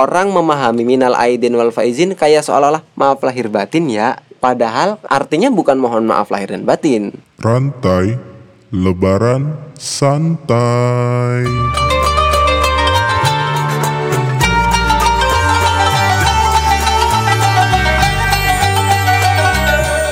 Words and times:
orang 0.00 0.32
memahami 0.32 0.88
minal 0.88 1.12
aidin 1.12 1.52
wal 1.52 1.68
faizin 1.68 2.16
kayak 2.16 2.40
seolah-olah 2.40 2.80
maaf 2.96 3.20
lahir 3.20 3.52
batin 3.52 3.92
ya. 3.92 4.16
Padahal 4.40 4.96
artinya 5.04 5.52
bukan 5.52 5.76
mohon 5.76 6.08
maaf 6.08 6.32
lahir 6.32 6.56
dan 6.56 6.64
batin. 6.64 7.12
Rantai 7.36 8.16
Lebaran 8.72 9.76
Santai. 9.76 11.44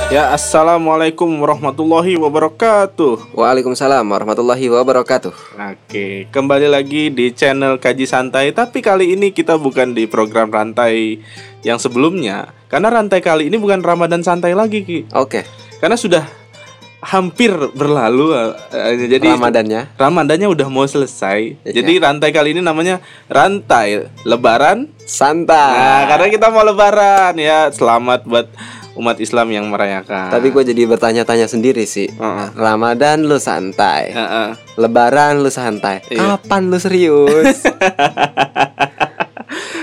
Ya, 0.09 0.33
assalamualaikum 0.33 1.29
warahmatullahi 1.37 2.17
wabarakatuh. 2.17 3.37
Waalaikumsalam 3.37 4.09
warahmatullahi 4.09 4.73
wabarakatuh. 4.73 5.37
Oke, 5.53 6.25
kembali 6.33 6.65
lagi 6.65 7.13
di 7.13 7.29
channel 7.37 7.77
Kaji 7.77 8.09
Santai. 8.09 8.57
Tapi 8.57 8.81
kali 8.81 9.13
ini 9.13 9.37
kita 9.37 9.61
bukan 9.61 9.93
di 9.93 10.09
program 10.09 10.49
rantai 10.49 11.21
yang 11.61 11.77
sebelumnya, 11.77 12.57
karena 12.73 12.89
rantai 12.89 13.21
kali 13.21 13.53
ini 13.53 13.61
bukan 13.61 13.85
Ramadan 13.85 14.25
santai 14.25 14.57
lagi, 14.57 14.81
Ki. 14.81 15.05
Oke, 15.13 15.45
Karena 15.77 16.01
sudah 16.01 16.25
hampir 17.05 17.53
berlalu. 17.77 18.33
eh, 18.73 19.13
jadi 19.13 19.37
Ramadannya. 19.37 19.93
Ramadannya 19.93 20.49
udah 20.49 20.73
mau 20.73 20.89
selesai. 20.89 21.69
Iya. 21.69 21.85
Jadi 21.85 22.01
rantai 22.01 22.33
kali 22.33 22.57
ini 22.57 22.65
namanya 22.65 23.05
rantai 23.29 24.09
Lebaran. 24.25 24.89
Santai. 25.05 25.77
Nah, 25.77 26.03
karena 26.09 26.27
kita 26.33 26.49
mau 26.49 26.65
Lebaran 26.65 27.37
ya. 27.37 27.69
Selamat 27.71 28.25
buat 28.25 28.49
umat 28.99 29.17
Islam 29.23 29.55
yang 29.55 29.71
merayakan. 29.71 30.35
Tapi 30.35 30.51
gue 30.51 30.63
jadi 30.75 30.83
bertanya-tanya 30.91 31.47
sendiri 31.47 31.87
sih. 31.87 32.11
Heeh. 32.11 32.49
Ramadan 32.59 33.23
lu 33.23 33.39
santai. 33.39 34.11
Heeh. 34.11 34.49
Lebaran 34.75 35.39
lu 35.39 35.49
santai. 35.49 36.03
Iya. 36.11 36.37
Kapan 36.37 36.63
lu 36.69 36.79
serius? 36.83 37.63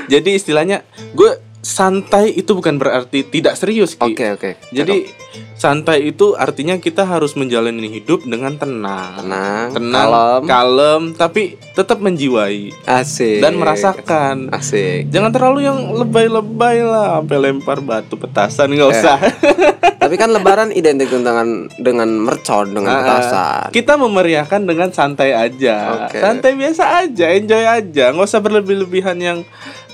Jadi 0.06 0.38
istilahnya 0.38 0.86
gue 1.18 1.55
santai 1.66 2.30
itu 2.32 2.54
bukan 2.54 2.78
berarti 2.78 3.26
tidak 3.26 3.58
serius. 3.58 3.98
Oke, 3.98 4.30
oke. 4.30 4.62
Jadi 4.70 5.10
santai 5.56 6.06
itu 6.06 6.38
artinya 6.38 6.78
kita 6.78 7.02
harus 7.04 7.34
menjalani 7.34 7.90
hidup 7.90 8.22
dengan 8.22 8.54
tenang. 8.54 9.18
Tenang, 9.18 9.68
tenang, 9.74 10.06
kalem. 10.06 10.42
kalem, 10.46 11.02
tapi 11.12 11.42
tetap 11.74 11.98
menjiwai 11.98 12.70
Asik. 12.86 13.42
dan 13.42 13.58
merasakan. 13.58 14.54
Asik. 14.54 15.10
Jangan 15.10 15.34
terlalu 15.34 15.66
yang 15.66 15.90
lebay-lebay 15.92 16.86
lah, 16.86 17.18
sampai 17.20 17.38
lempar 17.42 17.82
batu 17.82 18.14
petasan 18.14 18.70
nggak 18.70 18.86
Eh, 18.86 18.94
usah. 18.94 19.18
Tapi 20.06 20.22
kan 20.22 20.30
lebaran 20.30 20.70
identik 20.70 21.10
dengan 21.10 21.66
dengan 21.82 22.06
mercon, 22.22 22.70
dengan 22.70 22.94
Ah, 22.94 23.02
petasan. 23.02 23.66
kita 23.74 23.98
memeriahkan 23.98 24.62
dengan 24.62 24.94
santai 24.94 25.34
aja, 25.34 26.06
Oke. 26.06 26.22
santai 26.22 26.54
biasa 26.54 26.84
aja, 27.02 27.34
enjoy 27.34 27.66
aja, 27.66 28.14
nggak 28.14 28.22
usah 28.24 28.38
berlebih-lebihan 28.38 29.18
yang 29.18 29.42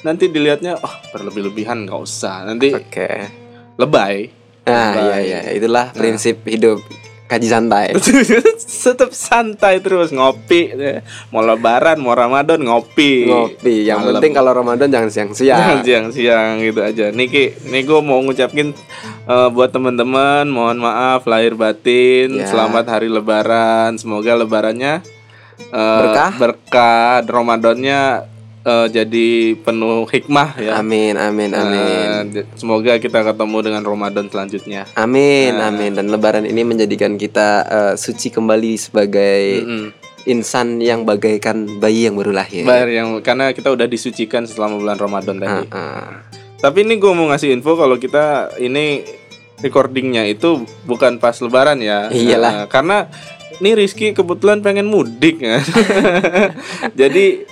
nanti 0.02 0.28
dilihatnya, 0.28 0.78
oh 0.78 0.96
berlebih-lebihan 1.12 1.86
nggak 1.86 2.00
usah, 2.00 2.46
nanti 2.46 2.74
Oke. 2.74 3.10
lebay. 3.78 4.30
Nah, 4.62 4.94
iya 4.94 5.18
iya, 5.20 5.40
itulah 5.58 5.90
prinsip 5.92 6.46
hidup 6.46 6.78
kaji 7.26 7.48
santai. 7.48 7.96
Tetap 8.84 9.16
santai 9.16 9.80
terus 9.80 10.12
ngopi, 10.12 10.76
mau 11.32 11.40
lebaran, 11.40 11.96
mau 11.98 12.12
ramadan 12.12 12.60
ngopi. 12.60 13.26
Ngopi. 13.26 13.88
Yang 13.88 14.00
Malam. 14.04 14.12
penting 14.20 14.34
kalau 14.36 14.52
Ramadan 14.52 14.88
jangan 14.92 15.10
siang-siang. 15.10 15.80
siang-siang 15.80 16.60
gitu 16.60 16.82
aja. 16.84 17.06
Niki, 17.10 17.56
nih 17.72 17.88
gue 17.88 18.00
mau 18.04 18.20
ngucapin 18.20 18.76
eh, 19.26 19.50
buat 19.50 19.72
teman-teman, 19.72 20.44
mohon 20.52 20.84
maaf 20.84 21.24
lahir 21.24 21.56
batin, 21.56 22.36
Ya. 22.36 22.52
selamat 22.52 23.00
hari 23.00 23.08
Lebaran. 23.08 23.96
Semoga 23.96 24.36
Lebarannya 24.36 25.00
eh, 25.72 25.98
Berkah? 26.04 26.32
berkah, 26.36 27.24
Ramadannya 27.24 28.28
eh, 28.62 28.88
jadi 28.88 29.28
penuh 29.56 30.06
hikmah 30.06 30.50
ya. 30.56 30.78
Amin, 30.78 31.14
amin, 31.14 31.52
amin. 31.52 32.32
Eh, 32.32 32.46
semoga 32.54 32.98
kita 32.98 33.22
ketemu 33.24 33.58
dengan 33.62 33.82
Ramadan 33.82 34.26
selanjutnya. 34.26 34.86
Amin, 34.94 35.54
Nah. 35.54 35.68
amin. 35.68 35.94
Dan 35.94 36.08
lebaran 36.08 36.44
ini 36.44 36.62
menjadikan 36.62 37.16
kita 37.16 37.50
eh, 37.64 37.94
suci 37.96 38.30
kembali 38.30 38.74
sebagai 38.76 39.44
Mm-mm. 39.60 39.86
insan 40.24 40.78
yang 40.78 41.02
bagaikan 41.02 41.82
bayi 41.82 42.06
yang 42.06 42.14
baru 42.14 42.30
lahir. 42.32 42.62
Bayar 42.62 42.88
yang 42.88 43.18
karena 43.20 43.50
kita 43.52 43.70
udah 43.70 43.86
disucikan 43.86 44.46
selama 44.46 44.78
bulan 44.78 44.98
Ramadan 44.98 45.36
tadi. 45.38 45.62
Ah, 45.68 45.78
ah. 45.78 46.10
Tapi 46.58 46.86
ini 46.86 46.96
gue 46.96 47.10
mau 47.10 47.26
ngasih 47.26 47.50
info 47.52 47.74
kalau 47.74 47.98
kita 47.98 48.54
ini 48.56 49.02
recordingnya 49.62 50.26
itu 50.26 50.62
bukan 50.86 51.18
pas 51.18 51.38
Lebaran 51.38 51.82
ya. 51.82 52.10
Iyalah. 52.10 52.54
Nah, 52.54 52.66
karena 52.66 53.10
ini 53.58 53.74
Rizky 53.74 54.14
kebetulan 54.14 54.62
pengen 54.62 54.86
mudik 54.86 55.42
ya. 55.42 55.58
Jadi 57.02 57.46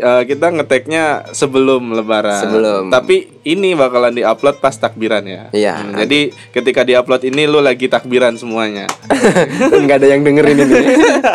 eh, 0.00 0.22
kita 0.24 0.50
ngeteknya 0.50 1.30
sebelum 1.36 1.92
Lebaran. 1.92 2.40
Sebelum. 2.40 2.82
Tapi 2.88 3.44
ini 3.44 3.76
bakalan 3.76 4.16
diupload 4.16 4.58
pas 4.58 4.72
takbiran 4.72 5.22
ya. 5.28 5.52
Iya. 5.52 5.74
Hmm, 5.76 6.00
jadi 6.00 6.32
ketika 6.56 6.82
diupload 6.82 7.28
ini 7.28 7.44
lu 7.44 7.60
lagi 7.60 7.86
takbiran 7.86 8.40
semuanya. 8.40 8.88
Nggak 9.84 9.96
ada 10.00 10.08
yang 10.08 10.24
dengerin 10.24 10.58
ini. 10.64 10.76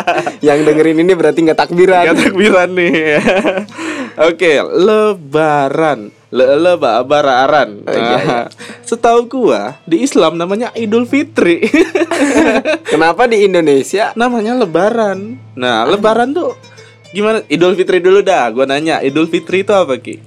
yang 0.48 0.60
dengerin 0.66 0.98
ini 1.06 1.14
berarti 1.14 1.40
nggak 1.46 1.60
takbiran. 1.60 2.04
Gak 2.10 2.20
takbiran 2.30 2.70
nih. 2.74 3.22
Oke, 4.30 4.52
Lebaran. 4.64 6.10
Le 6.36 6.60
le 6.60 6.74
ba 6.76 7.00
bararan. 7.06 7.80
Oh, 7.88 7.96
iya, 7.96 8.00
iya. 8.02 8.20
Nah, 8.28 8.46
Setahu 8.84 9.24
gua 9.32 9.80
di 9.88 10.04
Islam 10.04 10.36
namanya 10.36 10.76
Idul 10.76 11.08
Fitri. 11.08 11.64
Kenapa 12.92 13.24
di 13.24 13.48
Indonesia? 13.48 14.12
namanya 14.20 14.60
Lebaran. 14.60 15.40
Nah, 15.56 15.88
Lebaran 15.88 16.36
tuh 16.36 16.52
gimana? 17.16 17.40
Idul 17.48 17.80
Fitri 17.80 18.04
dulu 18.04 18.20
dah. 18.20 18.52
Gua 18.52 18.68
nanya, 18.68 19.00
Idul 19.00 19.32
Fitri 19.32 19.64
itu 19.64 19.72
apa 19.72 19.96
ki? 19.96 20.20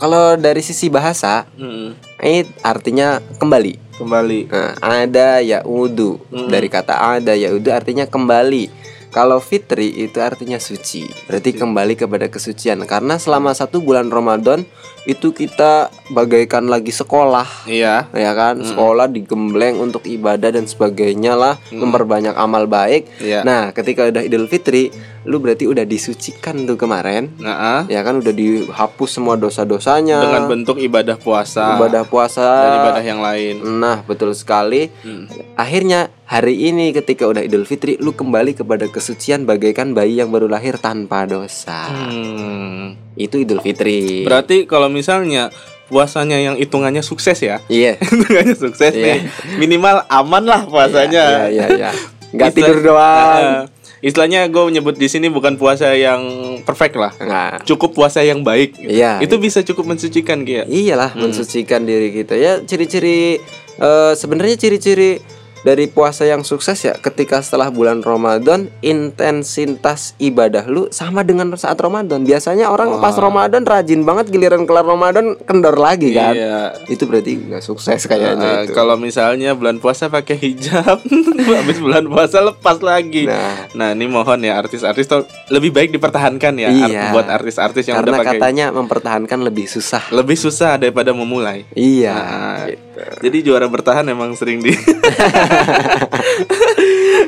Kalau 0.00 0.32
dari 0.40 0.64
sisi 0.64 0.88
bahasa, 0.88 1.44
Hmm, 1.60 1.92
ini 2.24 2.48
artinya 2.64 3.20
kembali. 3.36 3.92
kembali. 4.00 4.48
Nah, 4.48 4.72
ada 4.80 5.44
yaudu 5.44 6.16
dari 6.48 6.72
kata 6.72 7.20
ada 7.20 7.36
yaudu 7.36 7.68
artinya 7.68 8.08
kembali. 8.08 8.72
Kalau 9.12 9.42
fitri 9.44 9.92
itu 9.92 10.22
artinya 10.24 10.56
suci, 10.56 11.04
berarti 11.28 11.52
kembali 11.52 12.00
kepada 12.00 12.30
kesucian. 12.32 12.80
Karena 12.88 13.20
selama 13.20 13.52
satu 13.52 13.82
bulan 13.84 14.08
Ramadan 14.08 14.64
itu 15.08 15.32
kita 15.32 15.88
bagaikan 16.12 16.68
lagi 16.68 16.92
sekolah, 16.92 17.64
Iya. 17.64 18.12
ya 18.12 18.32
kan? 18.36 18.60
Sekolah 18.60 19.08
digembleng 19.08 19.80
untuk 19.80 20.04
ibadah 20.04 20.52
dan 20.52 20.68
sebagainya 20.68 21.38
lah, 21.38 21.56
memperbanyak 21.72 22.36
amal 22.36 22.68
baik. 22.68 23.08
Iya. 23.22 23.40
Nah, 23.46 23.72
ketika 23.72 24.04
udah 24.10 24.20
Idul 24.20 24.44
Fitri, 24.50 24.92
lu 25.24 25.40
berarti 25.40 25.64
udah 25.64 25.84
disucikan 25.88 26.68
tuh 26.68 26.76
kemarin, 26.76 27.32
Nah, 27.40 27.56
ah, 27.56 27.82
ya 27.88 28.04
kan? 28.04 28.20
Udah 28.20 28.32
dihapus 28.34 29.10
semua 29.10 29.40
dosa-dosanya, 29.40 30.20
dengan 30.20 30.44
bentuk 30.48 30.76
ibadah 30.76 31.16
puasa 31.16 31.80
ibadah 31.80 32.04
puasa, 32.04 32.44
dan 32.44 32.72
ibadah 32.84 33.04
yang 33.04 33.20
lain. 33.24 33.54
Nah, 33.80 34.04
betul 34.04 34.36
sekali. 34.36 34.92
Hmm. 35.00 35.28
Akhirnya 35.56 36.12
hari 36.28 36.68
ini 36.68 36.92
ketika 36.92 37.24
udah 37.24 37.40
Idul 37.40 37.64
Fitri, 37.64 37.96
lu 37.96 38.12
kembali 38.12 38.52
kepada 38.52 38.84
kesucian 38.88 39.48
bagaikan 39.48 39.96
bayi 39.96 40.20
yang 40.20 40.28
baru 40.28 40.48
lahir 40.48 40.76
tanpa 40.76 41.24
dosa. 41.24 41.88
Hmm. 41.88 43.09
Itu 43.20 43.36
Idul 43.36 43.60
Fitri. 43.60 44.24
Berarti 44.24 44.64
kalau 44.64 44.88
misalnya 44.88 45.52
puasanya 45.86 46.38
yang 46.38 46.54
hitungannya 46.54 47.02
sukses 47.02 47.36
ya, 47.36 47.60
Iya. 47.66 47.98
hitungannya 48.00 48.54
sukses 48.54 48.90
Iya. 48.90 49.04
nih, 49.04 49.20
minimal 49.56 50.06
aman 50.06 50.44
lah 50.44 50.62
puasanya. 50.64 51.46
Iya, 51.46 51.66
iya, 51.66 51.66
iya. 51.68 51.90
Gak 52.30 52.54
Istilah- 52.54 52.68
tidur 52.70 52.78
doang. 52.80 53.42
Eh, 53.42 53.60
istilahnya 54.00 54.46
gue 54.46 54.62
menyebut 54.64 54.94
di 54.94 55.04
sini 55.04 55.26
bukan 55.26 55.54
puasa 55.54 55.92
yang 55.92 56.22
perfect 56.62 56.94
lah, 56.94 57.12
Nah, 57.20 57.58
cukup 57.60 57.92
puasa 57.92 58.22
yang 58.22 58.40
baik. 58.40 58.72
gitu. 58.74 58.86
Iya. 58.88 59.18
Itu 59.18 59.36
bisa 59.36 59.60
cukup 59.60 59.84
mensucikan 59.88 60.40
Ki, 60.40 60.52
ya. 60.52 60.64
iyalah 60.64 61.12
mensucikan 61.12 61.82
diri 61.82 62.14
kita. 62.14 62.32
Ya 62.32 62.62
ciri-ciri 62.62 63.42
eh, 63.76 64.12
sebenarnya 64.14 64.56
ciri-ciri 64.56 65.18
dari 65.62 65.86
puasa 65.86 66.24
yang 66.24 66.40
sukses 66.40 66.80
ya 66.80 66.94
ketika 66.94 67.38
setelah 67.38 67.68
bulan 67.68 68.00
Ramadan 68.00 68.72
intensitas 68.80 70.16
ibadah 70.16 70.64
lu 70.64 70.88
sama 70.88 71.20
dengan 71.20 71.52
saat 71.52 71.76
Ramadan. 71.76 72.22
Biasanya 72.22 72.68
orang 72.68 72.96
pas 72.98 73.12
Ramadan 73.14 73.62
rajin 73.62 74.00
banget 74.00 74.28
giliran 74.28 74.64
kelar 74.64 74.82
Ramadan 74.82 75.36
kendor 75.38 75.76
lagi 75.76 76.10
kan. 76.10 76.32
Iya. 76.32 76.60
Itu 76.86 77.04
berarti 77.04 77.36
nggak 77.42 77.60
sukses 77.60 78.04
kayaknya 78.04 78.64
Eh, 78.64 78.64
itu. 78.64 78.72
kalau 78.72 78.96
misalnya 78.96 79.52
bulan 79.52 79.76
puasa 79.76 80.08
pakai 80.08 80.36
hijab, 80.36 81.00
habis 81.58 81.78
bulan 81.78 82.04
puasa 82.06 82.40
lepas 82.40 82.80
lagi. 82.80 83.24
Nah. 83.24 83.68
Nah, 83.72 83.88
ini 83.92 84.06
mohon 84.06 84.40
ya 84.40 84.56
artis-artis 84.56 85.06
tuh 85.06 85.22
lebih 85.48 85.70
baik 85.70 85.90
dipertahankan 85.90 86.56
ya 86.56 86.68
art- 86.68 86.88
Iya. 86.90 87.04
buat 87.10 87.26
artis-artis 87.26 87.84
yang 87.84 87.96
Karena 87.96 88.10
udah 88.10 88.20
pakai 88.22 88.38
katanya 88.38 88.66
mempertahankan 88.70 89.38
lebih 89.40 89.66
susah. 89.66 90.08
lebih 90.10 90.34
susah 90.34 90.76
daripada 90.76 91.12
memulai. 91.12 91.68
Iya. 91.72 92.14
Nah, 92.14 92.56
gitu. 92.66 92.88
Jadi 93.20 93.38
juara 93.42 93.66
bertahan 93.66 94.04
emang 94.06 94.32
sering 94.34 94.60
di. 94.60 94.72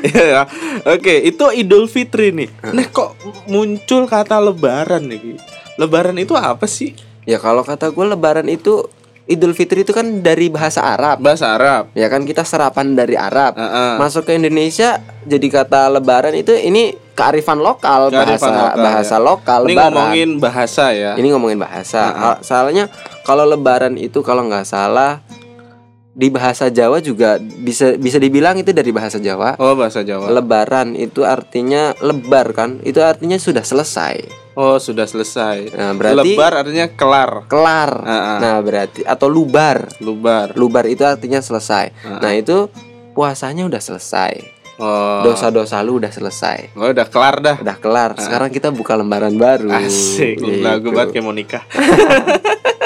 ya. 0.05 0.41
Oke, 0.85 1.23
itu 1.23 1.45
Idul 1.53 1.85
Fitri 1.85 2.31
nih. 2.31 2.49
Nah, 2.65 2.85
kok 2.87 3.15
muncul 3.45 4.05
kata 4.05 4.39
Lebaran 4.39 5.05
nih? 5.05 5.37
Lebaran 5.75 6.15
itu 6.15 6.33
apa 6.33 6.65
sih? 6.65 6.93
Ya 7.23 7.37
kalau 7.37 7.63
kata 7.63 7.89
gue 7.89 8.05
Lebaran 8.05 8.47
itu 8.47 8.83
Idul 9.23 9.55
Fitri 9.55 9.81
itu 9.81 9.95
kan 9.95 10.19
dari 10.19 10.51
bahasa 10.51 10.83
Arab. 10.83 11.15
Bahasa 11.17 11.55
Arab. 11.55 11.95
Ya 11.95 12.11
kan 12.11 12.27
kita 12.27 12.43
serapan 12.43 12.91
dari 12.91 13.15
Arab. 13.15 13.55
Heeh. 13.55 13.95
Masuk 13.95 14.27
ke 14.27 14.35
Indonesia 14.35 14.99
jadi 15.23 15.47
kata 15.49 15.87
Lebaran 15.89 16.35
itu 16.35 16.51
ini 16.51 16.91
kearifan 17.15 17.55
lokal, 17.57 18.11
Kearifan 18.11 18.51
bahasa 18.51 18.51
lokal, 18.51 18.83
bahasa 18.83 19.15
ya. 19.15 19.21
lokal 19.21 19.61
Ini 19.63 19.69
lebaran. 19.69 19.87
ngomongin 19.87 20.29
bahasa 20.37 20.85
ya. 20.91 21.11
Ini 21.15 21.27
ngomongin 21.31 21.55
bahasa. 21.55 22.01
Heeh. 22.03 22.19
Al- 22.19 22.41
Soalnya 22.43 22.85
kalau 23.23 23.47
lebaran 23.47 23.95
itu 23.95 24.19
kalau 24.19 24.43
nggak 24.43 24.67
salah 24.67 25.23
di 26.13 26.29
bahasa 26.29 26.69
Jawa 26.69 27.01
juga 27.01 27.41
bisa 27.41 27.97
bisa 27.97 28.21
dibilang 28.21 28.53
itu 28.55 28.69
dari 28.69 28.93
bahasa 28.93 29.17
Jawa. 29.17 29.57
Oh, 29.57 29.73
bahasa 29.73 30.05
Jawa. 30.05 30.29
Lebaran 30.29 30.93
itu 30.93 31.25
artinya 31.25 31.97
lebar 31.99 32.53
kan? 32.53 32.77
Itu 32.81 33.01
artinya 33.01 33.35
sudah 33.35 33.65
selesai. 33.65 34.45
Oh, 34.53 34.77
sudah 34.77 35.09
selesai. 35.09 35.73
Nah, 35.73 35.97
berarti 35.97 36.37
Lebar 36.37 36.53
artinya 36.61 36.85
kelar. 36.87 37.49
kelar. 37.49 37.91
Heeh. 38.05 38.37
Nah, 38.37 38.57
berarti 38.61 39.01
atau 39.01 39.25
lubar. 39.25 39.89
Lubar. 39.97 40.53
Lubar 40.53 40.85
itu 40.85 41.01
artinya 41.01 41.41
selesai. 41.41 41.89
Heeh. 41.89 42.19
Nah, 42.21 42.31
itu 42.31 42.69
puasanya 43.17 43.65
udah 43.65 43.81
selesai. 43.81 44.61
Oh. 44.77 45.21
Dosa-dosa 45.25 45.81
lu 45.81 45.97
udah 45.97 46.13
selesai. 46.13 46.77
Oh, 46.77 46.89
udah 46.89 47.09
kelar 47.09 47.41
dah. 47.41 47.57
Udah 47.57 47.77
kelar. 47.77 48.13
Sekarang 48.17 48.49
kita 48.49 48.69
buka 48.69 48.93
lembaran 48.93 49.33
baru. 49.33 49.73
Asik, 49.73 50.37
Gitu. 50.37 50.61
lagu 50.61 50.93
banget 50.93 51.17
kayak 51.17 51.25
mau 51.25 51.33
nikah. 51.33 51.65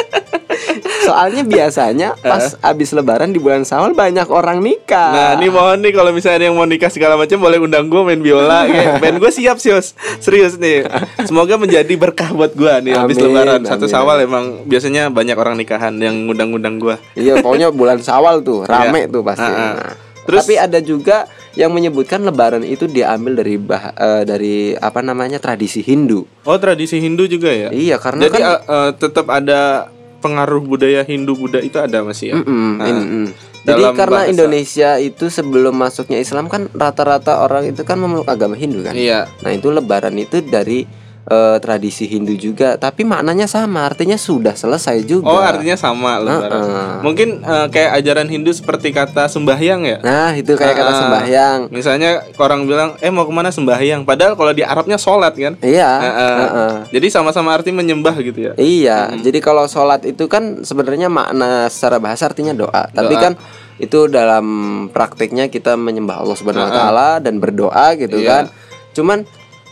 Soalnya 1.08 1.44
biasanya 1.44 2.10
pas 2.32 2.60
abis 2.60 2.90
lebaran 2.92 3.32
di 3.32 3.40
bulan 3.40 3.64
Sawal 3.64 3.96
banyak 3.96 4.28
orang 4.28 4.60
nikah. 4.60 5.12
Nah, 5.12 5.30
ini 5.40 5.48
mohon 5.48 5.80
nih 5.80 5.92
kalau 5.92 6.12
misalnya 6.12 6.44
ada 6.44 6.46
yang 6.52 6.58
mau 6.60 6.68
nikah 6.68 6.92
segala 6.92 7.16
macam 7.16 7.40
boleh 7.40 7.58
undang 7.58 7.88
gue 7.88 8.02
main 8.04 8.20
biola. 8.20 8.66
Kayak 8.70 9.00
band 9.00 9.18
gue 9.18 9.32
siap 9.32 9.58
sih, 9.58 9.72
Yos. 9.72 9.96
serius 10.20 10.60
nih. 10.60 10.84
Semoga 11.24 11.56
menjadi 11.56 11.94
berkah 11.96 12.36
buat 12.36 12.52
gue 12.54 12.74
nih 12.84 12.94
Amin, 12.94 13.16
lebaran. 13.16 13.62
Satu 13.64 13.88
amin. 13.88 13.94
Sawal 13.94 14.18
emang 14.22 14.46
biasanya 14.68 15.08
banyak 15.08 15.38
orang 15.40 15.56
nikahan 15.56 15.96
yang 15.98 16.28
ngundang-ngundang 16.28 16.78
gue. 16.78 16.96
Iya, 17.16 17.40
pokoknya 17.40 17.72
bulan 17.72 18.04
Sawal 18.04 18.44
tuh 18.44 18.68
rame 18.68 19.08
Iya. 19.08 19.14
tuh 19.14 19.22
pasti. 19.24 19.48
Ah, 19.48 19.56
ah. 19.56 19.74
Nah, 19.74 19.94
Terus- 20.28 20.44
tapi 20.44 20.56
ada 20.60 20.80
juga 20.84 21.18
yang 21.58 21.74
menyebutkan 21.74 22.22
lebaran 22.22 22.62
itu 22.62 22.86
diambil 22.86 23.42
dari 23.42 23.58
bah, 23.58 23.96
eh, 23.98 24.22
dari 24.22 24.56
apa 24.78 25.02
namanya 25.02 25.42
tradisi 25.42 25.82
Hindu. 25.82 26.28
Oh, 26.46 26.58
tradisi 26.62 27.02
Hindu 27.02 27.26
juga 27.26 27.50
ya? 27.50 27.74
Iya, 27.74 27.98
karena 27.98 28.30
Jadi 28.30 28.38
kan 28.38 28.42
eh, 28.46 28.60
eh, 28.62 28.90
tetap 28.94 29.26
ada 29.34 29.90
pengaruh 30.18 30.60
budaya 30.60 31.02
Hindu 31.02 31.34
Buddha 31.34 31.60
itu 31.60 31.78
ada 31.78 32.02
masih 32.02 32.32
ya. 32.32 32.36
Mm-mm, 32.38 32.72
Nah, 32.76 32.88
mm-mm. 32.90 33.26
Jadi 33.64 33.84
dalam 33.84 33.94
karena 33.94 34.16
bahasa- 34.18 34.32
Indonesia 34.32 34.90
itu 34.96 35.26
sebelum 35.28 35.76
masuknya 35.76 36.18
Islam 36.18 36.48
kan 36.48 36.72
rata-rata 36.72 37.42
orang 37.42 37.68
itu 37.68 37.84
kan 37.84 37.98
memeluk 37.98 38.24
agama 38.26 38.56
Hindu 38.56 38.80
kan. 38.80 38.96
Iya. 38.96 39.28
Nah, 39.42 39.52
itu 39.52 39.68
lebaran 39.68 40.16
itu 40.16 40.40
dari 40.40 40.88
eh, 41.28 41.58
tradisi 41.60 42.08
Hindu 42.08 42.34
juga, 42.34 42.76
tapi 42.76 43.04
maknanya 43.04 43.46
sama, 43.46 43.84
artinya 43.84 44.16
sudah 44.16 44.56
selesai 44.56 45.04
juga. 45.04 45.28
Oh, 45.28 45.38
artinya 45.38 45.76
sama 45.76 46.18
lebaran. 46.18 46.56
Heeh. 46.56 46.90
Mungkin 47.04 47.30
eh, 47.40 47.68
kayak 47.68 47.92
ajaran 48.00 48.28
Hindu 48.28 48.52
seperti 48.52 48.90
kata 48.90 49.28
sembahyang 49.28 49.82
ya. 49.84 49.98
Nah, 50.00 50.32
itu 50.34 50.56
kayak 50.56 50.72
kata 50.74 50.88
Ah. 50.88 50.98
sembahyang. 50.98 51.60
Misalnya 51.68 52.10
orang 52.38 52.64
bilang, 52.64 52.90
"Eh, 52.98 53.12
mau 53.12 53.24
ke 53.24 53.34
mana 53.34 53.52
sembahyang?" 53.52 54.08
Padahal 54.08 54.34
kalau 54.34 54.52
di 54.52 54.64
Arabnya 54.64 54.96
sholat 54.96 55.36
kan. 55.36 55.60
Iya. 55.60 55.92
Heeh. 56.00 56.36
heeh. 56.40 56.74
Jadi 56.96 57.08
sama-sama 57.10 57.52
arti 57.52 57.76
menyembah 57.76 58.16
gitu 58.18 58.40
ya. 58.40 58.54
Iya, 58.56 59.12
jadi 59.20 59.40
kalau 59.40 59.68
sholat 59.68 60.08
itu 60.08 60.26
kan 60.26 60.64
sebenarnya 60.64 61.08
makna 61.08 61.68
secara 61.68 62.00
bahasa 62.00 62.24
artinya 62.26 62.56
doa, 62.56 62.88
tapi 62.90 63.14
Doa. 63.14 63.22
kan 63.22 63.34
itu 63.78 64.08
dalam 64.08 64.46
praktiknya 64.90 65.46
kita 65.48 65.76
menyembah 65.76 66.24
Allah 66.24 66.34
Subhanahu 66.34 66.66
Wa 66.66 66.74
Taala 66.74 67.10
dan 67.20 67.38
berdoa 67.38 67.94
gitu 67.94 68.18
Iya. 68.18 68.28
kan. 68.28 68.44
Cuman 68.96 69.20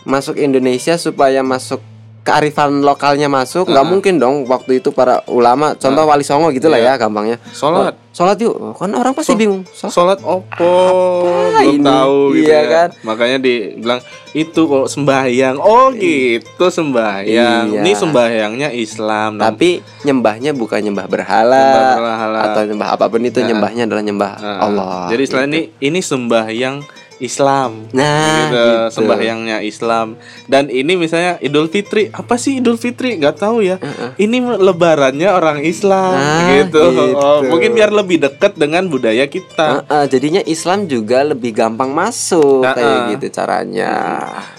masuk 0.06 0.36
Indonesia 0.36 0.94
supaya 0.94 1.42
masuk 1.42 1.82
kearifan 2.22 2.80
lokalnya 2.80 3.26
masuk 3.28 3.66
nggak 3.66 3.86
mungkin 3.86 4.18
dong 4.18 4.46
waktu 4.46 4.78
itu 4.78 4.90
para 4.90 5.22
ulama 5.26 5.74
contoh 5.74 6.02
Wali 6.02 6.22
Songo 6.22 6.50
gitulah 6.50 6.74
Iya. 6.76 6.94
ya 6.94 7.00
gampangnya 7.00 7.38
Sholat. 7.48 7.94
sholat 8.10 8.34
yuk 8.36 8.50
kan 8.74 8.90
orang 8.90 9.14
pasti 9.14 9.34
bingung 9.34 9.62
Sholat. 9.68 9.92
Sholat 9.92 10.18
opo 10.20 10.74
belum 11.54 11.70
ini? 11.72 11.86
tahu 11.86 12.18
gitu 12.32 12.42
Iya 12.44 12.58
ya. 12.58 12.62
kan? 12.66 12.88
Makanya 13.02 13.38
dibilang 13.38 14.00
itu 14.32 14.60
kok 14.60 14.86
sembahyang. 14.86 15.56
Oh 15.56 15.88
gitu 15.92 16.66
sembahyang. 16.66 17.64
Iya. 17.70 17.80
Ini 17.80 17.92
sembahyangnya 17.94 18.68
Islam. 18.70 19.38
Nah, 19.38 19.48
tapi 19.48 19.78
nyembahnya 20.02 20.50
bukan 20.52 20.82
nyembah 20.82 21.06
berhala, 21.06 21.56
Nyembah 21.56 21.94
berhala. 21.96 22.38
atau 22.44 22.62
nyembah 22.64 22.88
apa 22.90 23.06
pun 23.06 23.22
itu 23.22 23.38
nyembahnya 23.38 23.86
adalah 23.86 24.02
nyembah 24.02 24.32
Nah, 24.36 24.58
Allah 24.60 24.94
Jadi 25.08 25.22
istilah 25.22 25.46
ini 25.46 25.60
ini 25.78 26.00
sembahyang 26.00 26.76
Islam. 27.18 27.88
Nah, 27.90 28.50
gitu, 28.50 28.56
gitu. 28.56 28.64
sembahyangnya 28.92 29.60
Islam. 29.60 30.20
Dan 30.44 30.68
ini 30.68 30.94
misalnya 30.94 31.38
Idul 31.38 31.66
Fitri, 31.66 32.08
apa 32.08 32.36
sih 32.36 32.60
Idul 32.60 32.76
Fitri? 32.76 33.16
Gak 33.16 33.40
tahu 33.40 33.64
ya. 33.64 33.80
Ini 34.16 34.36
lebarannya 34.56 35.28
orang 35.28 35.62
Islam 35.62 36.12
Nah, 36.12 36.60
gitu. 36.60 36.82
gitu. 36.92 37.16
Oh, 37.16 37.40
mungkin 37.42 37.72
biar 37.72 37.88
lebih 37.88 38.20
dekat 38.20 38.54
dengan 38.54 38.84
budaya 38.86 39.24
kita. 39.24 39.84
Heeh, 39.84 40.04
jadinya 40.08 40.42
Islam 40.42 40.84
juga 40.84 41.22
lebih 41.22 41.52
gampang 41.52 41.88
masuk 41.88 42.60
Nah, 42.60 42.74
kayak 42.74 42.98
gitu 43.16 43.26
caranya. 43.32 43.92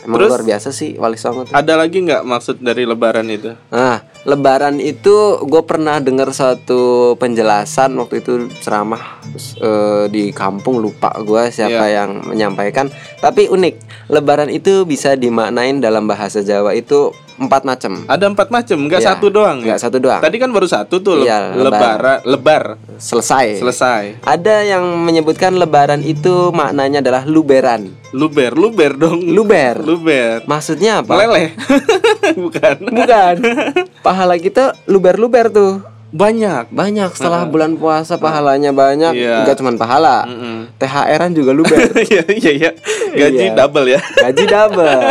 Emang 0.02 0.18
Terus- 0.18 0.32
luar 0.34 0.44
biasa 0.44 0.70
sih 0.72 0.96
Wali 0.96 1.18
Songo. 1.18 1.46
Ada 1.50 1.74
lagi 1.76 2.02
nggak 2.02 2.24
maksud 2.24 2.58
dari 2.58 2.84
lebaran 2.84 3.28
itu? 3.28 3.54
Nah, 3.70 4.02
Lebaran 4.28 4.84
itu 4.84 5.16
gue 5.40 5.64
pernah 5.64 6.04
dengar 6.04 6.28
satu 6.30 7.16
penjelasan 7.16 7.96
waktu 7.96 8.20
itu 8.20 8.52
ceramah 8.60 9.24
eh, 9.56 10.12
di 10.12 10.36
kampung 10.36 10.84
lupa 10.84 11.16
gue 11.18 11.48
siapa 11.48 11.88
Iya. 11.88 12.04
yang 12.04 12.28
menyampaikan. 12.28 12.92
Tapi 13.18 13.48
unik, 13.48 13.76
Lebaran 14.12 14.52
itu 14.52 14.84
bisa 14.84 15.16
dimaknain 15.16 15.80
dalam 15.80 16.06
bahasa 16.06 16.44
Jawa 16.44 16.76
itu 16.76 17.16
empat 17.38 17.62
macam. 17.64 18.04
Ada 18.04 18.26
empat 18.28 18.48
macam, 18.50 18.78
nggak 18.84 19.00
Iya, 19.00 19.08
satu 19.14 19.28
doang. 19.30 19.58
ya? 19.62 19.66
Nggak 19.72 19.80
satu 19.80 19.98
doang. 19.98 20.22
Tadi 20.22 20.38
kan 20.38 20.50
baru 20.50 20.68
satu 20.68 20.96
tuh 21.00 21.14
le- 21.18 21.26
Iya, 21.26 21.54
lebara, 21.54 22.22
lebar, 22.22 22.64
Selesai. 22.98 23.58
selesai. 23.58 24.22
Ada 24.22 24.66
yang 24.68 24.84
menyebutkan 25.00 25.54
Lebaran 25.54 26.02
itu 26.02 26.50
maknanya 26.52 27.00
adalah 27.00 27.24
luberan. 27.24 27.94
Luber, 28.10 28.54
luber 28.54 28.94
dong. 28.94 29.20
Luber. 29.22 29.78
Luber. 29.80 30.42
Maksudnya 30.46 31.02
apa? 31.02 31.14
Meleleh. 31.14 31.54
Bukan. 32.44 32.76
Bukan. 32.88 33.36
Pahala 34.06 34.36
kita 34.38 34.74
luber-luber 34.86 35.50
tuh. 35.50 35.97
Banyak. 36.08 36.72
Banyak 36.72 37.12
setelah 37.14 37.44
bulan 37.44 37.76
puasa 37.76 38.16
pahalanya 38.16 38.72
banyak. 38.72 39.12
Iya. 39.12 39.44
Enggak 39.44 39.60
cuma 39.60 39.76
pahala. 39.76 40.24
Mm-mm. 40.24 40.72
THR-an 40.80 41.32
juga 41.36 41.52
luber. 41.52 41.78
Iya, 42.08 42.24
iya, 42.30 42.52
iya. 42.54 42.72
Gaji 43.12 43.46
Iya. 43.52 43.56
double 43.56 43.88
ya. 43.90 44.00
Gaji 44.00 44.44
double. 44.46 44.96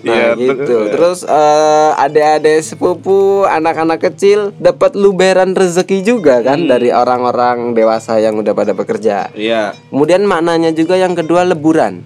Nah, 0.00 0.12
Iya, 0.12 0.28
gitu. 0.36 0.50
betul. 0.54 0.82
Terus 0.92 1.18
eh, 1.24 1.90
adik-adik 1.96 2.60
sepupu, 2.62 3.42
anak-anak 3.42 3.98
kecil 4.02 4.52
dapat 4.56 4.92
luberan 4.94 5.56
rezeki 5.56 6.04
juga 6.04 6.44
kan 6.44 6.68
dari 6.68 6.92
orang-orang 6.92 7.72
dewasa 7.72 8.20
yang 8.20 8.36
udah 8.36 8.52
pada 8.52 8.70
bekerja. 8.70 9.32
Iya. 9.32 9.72
Kemudian 9.88 10.24
maknanya 10.24 10.70
juga 10.70 10.94
yang 10.94 11.16
kedua 11.16 11.42
leburan. 11.44 12.04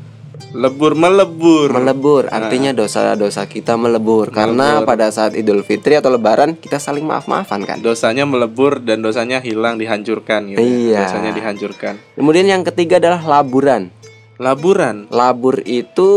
Lebur 0.54 0.98
melebur. 0.98 1.70
Melebur 1.70 2.26
artinya 2.30 2.74
dosa-dosa 2.74 3.46
kita 3.46 3.78
melebur 3.78 4.30
karena 4.34 4.82
pada 4.82 5.10
saat 5.10 5.34
Idul 5.38 5.62
Fitri 5.62 5.98
atau 5.98 6.10
lebaran 6.10 6.58
kita 6.58 6.78
saling 6.78 7.06
maaf-maafan 7.06 7.62
kan. 7.66 7.78
dosanya 7.82 8.26
melebur 8.26 8.82
dan 8.82 9.02
dosanya 9.02 9.38
hilang 9.42 9.78
dihancurkan 9.78 10.54
gitu. 10.54 10.58
ya. 10.58 10.66
Iya. 10.66 11.00
Dosanya 11.06 11.32
dihancurkan. 11.34 11.94
Kemudian 12.18 12.46
yang 12.46 12.62
ketiga 12.66 12.98
adalah 12.98 13.22
laburan. 13.22 13.90
Laburan. 14.38 15.06
Labur 15.14 15.62
itu 15.62 16.10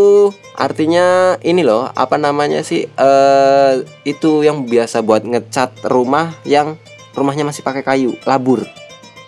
artinya 0.57 1.37
ini 1.45 1.61
loh, 1.61 1.85
apa 1.93 2.17
namanya 2.17 2.65
sih? 2.65 2.89
eh 2.89 3.73
itu 4.09 4.41
yang 4.41 4.65
biasa 4.65 5.05
buat 5.05 5.21
ngecat 5.21 5.85
rumah 5.85 6.33
yang 6.41 6.81
rumahnya 7.13 7.45
masih 7.45 7.61
pakai 7.61 7.85
kayu. 7.85 8.17
Labur. 8.25 8.65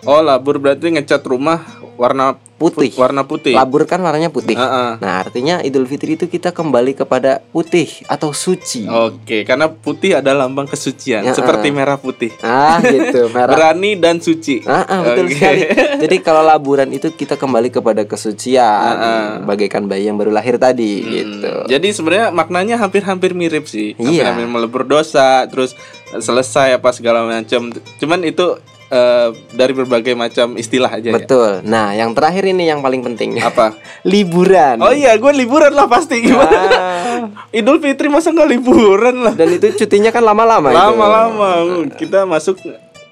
Oh, 0.07 0.23
labur 0.23 0.63
berarti 0.63 0.95
ngecat 0.95 1.23
rumah 1.27 1.59
warna 1.99 2.39
Putih. 2.59 2.91
warna 2.99 3.23
putih. 3.23 3.55
Labur 3.55 3.87
kan 3.87 4.03
warnanya 4.03 4.27
putih. 4.35 4.55
Heeh. 4.55 4.99
Nah, 4.99 5.13
artinya 5.23 5.63
Idul 5.63 5.87
Fitri 5.87 6.19
itu 6.19 6.27
kita 6.27 6.51
kembali 6.51 6.91
kepada 6.91 7.39
putih 7.55 7.87
atau 8.03 8.35
suci. 8.35 8.83
Oke, 8.83 9.47
karena 9.47 9.71
putih 9.71 10.19
ada 10.19 10.35
lambang 10.35 10.67
kesucian, 10.67 11.23
Ya, 11.23 11.31
seperti 11.31 11.71
merah 11.71 11.95
putih. 11.95 12.35
Ah, 12.43 12.83
gitu, 12.83 13.27
merah. 13.35 13.55
Berani 13.55 13.95
dan 13.95 14.19
suci. 14.19 14.59
Ah, 14.67 14.83
ah, 14.83 14.99
betul 15.07 15.31
Oke. 15.31 15.39
sekali. 15.39 15.61
Jadi 16.03 16.15
kalau 16.19 16.43
laburan 16.43 16.91
itu 16.91 17.15
kita 17.15 17.39
kembali 17.39 17.71
kepada 17.71 18.03
kesucian, 18.03 19.43
bagaikan 19.47 19.87
bayi 19.87 20.11
yang 20.11 20.19
baru 20.19 20.35
lahir 20.35 20.59
tadi, 20.59 20.99
gitu. 21.03 21.63
Jadi 21.67 21.87
sebenarnya 21.95 22.27
maknanya 22.35 22.75
hampir-hampir 22.75 23.31
mirip 23.31 23.71
sih. 23.71 23.95
Iya. 23.95 24.35
Hampir-hampir 24.35 24.47
melebur 24.51 24.83
dosa, 24.83 25.47
terus 25.47 25.79
selesai 26.11 26.75
apa 26.75 26.91
segala 26.91 27.23
macam. 27.23 27.71
Cuman 28.03 28.19
itu 28.27 28.59
eh, 28.89 29.29
dari 29.53 29.73
berbagai 29.73 30.13
macam 30.17 30.57
istilah 30.57 30.89
aja 30.89 31.13
ya. 31.13 31.15
Betul. 31.15 31.61
Nah, 31.65 31.93
yang 31.93 32.11
terakhir 32.17 32.43
ini 32.49 32.67
yang 32.67 32.81
paling 32.81 33.05
penting. 33.05 33.37
Apa? 33.39 33.77
Liburan. 34.11 34.81
Oh 34.81 34.93
iya, 34.93 35.15
gue 35.15 35.31
liburan 35.33 35.73
lah 35.73 35.85
pasti 35.85 36.25
gimana? 36.25 36.57
Ah, 36.73 37.21
Idul 37.57 37.79
Fitri 37.79 38.09
masa 38.09 38.33
nggak 38.33 38.49
liburan 38.49 39.15
lah? 39.25 39.33
dan 39.37 39.49
itu 39.53 39.71
cutinya 39.85 40.09
kan 40.09 40.25
lama-lama. 40.25 40.73
Lama-lama 40.73 41.49
kita 41.95 42.25
masuk 42.25 42.57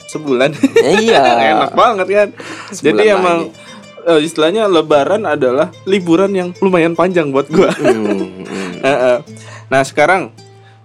sebulan. 0.10 0.51
Ya, 0.81 0.91
iya. 0.98 1.24
Enak 1.53 1.74
banget 1.77 2.07
kan. 2.10 2.27
Sebulan 2.74 2.84
Jadi 2.84 3.03
emang 3.13 3.38
eh, 4.07 4.19
istilahnya 4.24 4.65
Lebaran 4.65 5.24
adalah 5.24 5.69
liburan 5.86 6.31
yang 6.34 6.50
lumayan 6.60 6.98
panjang 6.98 7.29
buat 7.29 7.48
gua. 7.51 7.72
Hmm, 7.77 8.43
hmm. 8.43 8.72
Heeh. 8.77 9.17
nah 9.67 9.84
sekarang 9.84 10.31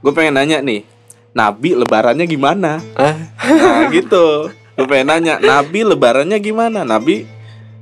gue 0.02 0.10
pengen 0.10 0.34
nanya 0.34 0.58
nih, 0.58 0.82
Nabi 1.30 1.78
Lebarannya 1.78 2.26
gimana? 2.26 2.82
Ah, 2.98 3.14
Nah 3.38 3.86
gitu. 3.94 4.50
Gue 4.82 4.90
pengen 4.90 5.08
nanya, 5.08 5.38
Nabi 5.38 5.86
Lebarannya 5.86 6.34
gimana? 6.36 6.82
Nabi 6.82 7.22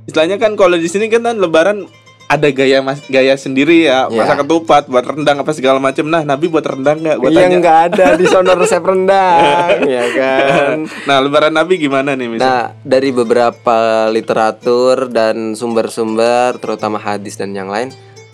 istilahnya 0.05 0.37
kan 0.37 0.53
kalau 0.53 0.77
di 0.77 0.85
sini 0.85 1.09
kan 1.09 1.25
kan 1.25 1.33
Lebaran 1.33 1.89
ada 2.27 2.45
gaya 2.47 2.77
mas 2.79 3.01
gaya 3.05 3.33
sendiri 3.33 3.83
ya, 3.83 4.05
Iya. 4.05 4.21
masak 4.21 4.45
ketupat, 4.45 4.85
buat 4.85 5.01
rendang 5.01 5.41
apa 5.41 5.49
segala 5.49 5.81
macam. 5.81 6.05
Nah, 6.05 6.21
Nabi 6.21 6.45
buat 6.45 6.61
rendang 6.61 7.01
nggak? 7.01 7.17
Gua 7.17 7.27
Iya 7.27 7.43
tanya. 7.43 7.57
nggak 7.57 7.79
ada 7.89 8.05
di 8.13 8.23
sono 8.23 8.53
resep 8.53 8.79
rendang, 8.79 9.81
ya 9.97 10.05
kan. 10.13 10.77
Nah, 11.03 11.17
lebaran 11.19 11.51
Nabi 11.51 11.75
gimana 11.75 12.13
nih 12.13 12.29
misalnya? 12.29 12.45
Nah, 12.45 12.85
dari 12.85 13.09
beberapa 13.09 13.77
literatur 14.07 15.09
dan 15.09 15.57
sumber-sumber, 15.57 16.55
terutama 16.55 16.95
hadis 16.97 17.33
dan 17.33 17.49
yang 17.49 17.67
lain, 17.67 17.89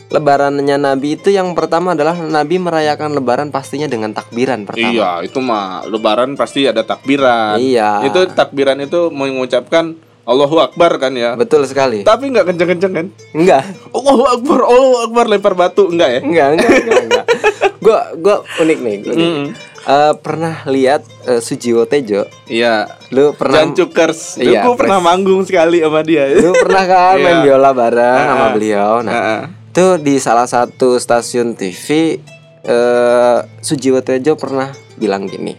lebarannya 0.09 0.77
Nabi 0.77 1.15
itu 1.15 1.29
yang 1.29 1.51
pertama 1.51 1.91
adalah 1.91 2.15
Nabi 2.15 2.57
merayakan 2.57 3.11
lebaran 3.11 3.49
pastinya 3.49 3.85
dengan 3.85 4.11
takbiran 4.11 4.63
pertama. 4.63 4.87
Iya, 4.87 5.11
itu 5.21 5.37
mah 5.37 5.83
lebaran 5.85 6.33
pasti 6.33 6.63
ada 6.63 6.81
takbiran. 6.81 7.57
Iya. 7.57 8.03
Itu 8.03 8.27
takbiran 8.29 8.79
itu 8.79 9.09
mengucapkan 9.09 9.95
Allahu 10.23 10.59
Akbar 10.59 10.95
kan 10.97 11.11
ya. 11.11 11.35
Betul 11.35 11.63
sekali. 11.63 12.03
Tapi 12.03 12.27
nggak 12.29 12.45
kenceng-kenceng 12.45 12.93
kan? 12.93 13.07
Enggak. 13.31 13.63
Allahu 13.89 14.23
Akbar, 14.27 14.59
Allahu 14.61 14.95
Akbar 15.01 15.25
lempar 15.25 15.53
batu 15.53 15.87
enggak 15.87 16.09
ya? 16.09 16.19
Enggak, 16.19 16.47
enggak, 16.53 16.69
enggak, 16.77 17.01
enggak. 17.03 17.25
Gua 17.77 17.99
gua 18.17 18.35
unik 18.57 18.79
nih. 18.81 18.97
unik. 19.05 19.15
Mm. 19.15 19.45
Eh, 19.87 20.13
pernah 20.19 20.67
lihat 20.67 20.99
eh, 21.23 21.39
Sujiwo 21.39 21.87
Tejo? 21.87 22.27
Iya. 22.45 22.91
Lu 23.07 23.31
pernah 23.31 23.63
Jan 23.63 23.71
Cukers. 23.73 24.35
Iya, 24.35 24.67
gua 24.67 24.75
pernah 24.75 24.99
manggung 24.99 25.43
sekali 25.43 25.79
sama 25.79 26.03
dia. 26.03 26.27
Lu 26.33 26.51
pernah 26.53 26.83
kan 26.83 27.15
main 27.23 27.39
Iya. 27.39 27.43
biola 27.45 27.71
bareng 27.71 28.19
sama 28.25 28.35
Ah. 28.41 28.51
beliau. 28.51 28.91
Nah, 28.99 29.13
Heeh. 29.13 29.41
Itu 29.77 30.01
di 30.01 30.17
salah 30.17 30.49
satu 30.49 30.97
stasiun 30.97 31.53
TV 31.53 32.17
eh 32.65 33.37
Sujiwo 33.61 34.01
Tejo 34.01 34.33
pernah 34.33 34.73
bilang 34.97 35.29
gini. 35.29 35.53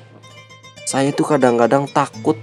Saya 0.82 1.14
tuh 1.14 1.22
kadang-kadang 1.22 1.86
takut 1.86 2.34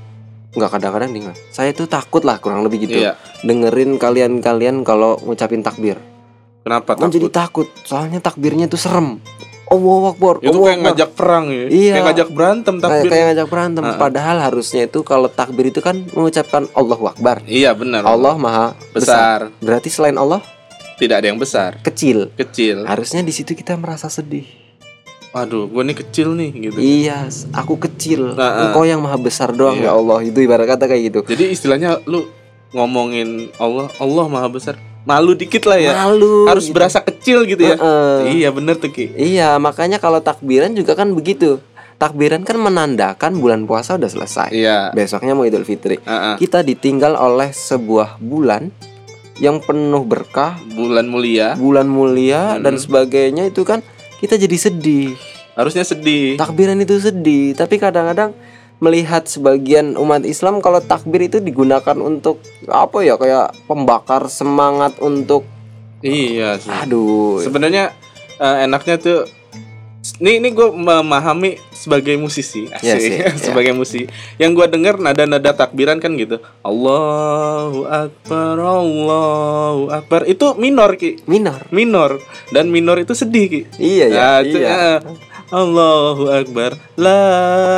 nggak 0.56 0.72
kadang-kadang 0.72 1.12
nggak. 1.12 1.36
Saya 1.52 1.76
tuh 1.76 1.92
takut 1.92 2.24
lah 2.24 2.40
kurang 2.40 2.64
lebih 2.64 2.88
gitu. 2.88 3.04
Iya. 3.04 3.20
Dengerin 3.44 4.00
kalian-kalian 4.00 4.88
kalau 4.88 5.20
ngucapin 5.20 5.60
takbir. 5.68 6.00
Kenapa 6.64 6.96
takut? 6.96 7.12
jadi 7.12 7.28
takut. 7.28 7.68
Soalnya 7.84 8.24
takbirnya 8.24 8.72
tuh 8.72 8.80
serem. 8.80 9.20
Allahu 9.68 10.16
Akbar. 10.16 10.40
Itu 10.48 10.56
kayak 10.64 10.80
Akbar. 10.80 10.88
ngajak 10.96 11.10
perang 11.12 11.46
ya. 11.52 11.66
Iya. 11.68 11.92
Kayak 11.92 12.06
ngajak 12.08 12.30
berantem 12.32 12.76
kayak, 12.80 12.88
takbir. 12.88 13.10
kayak 13.12 13.26
ngajak 13.36 13.48
berantem. 13.52 13.84
Ah. 13.84 14.00
Padahal 14.00 14.38
harusnya 14.40 14.88
itu 14.88 15.04
kalau 15.04 15.28
takbir 15.28 15.68
itu 15.68 15.84
kan 15.84 16.08
mengucapkan 16.16 16.72
Allahu 16.72 17.12
Akbar. 17.12 17.44
Iya 17.44 17.76
benar. 17.76 18.08
Allah 18.08 18.40
Maha 18.40 18.80
besar. 18.96 19.52
besar. 19.52 19.60
Berarti 19.60 19.92
selain 19.92 20.16
Allah 20.16 20.55
Tidak 20.96 21.16
ada 21.16 21.28
yang 21.28 21.40
besar. 21.40 21.80
kecil. 21.84 22.32
Kecil. 22.36 22.88
Harusnya 22.88 23.20
di 23.22 23.36
situ 23.36 23.52
kita 23.52 23.76
merasa 23.76 24.08
sedih. 24.08 24.48
Waduh, 25.36 25.68
gua 25.68 25.84
nih 25.84 26.00
kecil 26.00 26.32
nih 26.32 26.52
gitu. 26.72 26.78
Iya, 26.80 27.28
aku 27.52 27.76
kecil. 27.76 28.40
Nah, 28.40 28.48
ah. 28.48 28.62
Engkau 28.72 28.88
yang 28.88 29.04
maha 29.04 29.20
besar 29.20 29.52
doang 29.52 29.76
Iya. 29.76 29.92
ya 29.92 30.00
Allah. 30.00 30.24
Itu 30.24 30.40
ibarat 30.40 30.64
kata 30.64 30.88
kayak 30.88 31.04
gitu. 31.12 31.20
Jadi 31.28 31.52
istilahnya 31.52 32.00
lu 32.08 32.24
ngomongin 32.72 33.52
Allah, 33.56 33.88
Allah 34.00 34.26
Maha 34.28 34.48
Besar. 34.52 34.76
Malu 35.06 35.38
dikit 35.38 35.64
lah 35.70 35.78
ya. 35.78 35.94
Malu. 36.08 36.50
Harus 36.50 36.68
gitu. 36.68 36.76
berasa 36.76 37.00
kecil 37.00 37.46
gitu 37.46 37.62
ya. 37.62 37.78
Heeh. 37.78 38.42
Iya 38.42 38.50
bener 38.50 38.76
tuh 38.76 38.90
Ki. 38.90 39.14
Iya, 39.14 39.56
makanya 39.62 40.02
kalau 40.02 40.18
takbiran 40.20 40.74
juga 40.74 40.98
kan 40.98 41.14
begitu. 41.14 41.62
Takbiran 41.96 42.44
kan 42.44 42.60
menandakan 42.60 43.40
bulan 43.40 43.64
puasa 43.64 43.96
udah 43.96 44.10
selesai. 44.12 44.52
Iya. 44.52 44.92
Besoknya 44.92 45.32
mau 45.38 45.46
Idul 45.48 45.64
Fitri. 45.64 46.02
Heeh. 46.02 46.36
Kita 46.42 46.66
ditinggal 46.66 47.16
oleh 47.16 47.54
sebuah 47.54 48.20
bulan 48.20 48.74
yang 49.38 49.60
penuh 49.60 50.02
berkah, 50.02 50.56
Bulan 50.70 51.06
mulia. 51.06 51.54
bulan 51.54 51.86
mulia 51.86 52.56
Hmm. 52.56 52.64
dan 52.64 52.76
sebagainya 52.76 53.46
itu 53.46 53.62
kan 53.62 53.84
kita 54.18 54.36
jadi 54.36 54.56
sedih. 54.56 55.16
Harusnya 55.54 55.84
sedih. 55.84 56.36
Takbiran 56.36 56.78
itu 56.78 56.96
sedih, 56.98 57.52
tapi 57.52 57.76
kadang-kadang 57.76 58.36
melihat 58.78 59.24
sebagian 59.24 59.96
umat 59.96 60.24
Islam 60.24 60.60
kalau 60.60 60.80
takbir 60.80 61.24
itu 61.24 61.40
digunakan 61.40 61.96
untuk 61.96 62.40
apa 62.66 63.00
ya 63.02 63.16
kayak 63.16 63.56
pembakar 63.66 64.28
semangat 64.28 65.00
untuk 65.00 65.48
Iya 66.00 66.60
sih. 66.60 66.68
aduh 66.68 67.40
Sebenarnya 67.40 67.96
eh, 68.36 68.58
enaknya 68.64 68.96
tuh 68.98 69.20
ini 70.18 70.38
ini 70.38 70.50
gue 70.52 70.70
memahami 70.70 71.58
sebagai 71.70 72.14
musisi 72.16 72.70
sih, 72.70 72.70
iya. 72.86 73.34
sebagai 73.34 73.74
musisi. 73.74 74.06
Yang 74.38 74.52
gue 74.62 74.68
dengar 74.78 74.96
nada-nada 74.98 75.52
takbiran 75.52 75.98
kan 75.98 76.14
gitu. 76.14 76.38
Allahu 76.62 77.86
akbar 77.86 78.56
Allahu 78.58 79.90
akbar. 79.90 80.26
Itu 80.26 80.54
minor 80.56 80.94
ki. 80.96 81.26
Minor. 81.26 81.66
minor. 81.70 82.22
Dan 82.50 82.70
minor 82.70 82.98
itu 82.98 83.14
sedih 83.14 83.46
ki. 83.50 83.62
Iya 83.78 84.06
ya, 84.08 84.20
Nah, 84.20 84.38
itu, 84.46 84.58
iya. 84.62 84.70
eh, 84.70 84.98
Allahu 85.50 86.30
akbar 86.30 86.78
la 86.98 87.24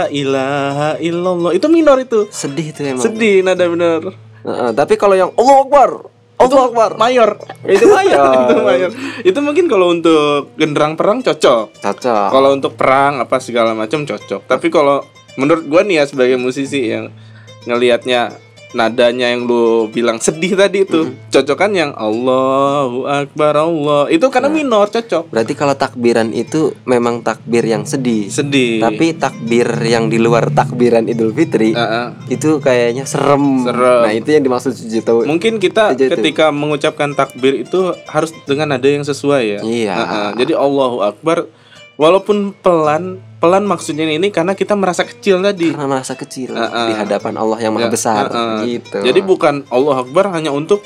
ilaha 0.10 1.00
illallah. 1.00 1.51
Itu 1.55 1.67
minor 1.67 2.00
itu. 2.00 2.27
Sedih 2.27 2.72
itu 2.72 2.79
emang. 2.84 3.03
sedih 3.03 3.43
nada 3.43 3.63
bener 3.67 4.15
Heeh, 4.48 4.72
tapi 4.72 4.96
kalau 4.96 5.12
yang 5.12 5.27
Allah 5.36 5.60
Akbar, 5.60 5.89
Allah 6.38 6.70
Akbar, 6.70 6.91
mayor 7.01 7.41
itu 7.65 7.86
mayor. 7.89 8.22
itu 8.46 8.56
mayor 8.62 8.89
itu 9.25 9.39
mungkin 9.41 9.65
kalau 9.65 9.89
untuk 9.89 10.53
genderang 10.53 10.94
perang 10.94 11.25
cocok 11.25 11.82
Cocok. 11.82 12.29
Kalau 12.29 12.50
untuk 12.53 12.77
perang 12.77 13.17
apa 13.17 13.41
segala 13.41 13.74
macam 13.74 14.06
cocok. 14.06 14.46
Tapi 14.46 14.67
kalau 14.70 15.01
menurut 15.41 15.65
gua 15.65 15.82
nih 15.82 16.01
ya 16.01 16.06
sebagai 16.06 16.38
musisi 16.38 16.94
yang 16.94 17.10
ngelihatnya 17.65 18.47
nadanya 18.70 19.28
yang 19.28 19.44
lu 19.44 19.64
bilang 19.88 20.18
sedih 20.18 20.54
tadi 20.54 20.84
itu 20.84 21.16
cocokan 21.30 21.72
yang 21.72 21.92
Allahu 21.94 23.06
Akbar 23.06 23.56
Allah 23.58 24.08
itu 24.08 24.28
karena 24.28 24.48
minor 24.48 24.88
cocok 24.88 25.30
Berarti 25.30 25.54
kalau 25.54 25.72
takbiran 25.74 26.30
itu 26.30 26.76
memang 26.84 27.22
takbir 27.22 27.64
yang 27.64 27.84
sedih. 27.84 28.28
sedih 28.28 28.80
Tapi 28.80 29.16
takbir 29.16 29.64
yang 29.82 30.08
di 30.08 30.18
luar 30.18 30.50
takbiran 30.50 31.06
Idul 31.06 31.32
Fitri 31.32 31.72
Heeh. 31.72 32.08
itu 32.28 32.60
kayaknya 32.60 33.04
serem. 33.04 33.64
Serem. 33.64 34.04
Nah, 34.04 34.12
itu 34.12 34.30
yang 34.30 34.44
dimaksud 34.44 34.72
Sujito. 34.72 35.24
mungkin 35.24 35.58
kita 35.58 35.96
ketika 35.96 36.50
mengucapkan 36.50 37.14
takbir 37.14 37.62
itu 37.62 37.80
harus 38.06 38.36
dengan 38.44 38.74
nada 38.74 38.86
yang 38.86 39.02
sesuai 39.02 39.44
ya 39.44 39.60
Iya. 39.62 39.96
Heeh. 39.96 40.30
jadi 40.38 40.54
Allahu 40.56 41.02
Akbar 41.02 41.48
walaupun 41.96 42.52
pelan 42.54 43.24
pelan 43.38 43.63
maksudnya 43.63 44.03
ini 44.03 44.29
karena 44.29 44.51
kita 44.51 44.74
merasa 44.74 45.01
kecil 45.01 45.39
tadi 45.39 45.70
Karena 45.70 45.86
merasa 45.88 46.13
kecil 46.13 46.51
Heeh. 46.51 46.88
di 46.89 46.94
hadapan 46.96 47.34
Allah 47.36 47.58
yang 47.58 47.72
Maha 47.72 47.86
Ya, 47.86 47.89
Besar 47.89 48.24
heeh. 48.27 48.58
gitu. 48.79 48.98
Jadi 49.00 49.20
bukan 49.22 49.62
Allah 49.70 50.01
Akbar 50.01 50.34
hanya 50.34 50.50
untuk 50.50 50.82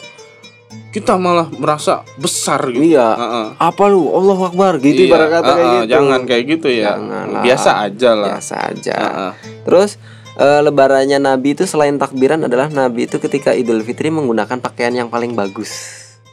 kita 0.92 1.16
malah 1.16 1.48
merasa 1.52 2.04
besar 2.16 2.64
gitu. 2.68 2.96
Iya. 2.96 3.08
Heeh. 3.12 3.46
apa 3.56 3.84
lu 3.88 4.08
Allah 4.10 4.40
Akbar 4.42 4.74
gitu 4.78 5.02
Iya, 5.02 5.08
ibarat 5.08 5.30
kata 5.30 5.44
kayak 5.44 5.56
heeh, 5.58 5.80
gitu. 5.80 5.92
Jangan 5.92 6.20
kayak 6.26 6.44
gitu 6.46 6.68
ya. 6.68 6.92
Janganlah. 6.92 7.42
Biasa 7.42 7.70
aja 7.82 8.10
lah. 8.12 8.28
Biasa 8.30 8.56
aja. 8.68 8.96
Heeh. 9.00 9.32
Terus 9.64 9.92
eh, 10.34 10.60
lebarannya 10.62 11.20
Nabi 11.20 11.50
itu 11.54 11.64
selain 11.64 11.96
takbiran 11.96 12.40
adalah 12.42 12.68
Nabi 12.68 13.04
itu 13.04 13.16
ketika 13.16 13.52
Idul 13.52 13.80
Fitri 13.82 14.08
menggunakan 14.08 14.60
pakaian 14.60 14.92
yang 14.92 15.08
paling 15.08 15.32
bagus. 15.32 15.72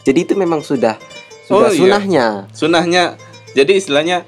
Jadi 0.02 0.24
itu 0.24 0.34
memang 0.34 0.62
sudah 0.62 0.98
sudah 1.44 1.68
Oh, 1.68 1.70
iya. 1.70 1.78
sunahnya. 1.78 2.26
Sunahnya 2.50 3.04
jadi 3.52 3.72
istilahnya 3.74 4.22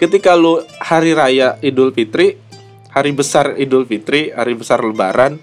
ketika 0.00 0.32
lu 0.32 0.64
hari 0.80 1.12
raya 1.12 1.60
Idul 1.60 1.92
Fitri, 1.92 2.40
hari 2.88 3.12
besar 3.12 3.54
Idul 3.60 3.84
Fitri, 3.84 4.32
hari 4.32 4.56
besar 4.56 4.80
lebaran, 4.80 5.36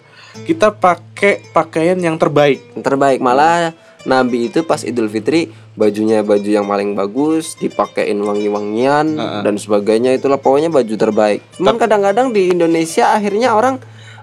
kita 0.50 0.74
pakai 0.74 1.46
pakaian 1.54 1.98
yang 2.02 2.18
terbaik. 2.18 2.60
Terbaik 2.82 3.22
malah 3.22 3.78
Nabi 4.10 4.50
itu 4.50 4.66
pas 4.66 4.82
Idul 4.82 5.14
Fitri 5.14 5.54
bajunya 5.78 6.26
baju 6.26 6.50
yang 6.50 6.66
paling 6.66 6.98
bagus, 6.98 7.54
dipakein 7.62 8.18
wangi-wangian 8.18 9.14
Heeh. 9.14 9.42
dan 9.46 9.56
sebagainya 9.62 10.18
itulah 10.18 10.42
pokoknya 10.42 10.74
baju 10.74 10.96
terbaik. 10.98 11.46
Cuman 11.62 11.78
kadang-kadang 11.78 12.34
di 12.34 12.50
Indonesia 12.50 13.14
akhirnya 13.14 13.54
orang 13.54 13.78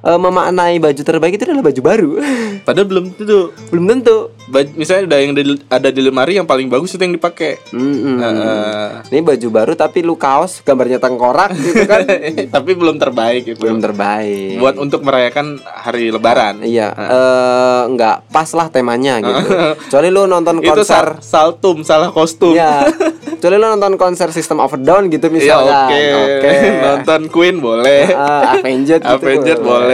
eh, 0.04 0.18
memaknai 0.18 0.76
baju 0.76 1.02
terbaik 1.02 1.34
itu 1.34 1.44
adalah 1.44 1.64
baju 1.64 1.80
baru. 1.80 2.10
Padahal 2.66 2.86
belum 2.86 3.04
tentu. 3.12 3.40
Belum 3.68 3.84
tentu. 3.86 4.16
Baj- 4.44 4.72
misalnya 4.72 5.04
ada 5.06 5.18
yang 5.18 5.32
di- 5.32 5.64
ada 5.66 5.88
di 5.88 6.00
lemari 6.00 6.34
yang 6.34 6.44
paling 6.44 6.68
bagus 6.68 6.92
itu 6.92 7.00
yang 7.00 7.12
dipakai. 7.12 7.56
Mm-mm. 7.70 8.16
Heeh. 8.18 8.86
Ini 9.08 9.20
baju 9.20 9.48
baru 9.50 9.72
tapi 9.74 10.00
lu 10.00 10.14
kaos 10.14 10.60
gambarnya 10.60 10.96
tengkorak 10.96 11.52
gitu 11.54 11.84
kan. 11.84 12.04
Tapi 12.54 12.70
belum 12.72 12.96
terbaik 12.96 13.42
itu. 13.46 13.58
Belum 13.58 13.80
terbaik. 13.80 14.56
buat 14.56 14.76
untuk 14.76 15.00
merayakan 15.00 15.56
hari 15.64 16.08
lebaran. 16.08 16.60
Iya, 16.60 16.88
eh 16.90 17.82
nggak 17.90 18.28
pas 18.28 18.48
lah 18.50 18.68
temanya 18.68 19.18
gitu. 19.18 19.40
Kecuali 19.82 20.08
lu 20.08 20.24
nonton 20.24 20.58
Itu 20.58 20.72
konser, 20.74 20.84
sal- 20.84 21.20
saltum, 21.20 21.80
salah 21.80 22.08
kostum. 22.08 22.52
ya. 22.52 22.84
Kecuali 23.34 23.56
lu 23.56 23.66
nonton 23.66 23.94
konser 23.94 24.28
System 24.30 24.56
of 24.58 24.72
a 24.72 24.78
Down 24.78 25.08
gitu 25.08 25.26
Iya, 25.26 25.34
misalnya. 25.34 25.76
oke. 25.84 26.52
Nonton 26.80 27.20
Queen 27.28 27.56
boleh. 27.58 28.08
Ah, 28.10 28.56
Avenged 28.56 29.00
gitu. 29.00 29.10
Avenged 29.10 29.58
boleh. 29.60 29.93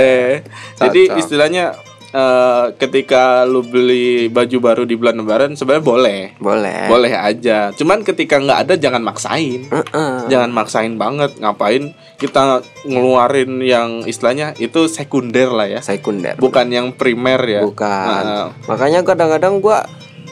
Jadi 0.80 1.00
Cocok. 1.08 1.18
istilahnya 1.20 1.64
eh, 2.10 2.64
ketika 2.74 3.46
lu 3.46 3.62
beli 3.62 4.26
baju 4.26 4.56
baru 4.58 4.82
di 4.82 4.98
bulan 4.98 5.22
lebaran 5.22 5.52
sebenarnya 5.54 5.84
boleh. 5.84 6.22
Boleh. 6.42 6.90
Boleh 6.90 7.12
aja. 7.14 7.70
Cuman 7.70 8.02
ketika 8.02 8.42
nggak 8.42 8.66
ada 8.66 8.74
jangan 8.74 9.02
maksain. 9.04 9.70
Heeh. 9.70 10.14
Jangan 10.26 10.50
maksain 10.50 10.94
banget. 10.98 11.38
Ngapain 11.38 11.94
kita 12.18 12.66
ngeluarin 12.84 13.62
yang 13.62 14.02
istilahnya 14.04 14.58
itu 14.58 14.90
sekunder 14.90 15.54
lah 15.54 15.70
ya. 15.70 15.80
Sekunder. 15.80 16.36
Bukan 16.36 16.66
yang 16.72 16.92
primer 16.96 17.40
ya. 17.46 17.60
Bukan. 17.62 18.24
Heeh. 18.26 18.46
Makanya 18.66 19.06
kadang-kadang 19.06 19.62
gua 19.62 19.86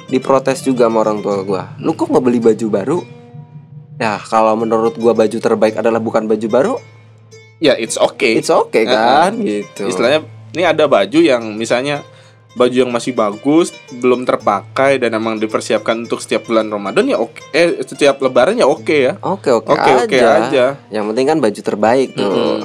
diprotes 0.08 0.64
juga 0.64 0.88
sama 0.88 1.04
orang 1.04 1.20
tua 1.20 1.44
gua. 1.44 1.76
Lu 1.78 1.92
kok 1.92 2.08
nggak 2.08 2.24
beli 2.24 2.40
baju 2.40 2.66
baru? 2.72 2.98
Ya, 3.98 4.14
kalau 4.14 4.54
menurut 4.54 4.94
gua 4.94 5.10
baju 5.10 5.38
terbaik 5.42 5.74
adalah 5.74 5.98
bukan 5.98 6.30
baju 6.30 6.46
baru, 6.46 6.74
Ya 7.58 7.74
it's 7.74 7.94
okay. 7.94 8.38
it's 8.38 8.48
okay 8.48 8.84
kan 8.84 9.34
gitu. 9.38 9.86
Istilahnya 9.86 10.22
ini 10.50 10.62
ada 10.62 10.86
baju 10.86 11.18
yang 11.18 11.42
misalnya 11.52 12.06
baju 12.54 12.74
yang 12.74 12.90
masih 12.90 13.12
bagus, 13.12 13.70
belum 13.92 14.22
terpakai 14.22 14.98
dan 14.98 15.12
emang 15.12 15.36
dipersiapkan 15.36 15.94
untuk 16.00 16.18
setiap 16.18 16.42
bulan 16.44 16.66
Ramadan 16.66 17.04
ya 17.04 17.16
oke. 17.16 17.38
Eh 17.50 17.82
setiap 17.82 18.18
lebaran 18.18 18.54
ya 18.54 18.64
oke 18.64 18.96
ya. 19.04 19.14
Oke 19.20 19.50
oke 19.50 19.68
Oke, 19.68 19.82
aja. 19.84 19.98
oke 20.00 20.18
aja. 20.18 20.64
Yang 20.88 21.04
penting 21.08 21.26
kan 21.26 21.38
baju 21.38 21.60
terbaik 21.60 22.08
tuh. 22.14 22.30
Mm-mm. 22.30 22.58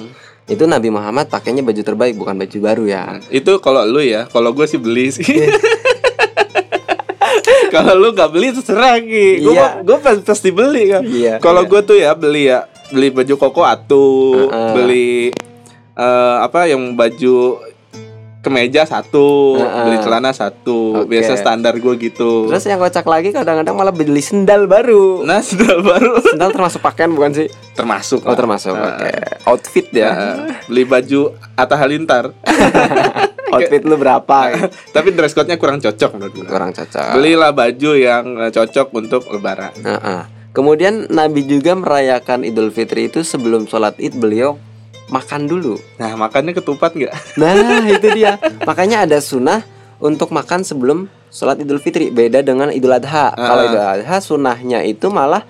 Itu 0.43 0.67
Nabi 0.67 0.89
Muhammad 0.89 1.27
pakainya 1.27 1.61
baju 1.61 1.79
terbaik 1.79 2.13
bukan 2.13 2.35
baju 2.35 2.57
baru 2.59 2.83
ya. 2.83 3.03
Itu 3.29 3.57
kalau 3.57 3.81
lu 3.83 4.01
ya, 4.01 4.27
kalau 4.27 4.51
gue 4.51 4.67
sih 4.67 4.75
beli 4.75 5.07
sih. 5.09 5.23
kalau 7.73 7.93
lu 7.95 8.11
nggak 8.11 8.29
beli 8.29 8.51
terserah 8.51 8.99
Ki. 8.99 9.41
Gue 9.41 9.53
Iya. 9.55 9.81
gue 9.81 9.97
pasti 10.21 10.49
beli 10.51 10.83
kan. 10.91 11.01
Iya, 11.03 11.33
Kalau 11.39 11.63
iya. 11.63 11.69
gue 11.69 11.81
tuh 11.81 11.97
ya 11.97 12.11
beli 12.13 12.43
ya, 12.49 12.67
beli 12.93 13.09
baju 13.09 13.33
koko 13.35 13.65
atu, 13.65 14.05
Heeh. 14.45 14.71
beli 14.71 15.09
eh, 15.93 16.37
apa 16.39 16.69
yang 16.69 16.93
baju 16.93 17.57
kemeja 18.39 18.83
satu, 18.83 19.55
Heeh. 19.55 19.83
beli 19.87 19.97
celana 19.99 20.29
satu. 20.29 21.01
Oke. 21.01 21.15
Biasa 21.15 21.39
standar 21.39 21.73
gue 21.73 21.93
gitu. 21.97 22.51
Terus 22.51 22.67
yang 22.67 22.77
kocak 22.77 23.07
lagi 23.07 23.31
kadang-kadang 23.31 23.73
malah 23.73 23.89
beli 23.89 24.19
sendal 24.19 24.67
baru. 24.67 25.23
nah, 25.23 25.39
sendal 25.39 25.79
baru 25.79 26.19
Sendal 26.35 26.51
termasuk 26.51 26.79
pakaian 26.79 27.09
bukan 27.09 27.33
sih? 27.33 27.47
termasuk. 27.73 28.21
Oh 28.21 28.31
lah. 28.31 28.37
termasuk. 28.37 28.75
Nah, 28.75 28.99
Oke. 28.99 29.11
Outfit 29.47 29.87
ya. 29.89 30.11
nah, 30.11 30.35
beli 30.67 30.83
baju 30.83 31.33
Atta 31.55 31.75
Halilintar. 31.75 32.29
Outfit 33.53 33.85
lu 33.85 33.95
berapa? 33.95 34.37
Tapi 34.95 35.13
dress 35.13 35.31
code-nya 35.31 35.55
kurang 35.55 35.77
cocok 35.77 36.09
menurut 36.17 36.33
gue. 36.35 36.45
Kurang 36.45 36.73
cocok. 36.73 37.13
Belilah 37.15 37.51
baju 37.53 37.91
yang 37.93 38.25
eh, 38.39 38.51
cocok 38.51 38.87
untuk 38.91 39.23
lebaran. 39.31 39.71
Heeh. 39.77 40.21
Kemudian 40.53 41.09
Nabi 41.09 41.43
juga 41.43 41.73
merayakan 41.73 42.45
Idul 42.45 42.69
Fitri 42.69 43.09
itu 43.09 43.25
sebelum 43.25 43.65
sholat 43.65 43.97
Id 43.97 44.13
beliau 44.15 44.61
makan 45.09 45.49
dulu. 45.49 45.81
Nah, 45.97 46.13
makannya 46.13 46.53
ketupat 46.53 46.93
nggak? 46.93 47.13
Nah 47.41 47.81
itu 47.83 48.07
dia. 48.13 48.37
Makanya 48.61 49.09
ada 49.09 49.17
sunnah 49.17 49.65
untuk 49.97 50.29
makan 50.29 50.61
sebelum 50.61 51.09
sholat 51.33 51.57
Idul 51.57 51.81
Fitri. 51.81 52.13
Beda 52.13 52.45
dengan 52.45 52.69
Idul 52.69 52.93
Adha. 52.93 53.33
Kalau 53.33 53.61
Ah. 53.61 53.67
Idul 53.67 53.81
Adha 53.99 54.17
sunnahnya 54.21 54.85
itu 54.85 55.09
malah 55.09 55.41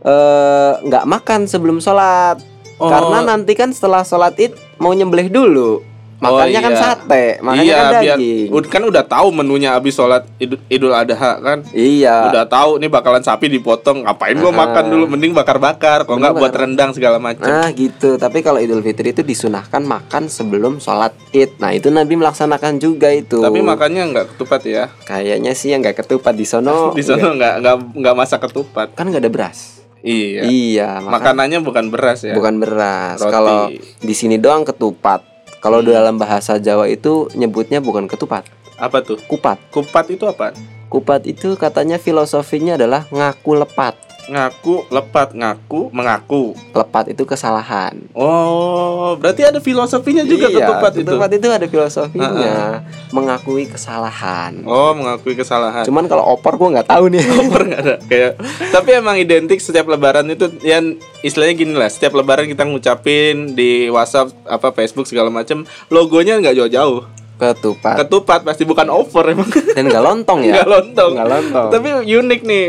eh, 0.00 0.72
nggak 0.84 1.04
makan 1.04 1.48
sebelum 1.48 1.80
sholat. 1.80 2.36
Oh. 2.76 2.88
Karena 2.88 3.24
nanti 3.26 3.52
kan 3.56 3.72
setelah 3.72 4.04
sholat 4.04 4.36
Id 4.36 4.52
mau 4.76 4.92
nyembelih 4.92 5.28
dulu. 5.28 5.84
Makanya 6.20 6.58
Oh, 6.58 6.62
kan 6.62 6.70
iya. 6.70 6.80
sate, 6.82 7.24
makanya 7.40 7.64
iya, 7.64 7.76
kan 7.76 7.92
biar 7.96 8.02
daging. 8.14 8.46
ud- 8.50 8.68
kan 8.68 8.82
udah 8.84 9.02
tahu 9.02 9.28
menunya 9.32 9.72
abis 9.72 9.92
sholat 9.94 10.28
Idul, 10.36 10.60
Idul 10.68 10.92
Adha 10.92 11.16
kan. 11.34 11.64
Iya. 11.70 12.28
Udah 12.28 12.44
tahu 12.44 12.76
nih 12.76 12.86
bakalan 12.86 13.20
sapi 13.20 13.48
dipotong. 13.48 14.04
Ngapain 14.04 14.36
gua 14.36 14.48
Ah. 14.48 14.58
makan 14.60 14.84
dulu? 14.86 15.04
Mending 15.08 15.32
bakar-bakar. 15.32 16.04
Kalau 16.04 16.16
nggak 16.16 16.30
Mending 16.30 16.38
buat 16.38 16.52
bakar. 16.52 16.62
rendang 16.62 16.90
segala 16.92 17.16
macam. 17.16 17.42
Nah 17.42 17.72
gitu, 17.72 18.14
tapi 18.14 18.40
kalau 18.40 18.60
Idul 18.60 18.80
Fitri 18.80 19.10
itu 19.10 19.22
disunahkan 19.22 19.80
makan 19.80 20.28
sebelum 20.28 20.76
sholat 20.76 21.16
id. 21.30 21.56
Nah 21.56 21.72
itu 21.72 21.88
Nabi 21.88 22.14
melaksanakan 22.14 22.76
juga 22.76 23.08
itu. 23.10 23.40
Tapi 23.40 23.58
makannya 23.58 24.02
nggak 24.10 24.26
ketupat 24.30 24.60
ya. 24.62 24.84
kayaknya 25.02 25.52
sih 25.52 25.68
yang 25.68 25.80
nggak 25.80 25.96
ketupat 25.98 26.32
di 26.32 26.44
sono. 26.44 26.92
Di 26.92 27.00
sana 27.00 27.32
nggak 27.32 27.54
nggak 27.58 27.76
nggak 27.96 28.14
masak 28.14 28.44
ketupat. 28.44 28.92
kan 28.92 29.04
nggak 29.04 29.20
ada 29.20 29.32
beras. 29.32 29.80
Iya. 30.00 30.44
Iya, 30.44 30.90
makan 30.98 31.12
Makanannya 31.12 31.58
bukan 31.60 31.84
beras 31.88 32.20
ya. 32.22 32.32
bukan 32.32 32.56
beras. 32.56 33.16
Kalau 33.18 33.68
di 33.98 34.12
sini 34.12 34.36
doang 34.36 34.62
ketupat. 34.62 35.24
Kalau 35.60 35.84
dalam 35.84 36.16
bahasa 36.16 36.56
Jawa 36.56 36.88
itu 36.88 37.28
nyebutnya 37.36 37.84
bukan 37.84 38.08
ketupat, 38.08 38.48
Apa 38.80 39.04
tuh? 39.04 39.20
kupat. 39.28 39.60
Kupat 39.68 40.08
itu 40.08 40.24
apa? 40.24 40.56
Kupat 40.88 41.28
itu 41.28 41.54
katanya 41.60 42.00
filosofinya 42.00 42.80
adalah 42.80 43.04
ngaku 43.12 43.60
lepat. 43.60 43.92
Ngaku, 44.30 44.86
lepat, 44.94 45.34
ngaku, 45.34 45.90
mengaku. 45.90 46.54
Lepat 46.70 47.10
itu 47.10 47.26
kesalahan. 47.26 47.98
Oh, 48.14 49.18
berarti 49.18 49.42
ada 49.42 49.58
filosofinya 49.58 50.22
juga 50.22 50.46
iya, 50.46 50.62
ketupat, 50.62 50.92
itu. 50.94 51.02
ketupat 51.02 51.30
itu 51.34 51.46
ada 51.50 51.66
filosofinya, 51.66 52.78
mengakui 53.10 53.66
kesalahan. 53.66 54.62
Oh, 54.62 54.94
mengakui 54.94 55.34
kesalahan. 55.34 55.82
Cuman 55.82 56.06
kalau 56.06 56.22
opor 56.30 56.54
gua 56.54 56.78
nggak 56.78 56.86
tahu 56.86 57.10
nih. 57.10 57.26
Over 57.26 57.62
nggak 57.66 57.80
ada 57.82 57.94
kayak 58.06 58.32
tapi 58.70 58.90
emang 58.94 59.18
identik 59.18 59.58
setiap 59.58 59.90
lebaran 59.90 60.30
itu 60.30 60.46
yang 60.62 60.94
istilahnya 61.20 61.54
gini 61.56 61.74
lah 61.74 61.90
setiap 61.90 62.14
lebaran 62.14 62.46
kita 62.46 62.62
ngucapin 62.62 63.58
di 63.58 63.90
WhatsApp 63.90 64.30
apa 64.46 64.70
Facebook 64.70 65.10
segala 65.10 65.26
macam 65.28 65.66
logonya 65.90 66.38
nggak 66.38 66.54
jauh-jauh 66.54 67.02
Ketupat. 67.40 67.96
ketupat 68.04 68.44
pasti 68.44 68.68
bukan 68.68 68.92
over 68.92 69.24
emang 69.32 69.48
Dan 69.48 69.88
nggak 69.88 70.04
lontong 70.04 70.44
ya? 70.44 70.52
nggak 70.60 70.68
lontong 70.68 71.10
Nggak 71.16 71.28
lontong. 71.28 71.68
tapi 71.72 71.88
unik 72.04 72.40
nih 72.44 72.66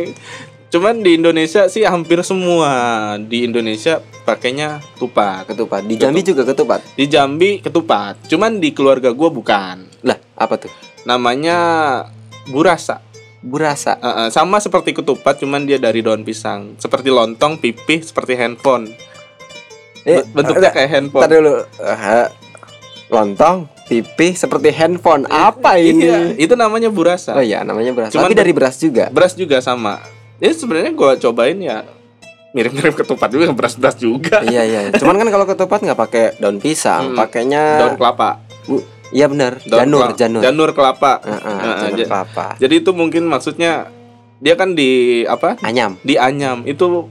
cuman 0.71 1.03
di 1.03 1.19
Indonesia 1.19 1.67
sih 1.67 1.83
hampir 1.83 2.23
semua 2.23 2.71
di 3.19 3.43
Indonesia 3.43 3.99
pakainya 4.23 4.79
tupat 4.95 5.51
ketupat. 5.51 5.83
Di 5.83 5.99
Jambi 5.99 6.23
juga 6.23 6.47
ketupat. 6.47 6.79
di 6.95 7.05
Jambi 7.11 7.59
ketupat 7.59 8.31
cuman 8.31 8.63
di 8.63 8.71
keluarga 8.71 9.11
gua 9.11 9.27
bukan 9.27 9.83
Lah, 10.07 10.15
apa 10.39 10.55
tuh? 10.55 10.71
namanya 11.03 11.57
burasa 12.47 13.03
Burasa. 13.41 13.97
Uh, 13.97 14.05
uh, 14.05 14.27
sama 14.29 14.61
seperti 14.61 14.93
ketupat 14.93 15.41
cuman 15.41 15.65
dia 15.65 15.81
dari 15.81 16.05
daun 16.05 16.21
pisang 16.21 16.77
seperti 16.77 17.09
lontong 17.09 17.57
pipih 17.57 18.05
seperti 18.05 18.37
handphone 18.37 18.93
Eh, 20.01 20.25
bentuknya 20.33 20.69
enggak, 20.69 20.73
kayak 20.81 20.89
handphone 20.89 21.21
Ntar 21.21 21.31
dulu. 21.37 21.55
Eh, 21.77 22.27
lontong, 23.13 23.57
pipih 23.85 24.33
seperti 24.33 24.73
handphone. 24.73 25.29
Apa 25.29 25.77
ini? 25.77 26.09
Iya, 26.09 26.19
itu 26.41 26.53
namanya 26.57 26.89
burasa 26.89 27.37
Oh 27.37 27.43
iya, 27.43 27.61
namanya 27.61 27.93
beras. 27.93 28.09
Cuman 28.09 28.33
Tapi 28.33 28.37
dari 28.39 28.49
beras 28.49 28.81
juga. 28.81 29.13
beras 29.13 29.37
juga 29.37 29.61
sama 29.61 30.01
ya 30.41 30.51
sebenarnya 30.51 30.91
gua 30.91 31.15
cobain 31.15 31.55
ya 31.55 31.85
mirip-mirip 32.51 32.97
ketupat 32.97 33.29
juga 33.29 33.47
beras-beras 33.51 33.95
juga 33.95 34.43
iya 34.43 34.65
iya. 34.65 34.79
Cuman 34.91 35.15
kan 35.15 35.29
kalau 35.29 35.45
ketupat 35.45 35.79
nggak 35.79 35.95
pakai 35.97 36.25
daun 36.35 36.57
pisang, 36.57 37.13
Hmm. 37.13 37.17
pakainya 37.17 37.79
daun 37.79 37.95
kelapa 37.95 38.43
Bu- 38.61 38.83
Iya 39.09 39.27
benar, 39.27 39.59
janur, 39.61 40.07
kelapa. 40.07 40.15
janur. 40.17 40.41
janur 40.41 40.69
kelapa 40.71 41.11
Heeh, 41.21 41.35
Heeh, 41.37 41.77
janur 41.81 41.97
ja- 41.97 42.07
kelapa. 42.07 42.45
jadi 42.57 42.73
itu 42.77 42.91
mungkin 42.91 43.23
maksudnya 43.25 43.87
dia 44.37 44.55
kan 44.55 44.71
di 44.71 44.91
apa 45.23 45.59
Anyam. 45.61 45.95
di 45.99 46.15
anyam 46.15 46.63
itu 46.63 47.07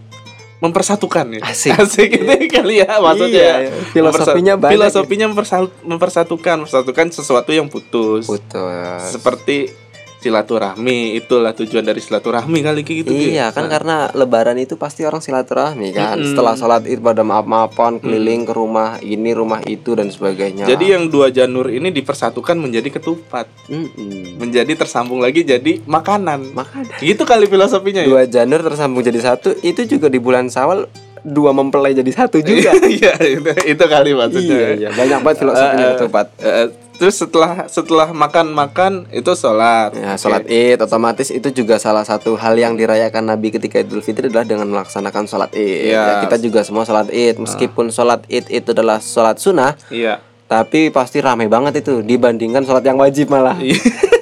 mempersatukan 0.59 1.29
ya 1.31 1.41
Asik. 1.43 1.73
asik 1.81 2.09
itu 2.11 2.35
kali 2.51 2.81
ya 2.81 3.01
maksudnya 3.01 3.33
Iya, 3.33 3.57
iya. 3.63 3.73
Filosofinya 3.91 4.55
Mempersa- 4.55 4.63
banyak 4.63 4.75
filosofinya 4.77 5.27
mempersatukan 5.29 6.57
mempersatukan 6.61 7.07
sesuatu 7.11 7.51
yang 7.51 7.65
putus 7.67 8.25
Putus. 8.27 9.01
seperti 9.07 9.73
silaturahmi 10.21 11.17
itulah 11.17 11.57
tujuan 11.57 11.81
dari 11.81 11.99
silaturahmi 11.99 12.61
kali 12.61 12.81
kayak 12.85 12.99
gitu. 13.09 13.13
Iya 13.17 13.51
kan 13.51 13.67
Nah, 13.67 13.71
karena 13.73 13.97
lebaran 14.13 14.57
itu 14.61 14.77
pasti 14.77 15.05
orang 15.09 15.25
silaturahmi 15.25 15.97
kan? 15.97 16.21
Mm-mm. 16.21 16.33
Setelah 16.33 16.55
sholat 16.57 16.85
id 16.85 17.01
pada 17.01 17.25
maaf-maafan 17.25 18.01
keliling 18.01 18.45
ke 18.45 18.53
rumah 18.53 19.01
ini 19.01 19.33
rumah 19.33 19.65
itu 19.65 19.97
dan 19.97 20.13
sebagainya. 20.13 20.69
Jadi 20.69 20.93
yang 20.93 21.09
dua 21.09 21.33
janur 21.33 21.73
ini 21.73 21.89
dipersatukan 21.89 22.57
menjadi 22.61 23.01
ketupat. 23.01 23.49
Mm-mm. 23.73 24.37
menjadi 24.41 24.73
tersambung 24.77 25.21
lagi 25.21 25.45
jadi 25.45 25.81
makanan. 25.85 26.53
Makanan. 26.53 27.01
Gitu 27.01 27.23
kali 27.25 27.49
filosofinya 27.49 28.05
ya? 28.05 28.09
Dua 28.09 28.25
janur 28.29 28.61
tersambung 28.65 29.01
jadi 29.05 29.21
satu 29.21 29.53
Itu 29.61 29.85
juga 29.87 30.09
di 30.09 30.19
bulan 30.19 30.49
sawal 30.49 30.89
Dua 31.23 31.51
mempelai 31.55 31.93
jadi 31.93 32.11
satu 32.13 32.41
juga. 32.41 32.73
Iya 32.91 33.15
itu, 33.23 33.51
itu 33.77 33.85
kali 33.87 34.11
maksudnya. 34.17 34.57
Iya 34.57 34.69
iya. 34.77 34.89
Banyak 34.91 35.19
banget 35.23 35.39
filosofinya 35.47 35.79
Eh, 35.81 35.87
eh, 35.87 35.95
ketupat 35.97 36.27
eh, 36.43 36.67
terus 37.01 37.17
setelah 37.17 37.65
setelah 37.65 38.09
makan 38.13 38.53
makan 38.53 38.93
itu 39.09 39.33
sholat. 39.33 39.97
Ya, 39.97 40.21
sholat 40.21 40.45
id 40.45 40.77
otomatis 40.85 41.33
itu 41.33 41.49
juga 41.49 41.81
salah 41.81 42.05
satu 42.05 42.37
hal 42.37 42.61
yang 42.61 42.77
dirayakan 42.77 43.25
Nabi 43.25 43.49
ketika 43.57 43.81
Idul 43.81 44.05
Fitri 44.05 44.29
adalah 44.29 44.45
dengan 44.45 44.69
melaksanakan 44.69 45.25
sholat 45.25 45.51
id. 45.57 45.97
Iya. 45.97 45.97
Ya, 45.97 46.15
kita 46.29 46.37
juga 46.37 46.61
semua 46.61 46.85
sholat 46.85 47.09
id, 47.09 47.41
meskipun 47.41 47.89
sholat 47.89 48.29
id 48.29 48.53
itu 48.53 48.69
adalah 48.77 49.01
sholat 49.01 49.41
sunnah, 49.41 49.81
iya. 49.89 50.21
tapi 50.45 50.93
pasti 50.93 51.25
ramai 51.25 51.49
banget 51.49 51.81
itu 51.81 52.05
dibandingkan 52.05 52.69
sholat 52.69 52.85
yang 52.85 53.01
wajib 53.01 53.33
malah. 53.33 53.57
Iya. 53.57 53.81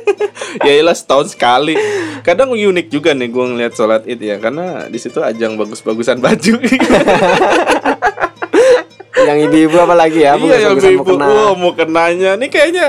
ya 0.60 0.72
iyalah 0.74 0.92
setahun 0.92 1.32
sekali 1.32 1.74
kadang 2.20 2.50
unik 2.50 2.86
juga 2.88 3.10
nih 3.12 3.26
gue 3.26 3.44
ngeliat 3.46 3.72
sholat 3.72 4.02
id 4.04 4.20
ya 4.20 4.36
karena 4.36 4.86
di 4.86 4.96
situ 4.96 5.18
ajang 5.18 5.54
bagus-bagusan 5.54 6.18
baju 6.18 6.54
yang 9.18 9.38
ibu-ibu 9.40 9.76
apa 9.76 9.94
lagi 9.94 10.22
ya? 10.22 10.38
iya 10.38 10.70
yang 10.70 10.78
bagus-bagusan 10.78 10.94
ibu 10.94 11.02
mukena. 11.04 11.26
wah 11.26 11.52
mau 11.52 11.72
kenanya 11.74 12.30
nih 12.34 12.48
kayaknya 12.48 12.86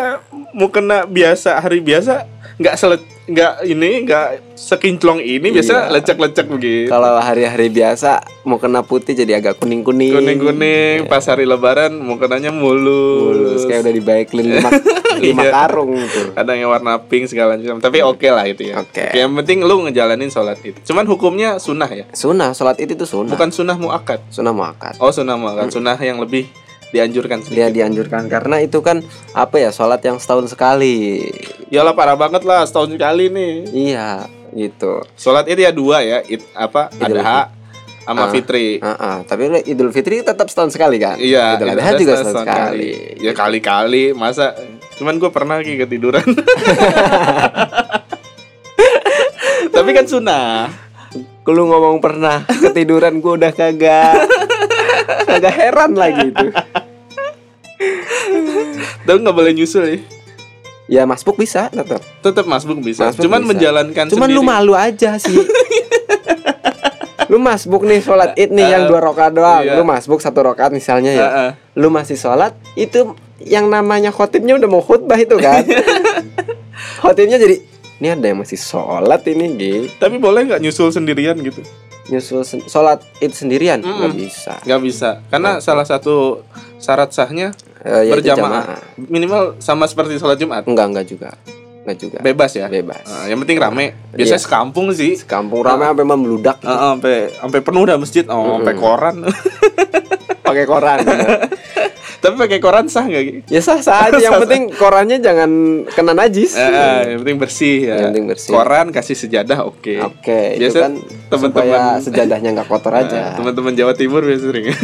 mau 0.52 0.70
kena 0.70 1.04
biasa 1.04 1.58
hari 1.58 1.82
biasa 1.82 2.24
nggak 2.56 2.76
selet 2.76 3.02
nggak 3.26 3.54
ini 3.64 3.90
nggak 4.04 4.28
sekinclong 4.54 5.22
ini 5.22 5.48
biasa 5.50 5.88
Iya. 5.88 5.94
lecek-lecek 5.96 6.46
begitu 6.50 6.90
Kalau 6.90 7.22
hari-hari 7.22 7.70
biasa 7.70 8.20
mau 8.42 8.58
kena 8.58 8.82
putih 8.82 9.14
jadi 9.14 9.38
agak 9.38 9.62
kuning-kuning. 9.62 10.12
kuning-kuning 10.12 11.06
pas 11.06 11.22
hari 11.24 11.46
lebaran 11.46 11.94
mau 11.96 12.18
kenanya 12.18 12.50
mulus, 12.50 13.38
Mulus 13.38 13.64
kayak 13.64 13.86
udah 13.86 13.94
dibaiklin 13.96 14.46
lima, 14.50 14.70
lima 15.22 15.42
Iya. 15.42 15.52
karung 15.54 15.92
tuh. 16.02 16.34
ada 16.34 16.52
yang 16.52 16.70
warna 16.70 16.98
pink 16.98 17.28
segala 17.28 17.54
macam 17.54 17.78
tapi 17.78 18.00
oke 18.02 18.26
lah 18.26 18.44
itu 18.44 18.72
ya 18.72 18.80
Oke. 18.80 19.12
yang 19.12 19.32
penting 19.36 19.62
lu 19.62 19.84
ngejalanin 19.84 20.28
sholat 20.28 20.58
id 20.60 20.80
cuman 20.82 21.06
hukumnya 21.06 21.50
sunnah 21.58 21.88
ya 21.88 22.06
Sunnah, 22.12 22.52
sholat 22.52 22.78
itu 22.78 22.96
sunnah. 23.02 23.30
bukan 23.30 23.50
sunnah 23.50 23.76
muakkad 23.76 24.20
sunnah 24.30 24.52
muakkad. 24.52 24.96
oh 24.98 25.12
sunnah 25.12 25.36
muakkad 25.36 25.70
sunnah 25.70 25.96
yang 25.96 26.18
lebih 26.18 26.48
dianjurkan 26.90 27.38
Dia 27.40 27.70
sedikit 27.70 27.74
dianjurkan 27.76 28.24
karena 28.26 28.58
itu 28.60 28.82
kan 28.82 29.06
apa 29.32 29.56
ya 29.58 29.70
sholat 29.70 30.02
yang 30.02 30.18
setahun 30.18 30.50
sekali. 30.50 31.22
Iyalah 31.70 31.94
parah 31.94 32.18
banget 32.18 32.42
lah 32.42 32.66
setahun 32.66 32.90
sekali 32.90 33.30
nih 33.30 33.54
Iya, 33.94 34.26
gitu. 34.52 35.06
sholat 35.14 35.46
id 35.46 35.60
ya 35.60 35.70
dua 35.70 36.02
ya 36.02 36.26
id 36.26 36.42
apa 36.52 36.90
Idul 36.90 37.22
adha 37.22 37.54
sama 38.02 38.26
Ah. 38.26 38.34
fitri 38.34 38.82
Ah, 38.82 38.90
ah. 38.98 39.18
tapi 39.22 39.54
Idul 39.70 39.94
Fitri 39.94 40.26
tetap 40.26 40.50
setahun 40.50 40.74
sekali 40.74 40.98
kan? 40.98 41.22
Iya, 41.22 41.62
Idul 41.62 41.70
Adha 41.70 41.94
juga 41.94 42.14
setahun 42.18 42.42
setahun 42.42 42.48
sekali. 42.74 42.92
Ya 43.22 43.32
kali-kali 43.38 44.04
masa 44.18 44.58
Cuman 45.00 45.16
gue 45.16 45.32
pernah 45.32 45.56
lagi 45.58 45.80
ketiduran. 45.80 46.22
Tapi 49.76 49.90
kan 49.96 50.06
sunnah. 50.06 50.68
Lu 51.50 51.66
ngomong 51.66 51.98
pernah 51.98 52.46
ketiduran 52.46 53.18
gue 53.18 53.34
udah 53.34 53.50
kagak 53.50 54.22
kagak 55.26 55.56
heran 55.56 55.98
lagi 55.98 56.30
itu. 56.30 56.48
Tapi 59.02 59.18
nggak 59.18 59.34
boleh 59.34 59.52
nyusul 59.58 59.84
ya. 59.88 59.98
Ya 60.90 61.02
masbuk 61.06 61.42
bisa 61.42 61.70
tetap. 61.70 62.02
Tetap 62.22 62.46
masbuk 62.46 62.84
bisa. 62.84 63.10
Masbuk 63.10 63.26
Cuman 63.26 63.42
bisa. 63.42 63.50
menjalankan 63.50 64.06
Cuman 64.10 64.30
sendiri. 64.30 64.38
lu 64.38 64.42
malu 64.46 64.74
aja 64.78 65.18
sih. 65.18 65.38
lu 67.30 67.38
masbuk 67.38 67.86
nih 67.86 68.02
sholat 68.02 68.34
id 68.34 68.50
nih 68.50 68.68
yang 68.74 68.84
dua 68.86 69.02
rakaat 69.02 69.34
doang. 69.34 69.64
Iya. 69.66 69.74
Lu 69.74 69.86
masbuk 69.86 70.22
satu 70.22 70.44
rakaat 70.44 70.70
misalnya 70.70 71.12
ya. 71.14 71.26
Heeh. 71.26 71.50
Lu 71.78 71.90
masih 71.90 72.18
sholat 72.18 72.54
itu 72.74 73.14
yang 73.42 73.68
namanya 73.68 74.10
khotibnya 74.10 74.56
udah 74.56 74.68
mau 74.68 74.80
khutbah 74.80 75.16
itu 75.16 75.36
kan. 75.36 75.64
khotibnya 77.02 77.36
jadi 77.36 77.56
ini 78.00 78.08
ada 78.10 78.26
yang 78.26 78.40
masih 78.40 78.56
sholat 78.56 79.22
ini 79.26 79.46
gitu. 79.54 79.92
Tapi 79.96 80.16
boleh 80.16 80.46
nggak 80.46 80.60
nyusul 80.60 80.90
sendirian 80.90 81.36
gitu? 81.38 81.60
Nyusul 82.08 82.42
sen- 82.42 82.66
sholat 82.66 83.00
id 83.20 83.32
sendirian 83.32 83.80
nggak 83.80 83.96
Mm-mm. 84.08 84.18
bisa. 84.18 84.54
Nggak 84.64 84.82
bisa. 84.82 85.10
Karena 85.28 85.60
salah 85.60 85.84
satu 85.84 86.42
syarat 86.78 87.12
sahnya 87.12 87.52
yaitu 87.80 88.16
berjamaah. 88.18 88.80
Minimal 88.98 89.60
sama 89.60 89.86
seperti 89.86 90.16
sholat 90.16 90.36
Jumat. 90.36 90.64
Enggak 90.64 90.88
enggak 90.90 91.06
juga. 91.06 91.30
Enggak 91.80 91.98
juga. 92.00 92.18
Bebas 92.20 92.52
ya. 92.52 92.68
Bebas. 92.68 93.04
Ah, 93.04 93.28
yang 93.28 93.40
penting 93.40 93.56
rame. 93.56 93.96
Biasanya 94.12 94.36
Iya. 94.36 94.44
sekampung 94.44 94.92
sih. 94.92 95.20
Kampung 95.22 95.62
ramai 95.62 95.88
sampai 95.88 96.06
membludak 96.06 96.58
Ah, 96.62 96.72
ah, 96.72 96.78
sampai 96.94 97.30
sampai 97.32 97.60
penuh 97.62 97.84
dah 97.84 97.96
masjid. 97.96 98.24
Oh, 98.28 98.58
sampai 98.58 98.76
koran. 98.76 99.16
pakai 100.48 100.66
koran. 100.66 100.98
Tapi 102.20 102.36
pakai 102.36 102.60
koran 102.60 102.86
sah 102.86 103.04
nggak? 103.04 103.24
Gi? 103.24 103.34
ya 103.48 103.60
sah 103.60 103.80
sah 103.80 104.06
aja. 104.06 104.20
Yang 104.20 104.44
penting 104.44 104.64
korannya 104.74 105.18
jangan 105.18 105.50
kena 105.88 106.12
najis. 106.12 106.52
Eh, 106.54 106.62
eh, 106.62 107.00
yang 107.10 107.20
penting 107.24 107.38
bersih 107.38 107.78
ya. 107.82 107.96
Yang 107.96 108.06
penting 108.12 108.26
bersih. 108.28 108.52
Koran 108.52 108.86
kasih 108.90 109.16
sejadah 109.16 109.64
oke. 109.64 109.96
Oke, 110.06 110.40
itu 110.54 110.68
Biasa 110.68 110.78
kan 110.82 110.94
teman-teman 111.30 111.80
sejadahnya 112.00 112.50
nggak 112.54 112.68
kotor 112.68 112.94
Eh, 112.94 113.02
aja. 113.02 113.22
teman-teman 113.34 113.72
Jawa 113.72 113.94
Timur 113.94 114.20
biasa 114.22 114.44
sering. 114.46 114.66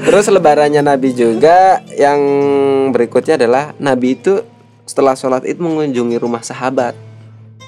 Terus 0.00 0.26
lebarannya 0.28 0.80
Nabi 0.80 1.10
juga 1.10 1.82
yang 1.90 2.20
berikutnya 2.90 3.34
adalah 3.36 3.74
Nabi 3.78 4.14
itu 4.14 4.40
setelah 4.84 5.12
sholat 5.12 5.44
id 5.44 5.58
mengunjungi 5.58 6.16
rumah 6.16 6.40
sahabat, 6.40 6.96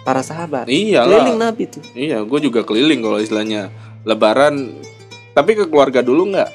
para 0.02 0.22
sahabat. 0.22 0.64
Iyalah. 0.66 1.10
Keliling 1.10 1.38
Nabi 1.38 1.62
tuh. 1.66 1.82
iya, 1.92 2.20
gue 2.20 2.38
juga 2.40 2.62
keliling 2.62 3.00
kalau 3.00 3.18
istilahnya 3.18 3.68
Lebaran. 4.00 4.72
Tapi 5.30 5.54
ke 5.54 5.64
keluarga 5.66 6.00
dulu 6.00 6.32
nggak? 6.32 6.50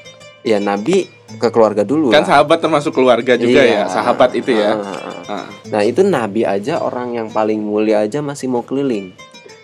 Ya 0.46 0.62
Nabi 0.62 1.10
ke 1.36 1.50
keluarga 1.50 1.82
dulu. 1.82 2.14
Kan 2.14 2.22
lah. 2.22 2.28
sahabat 2.30 2.62
termasuk 2.62 2.94
keluarga 2.94 3.34
juga 3.34 3.66
Iya. 3.66 3.82
ya, 3.82 3.90
sahabat 3.90 4.30
itu 4.38 4.54
ya. 4.54 4.78
Ah, 4.78 4.86
ah, 4.86 4.86
ah. 4.86 5.14
Ah. 5.26 5.46
Nah 5.68 5.82
itu 5.82 6.06
Nabi 6.06 6.46
aja 6.46 6.78
orang 6.78 7.18
yang 7.18 7.28
paling 7.28 7.58
mulia 7.58 8.06
aja 8.06 8.22
masih 8.22 8.46
mau 8.46 8.62
keliling. 8.62 9.10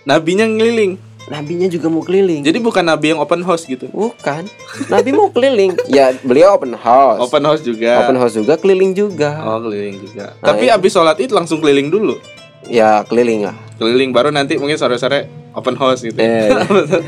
Nabinya 0.02 0.42
ngeliling. 0.42 0.98
Nabinya 1.30 1.70
juga 1.70 1.86
mau 1.86 2.02
keliling. 2.02 2.42
Jadi 2.42 2.58
bukan 2.58 2.82
nabi 2.82 3.14
yang 3.14 3.22
open 3.22 3.46
house 3.46 3.62
gitu. 3.62 3.86
Bukan. 3.94 4.42
Nabi 4.90 5.14
mau 5.14 5.30
keliling. 5.30 5.78
Ya 5.86 6.10
beliau 6.18 6.58
open 6.58 6.74
house. 6.74 7.22
Open 7.22 7.46
house 7.46 7.62
juga. 7.62 8.02
Open 8.02 8.18
house 8.18 8.34
juga 8.34 8.58
keliling 8.58 8.90
juga. 8.90 9.38
Oh, 9.46 9.62
keliling 9.62 10.02
juga. 10.02 10.34
Nah, 10.42 10.50
Tapi 10.50 10.66
itu. 10.66 10.74
abis 10.74 10.90
sholat 10.90 11.16
itu 11.22 11.30
langsung 11.30 11.62
keliling 11.62 11.94
dulu. 11.94 12.18
Ya 12.66 13.06
keliling 13.06 13.46
lah. 13.46 13.56
Keliling 13.78 14.10
baru 14.10 14.34
nanti 14.34 14.58
mungkin 14.58 14.74
sore-sore 14.74 15.30
open 15.54 15.78
house 15.78 16.02
gitu. 16.02 16.18
Eh, 16.18 16.50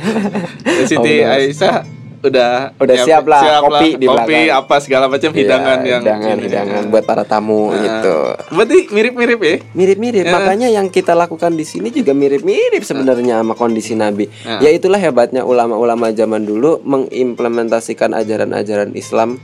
Ya, 0.78 0.84
Siti. 0.86 1.26
Aisyah 1.26 1.82
udah 2.24 2.72
Udah 2.74 2.96
siap 2.98 3.24
lah, 3.24 3.60
kopi 3.60 3.94
di 3.94 4.04
kopi 4.04 4.48
belakang. 4.48 4.58
apa 4.58 4.74
segala 4.78 5.04
macam 5.06 5.30
hidangan 5.30 5.78
Iya, 5.78 5.90
yang 5.90 6.02
hidangan 6.02 6.34
ini. 6.34 6.44
hidangan 6.44 6.82
buat 6.88 7.04
para 7.04 7.22
tamu 7.22 7.68
Nah, 7.68 7.78
gitu. 7.78 8.16
Berarti 8.50 8.78
mirip-mirip 8.88 9.38
ya? 9.38 9.56
Mirip-mirip, 9.70 10.24
Ya. 10.24 10.32
makanya 10.32 10.68
yang 10.68 10.88
kita 10.88 11.12
lakukan 11.12 11.52
di 11.52 11.62
sini 11.62 11.88
juga 11.88 12.10
mirip-mirip 12.12 12.80
sebenarnya 12.80 13.38
sama 13.38 13.52
kondisi 13.52 13.92
Nabi. 13.94 14.26
Ya. 14.42 14.58
Ya 14.60 14.70
itulah 14.72 14.96
hebatnya 14.96 15.42
ulama-ulama 15.42 16.08
zaman 16.10 16.42
dulu 16.42 16.80
mengimplementasikan 16.82 18.12
ajaran-ajaran 18.14 18.92
Islam 18.92 19.36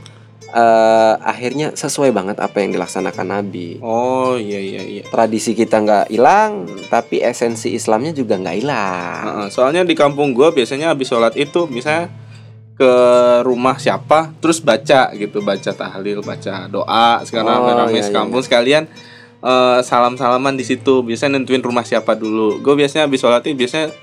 eh, 0.49 1.13
akhirnya 1.17 1.71
sesuai 1.71 2.11
banget 2.11 2.35
apa 2.37 2.59
yang 2.59 2.71
dilaksanakan 2.71 3.23
Nabi. 3.25 3.79
Oh 3.79 4.35
iya 4.35 4.59
iya 4.59 4.83
iya. 4.83 5.03
Tradisi 5.05 5.53
kita 5.53 5.79
nggak 5.79 6.05
hilang, 6.09 6.67
tapi 6.87 7.19
esensi 7.19 7.71
Islamnya 7.71 8.11
juga 8.11 8.35
nggak 8.35 8.57
hilang. 8.57 9.23
Heeh, 9.23 9.47
soalnya 9.47 9.81
di 9.81 9.93
kampung 9.93 10.31
gua 10.31 10.51
biasanya 10.51 10.91
habis 10.91 11.07
sholat 11.07 11.33
itu 11.35 11.65
misalnya 11.65 12.11
ke 12.81 12.93
rumah 13.45 13.77
siapa 13.77 14.33
terus 14.41 14.57
baca 14.57 15.13
gitu 15.13 15.45
baca 15.45 15.69
tahlil 15.69 16.25
baca 16.25 16.65
doa 16.65 17.21
sekarang 17.21 17.61
Oh, 17.61 17.69
rame-rame 17.69 17.93
iya, 17.93 18.01
iya, 18.01 18.07
sekampung 18.09 18.41
sekalian 18.41 18.89
eh, 19.41 19.79
salam-salaman 19.85 20.57
di 20.57 20.65
situ. 20.65 21.05
Biasanya 21.05 21.37
nentuin 21.37 21.61
rumah 21.61 21.85
siapa 21.85 22.17
dulu. 22.17 22.57
Gue 22.61 22.73
biasanya 22.73 23.05
habis 23.05 23.21
sholat 23.21 23.45
itu 23.45 23.53
biasanya 23.53 23.93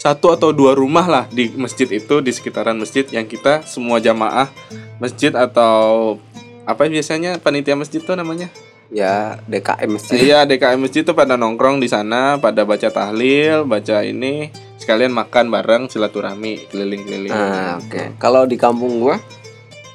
satu 0.00 0.32
atau 0.32 0.52
dua 0.56 0.72
rumah 0.72 1.04
lah 1.04 1.24
di 1.28 1.52
masjid 1.56 1.84
itu 1.88 2.24
di 2.24 2.32
sekitaran 2.32 2.76
masjid 2.76 3.04
yang 3.12 3.28
kita 3.28 3.68
semua 3.68 4.00
jamaah 4.00 4.48
masjid 4.96 5.28
atau 5.36 6.16
apa 6.64 6.88
biasanya 6.88 7.36
panitia 7.40 7.76
masjid 7.76 8.00
tuh 8.00 8.16
namanya? 8.16 8.48
Ya 8.88 9.38
DKM 9.46 9.90
masjid. 9.92 10.18
Iya 10.18 10.48
DKM 10.48 10.80
masjid 10.80 11.04
tuh 11.04 11.12
pada 11.16 11.36
nongkrong 11.36 11.78
di 11.80 11.88
sana, 11.88 12.40
pada 12.40 12.64
baca 12.64 12.88
tahlil, 12.88 13.68
baca 13.68 14.02
ini, 14.02 14.48
sekalian 14.80 15.12
makan 15.12 15.52
bareng 15.52 15.82
silaturahmi 15.86 16.66
keliling-keliling. 16.66 17.30
Nah, 17.30 17.76
oke. 17.78 18.16
Kalau 18.16 18.48
di 18.48 18.56
kampung 18.56 18.98
gua 18.98 19.20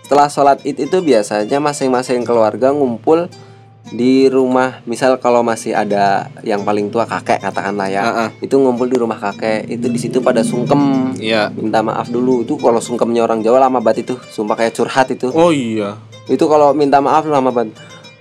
setelah 0.05 0.29
sholat 0.29 0.61
id 0.61 0.85
itu 0.85 0.97
biasanya 1.01 1.57
masing-masing 1.57 2.21
keluarga 2.21 2.69
ngumpul 2.69 3.25
di 3.85 4.25
rumah 4.25 4.81
misal 4.85 5.17
kalau 5.17 5.41
masih 5.41 5.73
ada 5.73 6.25
yang 6.41 6.61
paling 6.61 6.89
tua 6.89 7.05
kakek 7.05 7.37
katakanlah 7.37 7.85
ya 7.85 8.01
Heeh. 8.01 8.29
itu 8.45 8.57
ngumpul 8.57 8.85
di 8.85 8.97
rumah 8.97 9.17
kakek 9.17 9.65
itu 9.65 9.85
di 9.85 9.97
situ 9.97 10.21
pada 10.21 10.41
sungkem 10.41 11.13
Iya. 11.17 11.53
minta 11.53 11.85
maaf 11.85 12.09
dulu 12.09 12.41
itu 12.41 12.57
kalau 12.57 12.77
sungkemnya 12.77 13.21
orang 13.21 13.41
Jawa 13.41 13.65
lama 13.65 13.81
banget 13.81 14.05
itu 14.09 14.13
sumpah 14.29 14.57
kayak 14.57 14.73
curhat 14.73 15.09
itu 15.09 15.29
Oh 15.29 15.49
iya. 15.49 15.97
itu 16.25 16.41
kalau 16.45 16.73
minta 16.73 16.97
maaf 16.97 17.25
lama 17.25 17.49
banget 17.49 17.77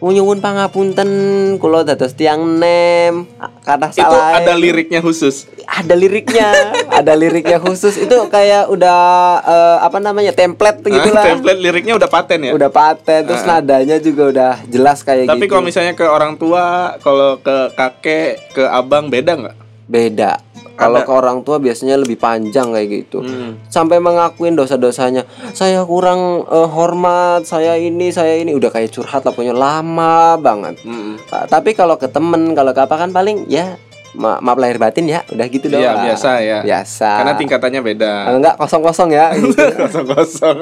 nyuwun 0.07 0.39
pangapunten 0.39 1.09
kula 1.57 1.81
dados 1.83 2.13
tiang 2.13 2.41
nem 2.55 3.25
Itu 3.25 3.95
salah 3.95 4.37
ada 4.37 4.53
liriknya 4.53 4.99
khusus. 4.99 5.47
ada 5.65 5.95
liriknya 5.95 6.49
ada 6.91 7.13
liriknya 7.13 7.57
khusus 7.57 7.97
itu 7.97 8.13
kayak 8.27 8.69
udah 8.69 9.01
eh, 9.41 9.77
apa 9.81 9.99
namanya 9.99 10.31
template 10.31 10.83
gitu 10.83 10.99
Ah, 11.07 11.15
lah 11.15 11.25
template 11.31 11.57
liriknya 11.59 11.95
udah 11.95 12.07
paten 12.07 12.41
ya. 12.43 12.53
udah 12.53 12.69
paten 12.69 13.21
terus 13.25 13.41
Ah. 13.43 13.57
nadanya 13.57 13.97
juga 13.97 14.23
udah 14.27 14.53
jelas 14.67 15.01
kayak 15.01 15.25
Tapi 15.25 15.41
gitu 15.41 15.51
kalau 15.51 15.63
misalnya 15.63 15.93
ke 15.93 16.05
orang 16.05 16.35
tua, 16.35 16.65
kalau 16.99 17.39
ke 17.39 17.57
kakek, 17.73 18.27
ke 18.53 18.65
abang 18.65 19.07
beda 19.07 19.33
nggak? 19.35 19.57
beda 19.85 20.41
kalau 20.75 21.01
ke 21.01 21.09
orang 21.09 21.41
tua 21.41 21.57
biasanya 21.57 21.95
lebih 21.97 22.17
panjang 22.17 22.69
kayak 22.69 22.89
gitu 22.91 23.19
Hmm. 23.19 23.63
sampai 23.67 23.99
mengakuin 23.99 24.53
dosa-dosanya 24.53 25.23
saya 25.51 25.83
kurang 25.83 26.21
eh, 26.45 26.69
hormat 26.69 27.43
saya 27.43 27.75
ini 27.75 28.09
saya 28.09 28.37
ini 28.37 28.51
udah 28.51 28.69
kayak 28.69 28.91
curhat 28.91 29.21
lah 29.21 29.31
pokoknya 29.31 29.53
lama 29.53 30.35
banget. 30.37 30.83
Ta- 31.25 31.47
tapi 31.49 31.73
kalau 31.73 31.95
ke 31.95 32.07
temen 32.07 32.53
kalau 32.53 32.71
ke 32.71 32.81
apa 32.81 32.95
kan 32.97 33.11
paling 33.11 33.47
ya 33.47 33.79
ma 34.13 34.39
maaf 34.39 34.55
lahir 34.57 34.79
batin 34.79 35.07
ya 35.07 35.27
udah 35.27 35.47
gitu 35.49 35.67
doang 35.69 35.79
Iya 35.81 35.93
biasa 36.05 36.31
ya. 36.41 36.59
biasa 36.61 37.11
Karena 37.19 37.35
tingkatannya 37.35 37.81
beda. 37.81 38.13
kalau 38.25 38.39
enggak 38.39 38.57
kosong 38.57 38.79
kosong 38.81 39.11
ya 39.11 39.27
gitu. 39.33 39.59
Kosong-kosong. 39.81 40.57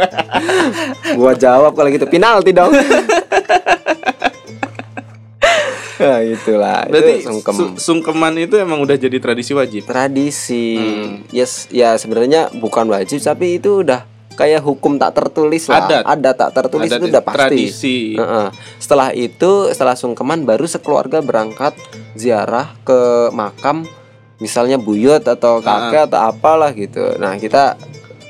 gua 1.14 1.32
jawab 1.34 1.72
kalau 1.72 1.88
gitu 1.88 2.04
penalti 2.06 2.50
dong 2.50 2.72
nah 5.98 6.20
itulah 6.20 6.86
Berarti 6.86 7.12
itu 7.14 7.26
sungkem 7.26 7.54
su- 7.54 7.76
sungkeman 7.76 8.34
itu 8.38 8.54
emang 8.54 8.78
udah 8.78 8.94
jadi 8.94 9.16
tradisi 9.16 9.52
wajib. 9.52 9.84
tradisi 9.84 10.74
Hmm. 10.74 11.28
yes 11.28 11.68
ya 11.68 11.94
sebenarnya 11.94 12.48
bukan 12.54 12.86
wajib 12.86 13.18
tapi 13.18 13.56
itu 13.56 13.82
udah 13.82 14.06
kayak 14.32 14.60
hukum 14.60 14.96
tak 14.96 15.12
tertulis 15.12 15.68
lah 15.68 15.84
Adat. 15.84 16.02
ada 16.06 16.30
tak 16.32 16.50
tertulis 16.52 16.88
Ada 16.88 16.96
itu 16.96 17.04
udah 17.06 17.22
pasti 17.22 17.36
tradisi. 17.36 17.96
Heeh. 18.14 18.46
Setelah 18.78 19.08
itu, 19.12 19.50
setelah 19.68 19.92
sungkeman 19.92 20.42
baru 20.42 20.64
sekeluarga 20.64 21.20
berangkat 21.20 21.76
ziarah 22.14 22.72
ke 22.80 23.00
makam 23.30 23.84
misalnya 24.38 24.74
buyut 24.74 25.20
atau 25.20 25.60
kakek 25.60 26.08
atau 26.08 26.20
apalah 26.24 26.72
gitu. 26.72 27.14
Nah, 27.16 27.36
kita 27.36 27.76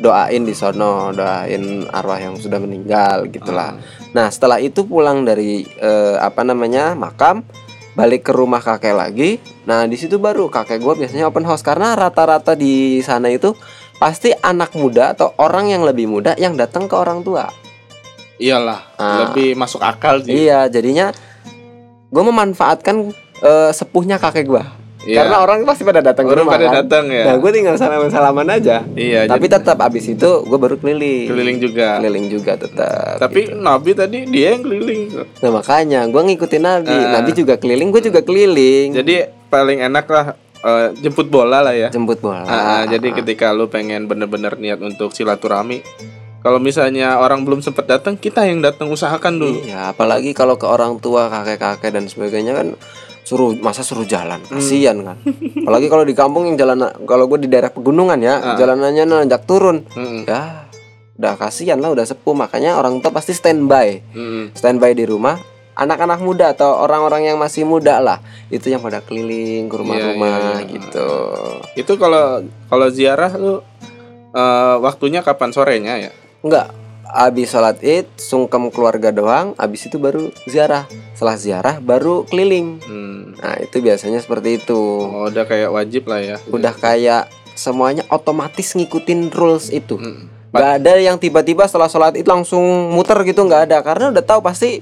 doain 0.01 0.43
di 0.47 0.55
sono, 0.57 1.13
doain 1.13 1.85
arwah 1.91 2.19
yang 2.21 2.39
sudah 2.39 2.57
meninggal 2.63 3.29
gitulah. 3.29 3.77
Nah, 4.17 4.31
setelah 4.33 4.63
itu 4.63 4.87
pulang 4.87 5.27
dari 5.27 5.67
eh, 5.67 6.17
apa 6.17 6.47
namanya? 6.47 6.95
makam 6.97 7.43
balik 7.93 8.25
ke 8.25 8.33
rumah 8.33 8.65
kakek 8.65 8.97
lagi. 8.97 9.31
Nah, 9.69 9.85
di 9.85 10.01
situ 10.01 10.17
baru 10.17 10.49
kakek 10.49 10.81
gua 10.81 10.97
biasanya 10.97 11.29
open 11.29 11.45
house 11.45 11.61
karena 11.61 11.93
rata-rata 11.93 12.57
di 12.57 13.05
sana 13.05 13.29
itu 13.29 13.53
pasti 14.01 14.33
anak 14.33 14.73
muda 14.75 15.13
atau 15.13 15.37
orang 15.39 15.71
yang 15.71 15.85
lebih 15.85 16.09
muda 16.09 16.33
yang 16.41 16.57
datang 16.57 16.89
ke 16.89 16.97
orang 16.97 17.21
tua. 17.21 17.47
Iyalah, 18.41 18.81
Ah. 18.99 19.29
lebih 19.29 19.55
masuk 19.55 19.79
akal 19.85 20.25
sih. 20.25 20.49
Iya, 20.49 20.67
jadinya 20.73 21.13
gue 22.11 22.25
memanfaatkan 22.25 23.13
eh, 23.43 23.71
sepuhnya 23.75 24.17
kakek 24.19 24.47
gue. 24.49 24.65
Iya. 25.03 25.27
Karena 25.27 25.37
orang 25.43 25.67
pasti 25.67 25.83
pada 25.83 25.99
datang 25.99 26.31
ke 26.31 26.35
rumah 26.35 26.55
pada 26.55 26.67
kan. 26.71 26.75
datang, 26.85 27.05
ya. 27.11 27.25
Nah, 27.27 27.37
gue 27.43 27.51
tinggal 27.51 27.75
salaman-salaman 27.75 28.47
aja. 28.55 28.87
Iya, 28.95 29.27
Tapi 29.27 29.47
jadi- 29.51 29.59
tetap 29.59 29.79
abis 29.83 30.05
itu 30.09 30.31
gue 30.47 30.59
baru 30.59 30.77
keliling. 30.79 31.27
keliling 31.27 31.59
juga. 31.59 31.99
Keliling 31.99 32.27
juga 32.31 32.53
tetap. 32.55 33.19
Tapi 33.19 33.55
Nabi 33.55 33.91
tadi 33.99 34.19
dia 34.31 34.55
yang 34.55 34.63
keliling. 34.63 35.03
Nah 35.43 35.51
makanya 35.51 36.01
gue 36.07 36.23
ngikutin 36.23 36.63
Nabi. 36.63 36.95
Ah. 36.95 37.11
Nabi 37.19 37.31
juga 37.35 37.55
keliling, 37.59 37.89
gue 37.91 38.03
juga 38.03 38.21
keliling. 38.23 38.95
Jadi 38.95 39.15
paling 39.51 39.83
enak 39.83 40.07
lah 40.07 40.27
eh, 40.63 40.87
jemput 41.03 41.27
bola 41.27 41.59
lah 41.59 41.75
ya. 41.75 41.91
Jemput 41.91 42.23
bola. 42.23 42.47
Ah, 42.47 42.55
ah, 42.55 42.83
jadi 42.87 43.11
ketika 43.11 43.51
lu 43.51 43.67
pengen 43.67 44.07
bener-bener 44.07 44.55
niat 44.55 44.79
untuk 44.79 45.11
silaturahmi, 45.11 45.83
kalau 46.43 46.59
misalnya 46.59 47.19
orang 47.19 47.43
belum 47.43 47.63
sempat 47.63 47.87
datang, 47.87 48.15
kita 48.15 48.47
yang 48.47 48.63
datang 48.63 48.91
usahakan 48.91 49.39
dulu. 49.39 49.59
Iya, 49.63 49.91
apalagi 49.91 50.35
kalau 50.35 50.59
ke 50.59 50.67
orang 50.67 50.99
tua, 50.99 51.31
kakek-kakek 51.31 51.91
dan 51.91 52.07
sebagainya 52.07 52.55
kan 52.55 52.69
suruh 53.23 53.55
masa 53.57 53.81
suruh 53.81 54.03
jalan, 54.03 54.43
Hmm. 54.43 54.59
kasihan 54.59 54.97
kan. 54.99 55.17
apalagi 55.57 55.87
kalau 55.87 56.03
di 56.03 56.13
kampung 56.13 56.45
yang 56.45 56.57
jalan 56.57 56.77
kalau 57.03 57.25
gue 57.27 57.39
di 57.39 57.49
daerah 57.49 57.71
pegunungan 57.71 58.19
ya, 58.19 58.35
Ah. 58.37 58.57
jalanannya 58.57 59.05
nanjak 59.05 59.43
turun. 59.43 59.87
Mm-mm. 59.89 60.27
Ya, 60.27 60.67
udah 61.15 61.35
kasihan 61.37 61.77
lah, 61.77 61.91
udah 61.91 62.03
sepuh 62.03 62.33
makanya 62.33 62.75
orang 62.75 62.99
tua 62.99 63.11
pasti 63.11 63.31
standby. 63.31 64.03
Mm-mm. 64.11 64.53
Standby 64.53 64.93
di 64.93 65.05
rumah. 65.05 65.39
Anak-anak 65.73 66.21
muda 66.21 66.53
atau 66.53 66.77
orang-orang 66.77 67.25
yang 67.25 67.39
masih 67.39 67.65
muda 67.65 67.97
lah, 67.97 68.21
itu 68.49 68.69
yang 68.69 68.79
pada 68.79 69.01
keliling 69.01 69.67
ke 69.67 69.75
rumah-rumah 69.75 70.29
Iya, 70.29 70.37
iya, 70.37 70.53
iya. 70.59 70.69
gitu. 70.69 71.09
Itu 71.75 71.93
kalau 71.97 72.43
kalau 72.67 72.87
ziarah 72.89 73.33
lu 73.35 73.65
eh, 74.33 74.77
waktunya 74.79 75.21
kapan 75.21 75.49
sorenya 75.49 75.95
ya? 75.99 76.11
Enggak, 76.41 76.73
habis 77.13 77.53
sholat 77.53 77.77
id, 77.79 78.09
sungkem 78.17 78.73
keluarga 78.73 79.13
doang, 79.13 79.53
habis 79.55 79.85
itu 79.85 80.01
baru 80.01 80.33
ziarah. 80.45 80.89
Setelah 81.13 81.37
ziarah 81.37 81.77
baru 81.79 82.25
keliling. 82.25 82.81
Hmm. 82.81 83.37
Nah 83.37 83.61
itu 83.61 83.79
biasanya 83.79 84.19
seperti 84.19 84.59
itu. 84.59 84.81
Oh, 85.05 85.29
udah 85.29 85.45
kayak 85.45 85.71
wajib 85.71 86.09
lah 86.09 86.19
ya. 86.19 86.37
Udah 86.49 86.73
kayak 86.73 87.29
semuanya 87.53 88.09
otomatis 88.09 88.73
ngikutin 88.73 89.29
rules 89.29 89.69
itu. 89.69 90.01
Mm. 90.01 90.33
Gak 90.53 90.73
ada 90.81 90.93
yang 90.97 91.17
tiba-tiba 91.17 91.65
setelah 91.65 91.89
sholat 91.89 92.13
itu 92.13 92.29
langsung 92.29 92.61
muter 92.93 93.17
gitu 93.25 93.41
nggak 93.41 93.69
ada 93.69 93.79
karena 93.81 94.13
udah 94.13 94.21
tahu 94.21 94.41
pasti 94.41 94.81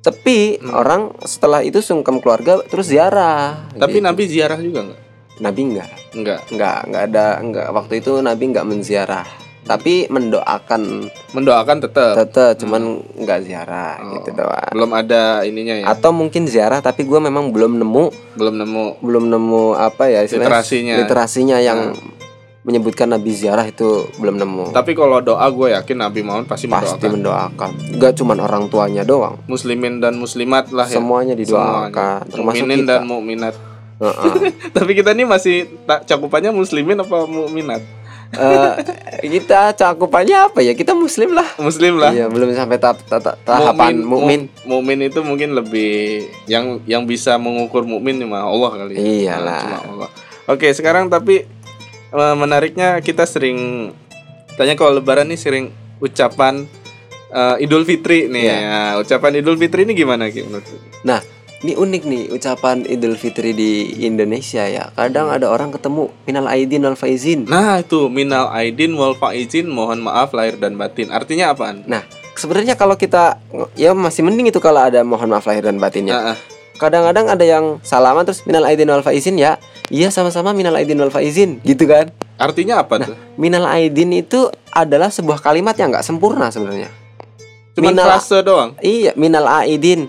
sepi 0.00 0.56
Hmm. 0.56 0.72
orang 0.72 1.02
setelah 1.24 1.60
itu 1.60 1.80
sungkem 1.80 2.20
keluarga 2.20 2.60
terus 2.64 2.88
ziarah. 2.88 3.68
Tapi 3.72 4.00
Gitu. 4.00 4.04
Nabi 4.04 4.22
ziarah 4.24 4.56
juga 4.56 4.80
nggak? 4.84 5.00
Nabi 5.40 5.60
nggak 5.72 5.90
Enggak. 6.16 6.40
nggak 6.52 6.78
nggak 6.88 7.02
ada 7.08 7.26
nggak 7.40 7.68
waktu 7.72 7.94
itu 8.00 8.12
Nabi 8.20 8.44
nggak 8.52 8.66
menziarah 8.68 9.24
tapi 9.70 10.10
mendoakan 10.10 11.06
Mendoakan 11.30 11.76
tetap. 11.78 12.18
tetep 12.18 12.58
cuman 12.58 12.82
nggak 13.14 13.38
ziarah 13.40 13.94
Oh. 13.96 14.18
gitu 14.18 14.34
doang. 14.34 14.66
Belum 14.68 14.90
ada 14.90 15.22
ininya 15.42 15.74
ya. 15.76 15.84
Atau 15.86 16.10
mungkin 16.10 16.44
ziarah 16.44 16.78
tapi 16.78 17.02
gue 17.02 17.20
memang 17.20 17.48
belum 17.48 17.78
nemu 17.78 18.04
Belum 18.34 18.54
nemu. 18.56 18.98
belum 18.98 19.24
nemu 19.28 19.64
apa 19.72 20.10
ya 20.10 20.26
Literasinya. 20.26 20.92
Hmm. 20.92 21.00
literasinya 21.00 21.56
yang 21.58 21.94
menyebutkan 22.60 23.08
Nabi 23.08 23.30
ziarah 23.30 23.64
itu 23.64 23.88
belum 24.16 24.36
nemu. 24.36 24.64
Tapi 24.70 24.92
kalau 24.92 25.18
doa 25.20 25.46
gue 25.48 25.72
yakin 25.72 25.96
Nabi 25.96 26.20
Muhammad 26.20 26.44
pasti, 26.46 26.66
Pasti 26.66 27.06
mendoakan. 27.06 27.70
mendoakan. 27.72 27.96
Gak 27.96 28.12
cuman 28.18 28.38
orang 28.38 28.62
tuanya 28.66 29.02
doang, 29.02 29.40
Muslimin 29.46 29.96
dan 29.96 30.14
muslimat 30.14 30.68
lah 30.68 30.84
ya. 30.84 30.98
semuanya 30.98 31.32
didoakan, 31.32 32.26
Semuanya. 32.26 32.60
termasuk 32.60 32.66
kita. 32.68 32.84
dan 32.90 33.06
mukminat. 33.06 33.54
Heeh. 33.96 34.32
Tapi 34.76 34.92
kita 34.92 35.12
nih 35.12 35.24
masih 35.24 35.56
tak 35.84 36.04
cakupannya 36.04 36.50
muslimin 36.50 36.96
apa 36.98 37.24
mukminat? 37.24 37.80
Eh, 38.30 38.72
kita 39.20 39.74
cakupannya 39.74 40.46
apa 40.46 40.60
ya? 40.60 40.70
Kita 40.70 40.94
Muslim 40.94 41.32
lah. 41.32 41.50
Muslim 41.56 41.98
lah. 41.98 42.10
Iya, 42.10 42.26
belum 42.26 42.52
sampai 42.52 42.78
tahap 42.78 43.02
tahap- 43.04 43.42
tahapan 43.42 43.98
mukmin. 43.98 44.40
mu- 44.62 44.78
mukmin 44.78 44.98
itu 45.02 45.18
mungkin 45.20 45.50
lebih 45.52 45.92
yang 46.46 46.78
yang 46.84 47.02
bisa 47.04 47.34
mengukur 47.36 47.82
mukmin 47.82 48.16
cuma 48.16 48.40
Allah 48.40 48.70
kali. 48.76 48.92
ya. 48.92 49.02
Iyalah. 49.34 49.60
Cuma 49.60 49.78
Allah. 49.84 50.08
Oke, 50.46 50.70
sekarang 50.70 51.06
tapi 51.06 51.42
eh, 52.08 52.34
menariknya 52.34 52.98
kita 52.98 53.22
sering 53.22 53.90
tanya 54.54 54.74
kalau 54.74 54.94
lebaran 54.94 55.26
nih 55.26 55.36
sering 55.36 55.64
ucapan 55.98 56.70
eh, 57.28 57.56
Idul 57.60 57.82
Fitri 57.82 58.26
nih 58.26 58.42
Iya. 58.42 58.56
ya. 58.56 58.78
Ucapan 58.96 59.36
Idul 59.36 59.56
Fitri 59.56 59.82
ini 59.82 59.92
gimana 59.92 60.26
Ki 60.28 60.42
menurut 60.42 60.64
lu? 60.64 60.78
Nah, 61.02 61.18
ini 61.60 61.76
unik 61.76 62.02
nih 62.08 62.22
ucapan 62.32 62.88
Idul 62.88 63.20
Fitri 63.20 63.52
di 63.52 63.92
Indonesia 64.00 64.64
ya. 64.64 64.88
Kadang 64.96 65.28
ada 65.28 65.52
orang 65.52 65.68
ketemu 65.68 66.08
minal 66.24 66.48
aidin 66.48 66.80
wal 66.80 66.96
faizin. 66.96 67.44
Nah, 67.44 67.84
itu 67.84 68.08
minal 68.08 68.48
aidin 68.48 68.96
wal 68.96 69.12
faizin 69.12 69.68
mohon 69.68 70.00
maaf 70.00 70.32
lahir 70.32 70.56
dan 70.56 70.80
batin. 70.80 71.12
Artinya 71.12 71.52
apaan? 71.52 71.84
Nah, 71.84 72.00
sebenarnya 72.32 72.80
kalau 72.80 72.96
kita 72.96 73.36
ya 73.76 73.92
masih 73.92 74.24
mending 74.24 74.48
itu 74.48 74.56
kalau 74.56 74.88
ada 74.88 75.04
mohon 75.04 75.28
maaf 75.28 75.44
lahir 75.44 75.68
dan 75.68 75.76
batinnya. 75.76 76.32
Kadang-kadang 76.80 77.28
ada 77.28 77.44
yang 77.44 77.76
salaman 77.84 78.24
terus 78.24 78.40
minal 78.48 78.64
aidin 78.64 78.88
wal 78.88 79.04
faizin 79.04 79.36
ya. 79.36 79.60
Iya 79.92 80.08
sama-sama 80.08 80.56
minal 80.56 80.72
aidin 80.80 80.96
wal 80.96 81.12
faizin 81.12 81.60
gitu 81.60 81.84
kan. 81.84 82.08
Artinya 82.40 82.80
apa 82.80 83.04
tuh? 83.04 83.16
Minal 83.36 83.68
aidin 83.68 84.16
itu 84.16 84.48
adalah 84.72 85.12
sebuah 85.12 85.44
kalimat 85.44 85.76
yang 85.76 85.92
nggak 85.92 86.08
sempurna 86.08 86.48
sebenarnya. 86.48 86.88
Cuman 87.76 87.92
minal- 87.92 88.16
doang. 88.40 88.70
Iya, 88.80 89.12
minal 89.20 89.44
aidin 89.44 90.08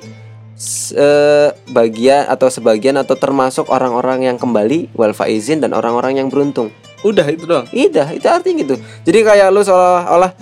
S- 0.62 0.94
eh, 0.94 1.50
bagian 1.74 2.30
atau 2.30 2.46
sebagian 2.54 2.94
atau 3.02 3.18
termasuk 3.18 3.66
orang-orang 3.74 4.30
yang 4.30 4.38
kembali 4.38 4.94
wal 4.94 5.18
faizin 5.18 5.58
dan 5.58 5.74
orang-orang 5.74 6.22
yang 6.22 6.30
beruntung. 6.30 6.70
Udah 7.02 7.26
itu 7.34 7.50
doang. 7.50 7.66
Iya, 7.74 8.14
itu 8.14 8.30
artinya 8.30 8.62
gitu. 8.62 8.76
Jadi 8.78 9.20
kayak 9.26 9.50
lu 9.50 9.66
seolah-olah 9.66 10.38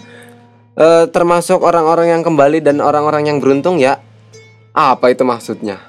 eh, 0.76 1.06
termasuk 1.08 1.64
orang-orang 1.64 2.20
yang 2.20 2.22
kembali 2.28 2.60
dan 2.60 2.84
orang-orang 2.84 3.32
yang 3.32 3.40
beruntung 3.40 3.80
ya. 3.80 4.04
Apa 4.76 5.16
itu 5.16 5.24
maksudnya? 5.24 5.80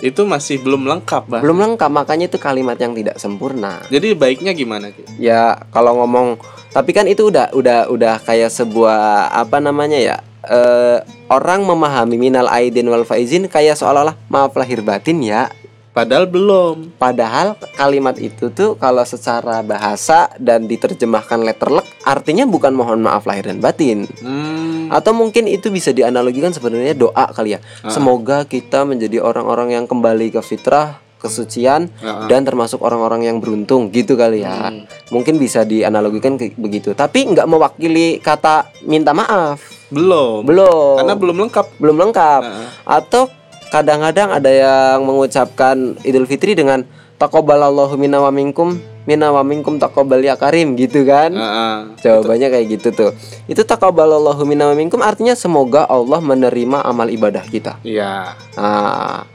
Itu 0.00 0.24
masih 0.26 0.64
belum 0.64 0.84
lengkap, 0.88 1.22
Bah. 1.30 1.40
Belum 1.40 1.60
lengkap, 1.60 1.88
makanya 1.88 2.26
itu 2.26 2.36
kalimat 2.40 2.76
yang 2.76 2.92
tidak 2.92 3.16
sempurna. 3.20 3.84
Jadi 3.88 4.12
baiknya 4.12 4.52
gimana, 4.56 4.90
Ki? 4.90 5.06
Ya, 5.22 5.60
kalau 5.70 5.96
ngomong 6.02 6.40
tapi 6.74 6.90
kan 6.90 7.06
itu 7.06 7.30
udah 7.30 7.54
udah 7.54 7.86
udah 7.86 8.18
kayak 8.20 8.50
sebuah 8.50 9.30
apa 9.30 9.62
namanya 9.62 10.00
ya? 10.00 10.16
Eh, 10.48 10.98
orang 11.32 11.64
memahami 11.64 12.16
minal 12.16 12.48
aidin 12.48 12.88
wal 12.88 13.04
faizin 13.04 13.48
kayak 13.48 13.76
seolah-olah 13.76 14.16
maaf 14.28 14.54
lahir 14.56 14.80
batin 14.84 15.20
ya. 15.24 15.48
Padahal 15.94 16.26
belum. 16.26 16.98
Padahal 16.98 17.54
kalimat 17.78 18.18
itu 18.18 18.50
tuh 18.50 18.74
kalau 18.74 19.06
secara 19.06 19.62
bahasa 19.62 20.26
dan 20.42 20.66
diterjemahkan 20.66 21.38
letterlek 21.46 21.86
artinya 22.02 22.42
bukan 22.50 22.74
mohon 22.74 22.98
maaf 22.98 23.22
lahir 23.30 23.46
dan 23.46 23.62
batin. 23.62 24.10
Hmm. 24.18 24.90
Atau 24.90 25.14
mungkin 25.14 25.46
itu 25.46 25.70
bisa 25.70 25.94
dianalogikan 25.94 26.50
sebenarnya 26.50 26.98
doa 26.98 27.30
kali 27.30 27.54
ya. 27.54 27.62
Semoga 27.86 28.42
kita 28.42 28.82
menjadi 28.82 29.22
orang-orang 29.22 29.78
yang 29.78 29.86
kembali 29.86 30.34
ke 30.34 30.42
fitrah, 30.42 30.98
kesucian 31.22 31.88
ah. 32.02 32.26
dan 32.26 32.42
termasuk 32.42 32.82
orang-orang 32.84 33.30
yang 33.30 33.38
beruntung 33.38 33.88
gitu 33.94 34.18
kali 34.18 34.42
ya. 34.42 34.74
Hmm. 34.74 34.90
Mungkin 35.14 35.38
bisa 35.38 35.62
dianalogikan 35.62 36.34
begitu. 36.36 36.90
Tapi 36.92 37.32
nggak 37.32 37.46
mewakili 37.46 38.18
kata 38.18 38.66
minta 38.82 39.14
maaf. 39.14 39.73
Belum. 39.94 40.42
Belum. 40.42 40.98
Karena 40.98 41.14
belum 41.14 41.36
lengkap. 41.46 41.66
belum 41.78 41.96
lengkap. 42.02 42.42
Ah, 42.42 42.98
Atau 42.98 43.30
kadang-kadang 43.70 44.34
ada 44.34 44.50
yang 44.50 45.06
mengucapkan 45.06 45.94
Idul 46.02 46.26
Fitri 46.26 46.52
dengan 46.52 46.82
taqabbalallahu 47.16 47.94
minna 47.94 48.18
wa 48.18 48.34
minkum 48.34 48.74
minna 49.04 49.28
wa 49.28 49.44
minkum 49.44 49.76
taqabbal 49.76 50.18
ya 50.18 50.34
karim 50.34 50.74
gitu 50.74 51.04
kan. 51.04 51.30
ah. 51.36 51.92
Jawabannya 52.00 52.48
kayak 52.50 52.66
gitu 52.74 52.88
tuh. 52.90 53.10
Itu 53.46 53.62
taqabbalallahu 53.62 54.42
minna 54.42 54.72
wa 54.72 54.76
minkum 54.76 54.98
artinya 54.98 55.36
semoga 55.36 55.84
Allah 55.86 56.18
menerima 56.18 56.82
amal 56.82 57.12
ibadah 57.12 57.44
kita. 57.44 57.78
Iya. 57.84 58.32
Nah, 58.56 59.28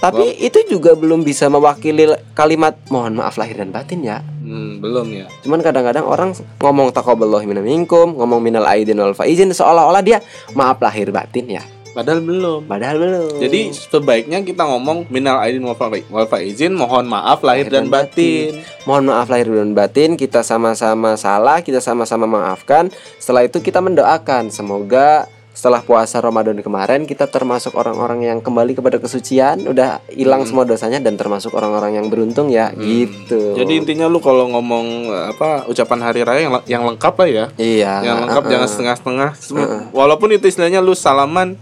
tapi 0.00 0.32
itu 0.40 0.64
juga 0.64 0.96
belum 0.96 1.20
bisa 1.22 1.52
mewakili 1.52 2.08
kalimat 2.32 2.72
mohon 2.88 3.20
maaf 3.20 3.36
lahir 3.36 3.60
dan 3.60 3.68
batin 3.68 4.00
ya. 4.00 4.24
Hmm, 4.40 4.80
belum 4.80 5.12
ya. 5.12 5.26
Cuman 5.44 5.60
kadang-kadang 5.60 6.08
orang 6.08 6.32
ngomong 6.56 6.88
taqabbalallahu 6.90 7.44
minna 7.44 7.60
minkum, 7.60 8.16
ngomong 8.16 8.40
minal 8.40 8.64
aidin 8.64 8.96
wal 8.96 9.12
faizin 9.12 9.52
seolah-olah 9.52 10.00
dia 10.00 10.24
maaf 10.56 10.80
lahir 10.80 11.12
batin 11.12 11.60
ya. 11.60 11.62
Padahal 11.90 12.22
belum. 12.22 12.70
Padahal 12.70 12.96
belum. 12.96 13.42
Jadi 13.42 13.74
sebaiknya 13.74 14.40
kita 14.46 14.62
ngomong 14.62 15.10
minal 15.10 15.42
aidin 15.42 15.60
wal 15.66 15.76
fa- 15.76 15.90
wal 15.90 16.26
faizin 16.30 16.72
mohon 16.72 17.04
maaf 17.04 17.42
lahir 17.42 17.66
dan 17.68 17.90
batin. 17.90 18.62
mohon 18.88 19.10
maaf 19.10 19.28
lahir 19.28 19.50
dan 19.52 19.76
batin, 19.76 20.14
kita 20.16 20.40
sama-sama 20.40 21.18
salah, 21.20 21.60
kita 21.60 21.82
sama-sama 21.82 22.24
maafkan. 22.24 22.88
Setelah 23.20 23.44
itu 23.44 23.60
kita 23.60 23.82
mendoakan 23.82 24.48
semoga 24.54 25.26
setelah 25.50 25.82
puasa 25.82 26.22
Ramadan 26.22 26.56
kemarin 26.62 27.04
kita 27.04 27.26
termasuk 27.26 27.74
orang-orang 27.74 28.22
yang 28.22 28.38
kembali 28.38 28.78
kepada 28.78 29.02
kesucian, 29.02 29.66
udah 29.66 29.98
hilang 30.08 30.46
semua 30.46 30.62
dosanya 30.62 31.02
dan 31.02 31.18
termasuk 31.18 31.50
orang-orang 31.52 31.98
yang 31.98 32.06
beruntung 32.06 32.48
ya, 32.48 32.70
gitu. 32.78 33.58
Jadi 33.58 33.82
intinya 33.82 34.06
lu 34.06 34.22
kalau 34.22 34.46
ngomong 34.46 35.10
eh, 35.10 35.24
apa 35.34 35.66
ucapan 35.66 36.00
hari 36.00 36.20
raya 36.22 36.40
yang, 36.46 36.54
yang 36.70 36.82
lengkap 36.86 37.14
lah 37.18 37.28
ya. 37.28 37.44
iya, 37.58 37.92
yang 38.00 38.24
lengkap 38.24 38.42
uh-uh. 38.46 38.52
jangan 38.56 38.68
setengah-setengah. 38.70 39.30
Sem- 39.36 39.90
Walaupun 39.90 40.30
itu 40.32 40.46
istilahnya 40.46 40.78
lu 40.78 40.94
salaman 40.94 41.58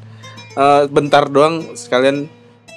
eh, 0.55 0.83
bentar 0.93 1.27
doang 1.27 1.75
sekalian 1.75 2.29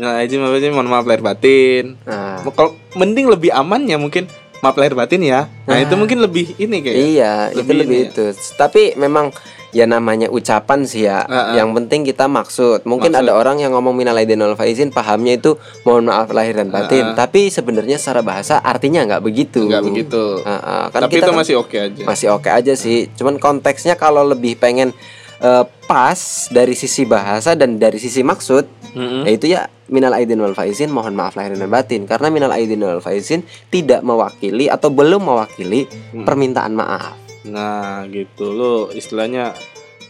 nah 0.01 0.17
apa 0.17 0.57
aja 0.57 0.73
mohon 0.73 0.89
maaf 0.89 1.05
lahir 1.05 1.21
batin. 1.21 1.99
Nah, 2.07 2.41
Kalau 2.57 2.73
mending 2.97 3.29
lebih 3.29 3.53
amannya 3.53 4.01
mungkin 4.01 4.25
maaf 4.63 4.73
lahir 4.73 4.97
batin 4.97 5.21
ya. 5.21 5.45
Nah, 5.69 5.77
itu 5.77 5.93
mungkin 5.93 6.21
lebih 6.25 6.57
ini 6.57 6.81
kayak. 6.81 6.97
Iya, 6.97 7.33
itu 7.53 7.61
lebih 7.61 7.75
lebih 7.77 7.85
ini 7.85 7.97
ya. 8.01 8.09
itu. 8.09 8.25
Tapi 8.57 8.81
memang 8.97 9.29
ya 9.71 9.83
namanya 9.85 10.27
ucapan 10.27 10.83
sih 10.83 11.03
ya. 11.03 11.23
Ah, 11.23 11.31
ah. 11.31 11.45
Yang 11.55 11.69
penting 11.73 12.01
kita 12.03 12.25
maksud. 12.25 12.83
Mungkin 12.83 13.11
Maksud. 13.11 13.23
ada 13.23 13.31
orang 13.33 13.57
yang 13.57 13.71
ngomong 13.71 13.91
minal 13.93 14.13
aidin 14.13 14.37
wal 14.37 14.53
faizin 14.53 14.87
pahamnya 14.89 15.35
itu 15.35 15.55
mohon 15.81 16.05
maaf 16.05 16.29
lahir 16.29 16.53
dan 16.53 16.67
batin. 16.67 17.11
Ah, 17.11 17.15
Tapi 17.17 17.47
sebenarnya 17.47 17.95
secara 17.95 18.19
bahasa 18.21 18.59
artinya 18.59 19.03
nggak 19.03 19.21
begitu. 19.21 19.65
nggak 19.65 19.83
begitu 19.83 20.43
Ah, 20.43 20.51
ah. 20.51 20.85
Kan 20.87 21.03
tapi 21.03 21.17
kita 21.17 21.25
itu 21.25 21.31
kan 21.31 21.39
masih 21.39 21.55
oke 21.57 21.77
aja 21.77 22.01
masih 22.03 22.27
oke 22.29 22.47
aja 22.47 22.73
sih. 22.73 23.07
Cuman 23.11 23.35
konteksnya 23.37 23.95
kalau 23.95 24.23
lebih 24.23 24.55
pengen 24.55 24.91
eh, 25.39 25.63
pas 25.83 26.19
dari 26.47 26.71
sisi 26.73 27.01
bahasa 27.03 27.51
dan 27.53 27.75
dari 27.75 27.97
sisi 27.97 28.21
maksud, 28.21 28.63
Mm-mm. 28.93 29.23
yaitu 29.25 29.49
ya 29.49 29.65
minal 29.87 30.13
aidin 30.13 30.37
wal 30.37 30.53
faizin 30.53 30.87
mohon 30.87 31.11
maaf 31.11 31.33
lahir 31.33 31.51
dan 31.51 31.65
batin. 31.65 32.05
Karena 32.05 32.27
minal 32.27 32.51
aidin 32.51 32.79
wal 32.79 32.99
faizin 32.99 33.41
tidak 33.67 33.99
mewakili 34.01 34.67
atau 34.67 34.87
belum 34.87 35.23
mewakili 35.23 35.89
Hmm. 36.11 36.23
permintaan 36.23 36.71
maaf. 36.71 37.17
Nah 37.47 38.05
gitu 38.09 38.53
lo 38.53 38.93
istilahnya 38.93 39.57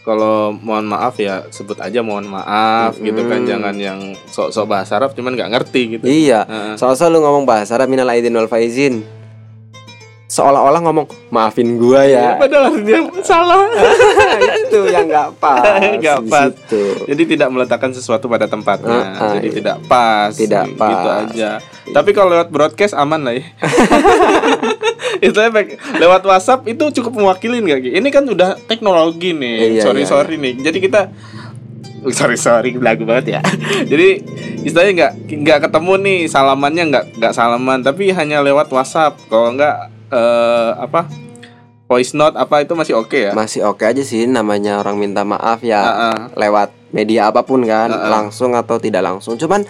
kalau 0.02 0.50
mohon 0.50 0.90
maaf 0.90 1.14
ya 1.22 1.46
sebut 1.54 1.78
aja 1.78 2.02
mohon 2.02 2.26
maaf 2.26 2.98
gitu 2.98 3.22
kan 3.30 3.46
Mm-mm. 3.46 3.50
jangan 3.54 3.74
yang 3.78 3.98
sok-sok 4.26 4.66
bahasa 4.66 4.98
Arab 4.98 5.14
cuman 5.14 5.38
nggak 5.38 5.50
ngerti 5.54 5.82
gitu. 5.98 6.04
Iya. 6.04 6.42
Heeh. 6.42 6.74
Soalnya 6.74 7.06
lu 7.06 7.18
ngomong 7.22 7.44
bahasa 7.46 7.78
Arab 7.78 7.86
minal 7.86 8.10
aidin 8.10 8.34
wal 8.34 8.50
faizin. 8.50 9.06
Seolah-olah 10.32 10.80
ngomong 10.80 11.06
maafin 11.28 11.76
gua 11.76 12.08
ya. 12.08 12.40
Padahal 12.40 12.72
artinya 12.72 13.04
salah. 13.20 13.68
itu 14.64 14.80
yang 14.88 15.04
nggak 15.04 15.28
pas. 15.36 15.60
Nggak 16.00 16.18
pas. 16.24 16.48
situ. 16.48 16.82
Jadi 17.04 17.22
tidak 17.36 17.48
meletakkan 17.52 17.92
sesuatu 17.92 18.32
pada 18.32 18.48
tempatnya. 18.48 19.12
Ah, 19.12 19.20
ah, 19.28 19.32
Jadi 19.36 19.48
iya. 19.52 19.56
tidak 19.60 19.76
pas. 19.84 20.32
Tidak 20.32 20.64
gitu 20.72 20.80
pas. 20.80 21.28
aja. 21.28 21.50
Tapi 21.92 22.10
kalau 22.16 22.32
lewat 22.32 22.48
broadcast 22.48 22.96
aman 22.96 23.28
lah 23.28 23.36
ya. 23.36 23.44
Istilahnya 25.24 25.52
baik- 25.52 25.76
lewat 25.98 26.22
WhatsApp 26.22 26.64
itu 26.64 26.84
cukup 26.92 27.12
mewakilin 27.14 27.64
gak 27.64 27.80
Ki? 27.82 27.90
Ini 27.94 28.08
kan 28.08 28.24
udah 28.24 28.56
teknologi 28.64 29.32
nih. 29.32 29.78
Iya, 29.78 29.82
sorry 29.82 30.02
iya, 30.02 30.08
sorry 30.08 30.34
nih. 30.36 30.54
Jadi 30.60 30.78
kita 30.80 31.02
Uh, 32.02 32.10
sorry 32.10 32.34
sorry 32.34 32.74
lagu 32.74 33.06
banget 33.06 33.38
ya. 33.38 33.40
Jadi 33.90 34.26
istilahnya 34.66 34.92
nggak 34.92 35.12
nggak 35.38 35.58
ketemu 35.62 35.92
nih 36.02 36.18
salamannya 36.26 36.84
nggak 36.90 37.04
nggak 37.14 37.30
salaman 37.32 37.78
tapi 37.78 38.10
hanya 38.10 38.42
lewat 38.42 38.74
WhatsApp. 38.74 39.14
Kalau 39.30 39.54
nggak 39.54 39.76
eh, 40.10 40.70
apa 40.82 41.06
voice 41.86 42.10
note 42.12 42.34
apa 42.34 42.66
itu 42.66 42.74
masih 42.74 42.98
oke 42.98 43.14
ya. 43.14 43.30
Masih 43.30 43.62
oke 43.62 43.86
aja 43.86 44.02
sih 44.02 44.26
namanya 44.26 44.82
orang 44.82 44.98
minta 44.98 45.22
maaf 45.22 45.62
ya 45.62 45.78
Ah, 45.78 45.94
ah. 45.94 46.16
lewat 46.34 46.74
media 46.90 47.30
apa 47.30 47.46
pun 47.46 47.62
kan, 47.62 47.88
Ah, 47.88 47.94
ah. 47.94 48.10
langsung 48.10 48.58
atau 48.58 48.82
tidak 48.82 49.06
langsung. 49.06 49.38
Cuman 49.38 49.62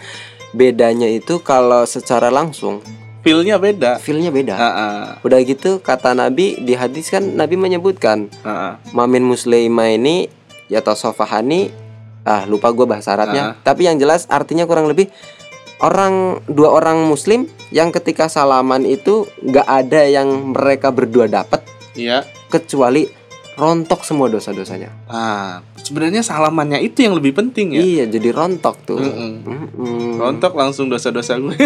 bedanya 0.56 1.12
itu 1.12 1.36
kalau 1.40 1.84
secara 1.84 2.32
langsung 2.32 2.80
Feelnya 3.22 3.54
beda. 3.56 4.02
feelnya 4.02 4.28
beda. 4.28 4.54
Ah, 4.54 4.66
ah, 4.66 5.02
Udah 5.22 5.38
gitu 5.40 5.78
kata 5.78 6.10
Nabi 6.10 6.58
di 6.58 6.74
hadis 6.74 7.06
kan 7.06 7.22
Nabi 7.22 7.54
menyebutkan 7.54 8.26
ah, 8.42 8.50
ah. 8.50 8.72
Mamin 8.90 9.22
muslima 9.22 9.86
ini 9.86 10.26
ya 10.66 10.82
sofahani 10.82 11.70
ah 12.22 12.46
lupa 12.46 12.70
gue 12.70 12.82
bahasa 12.82 13.14
Arabnya 13.14 13.42
Ah. 13.42 13.52
tapi 13.60 13.86
yang 13.86 13.98
jelas 13.98 14.26
artinya 14.26 14.62
kurang 14.62 14.86
lebih 14.86 15.06
orang 15.78 16.38
dua 16.46 16.70
orang 16.70 17.02
muslim 17.02 17.46
yang 17.70 17.90
ketika 17.90 18.26
salaman 18.26 18.82
itu 18.82 19.26
nggak 19.38 19.66
ada 19.66 20.02
yang 20.02 20.54
mereka 20.54 20.90
berdua 20.90 21.26
dapat 21.26 21.62
Iya. 21.92 22.22
kecuali 22.46 23.04
rontok 23.54 24.00
semua 24.00 24.26
dosa-dosanya 24.26 24.90
Ah, 25.06 25.60
sebenarnya 25.82 26.22
salamannya 26.22 26.78
itu 26.80 27.02
yang 27.02 27.18
lebih 27.18 27.34
penting 27.34 27.74
ya. 27.76 27.82
iya 27.82 28.04
jadi 28.06 28.30
rontok 28.30 28.76
tuh 28.86 28.98
Mm-mm. 29.02 29.32
Mm-mm. 29.44 30.10
Rontok 30.16 30.54
langsung 30.54 30.86
dosa-dosa 30.86 31.34
gue. 31.36 31.56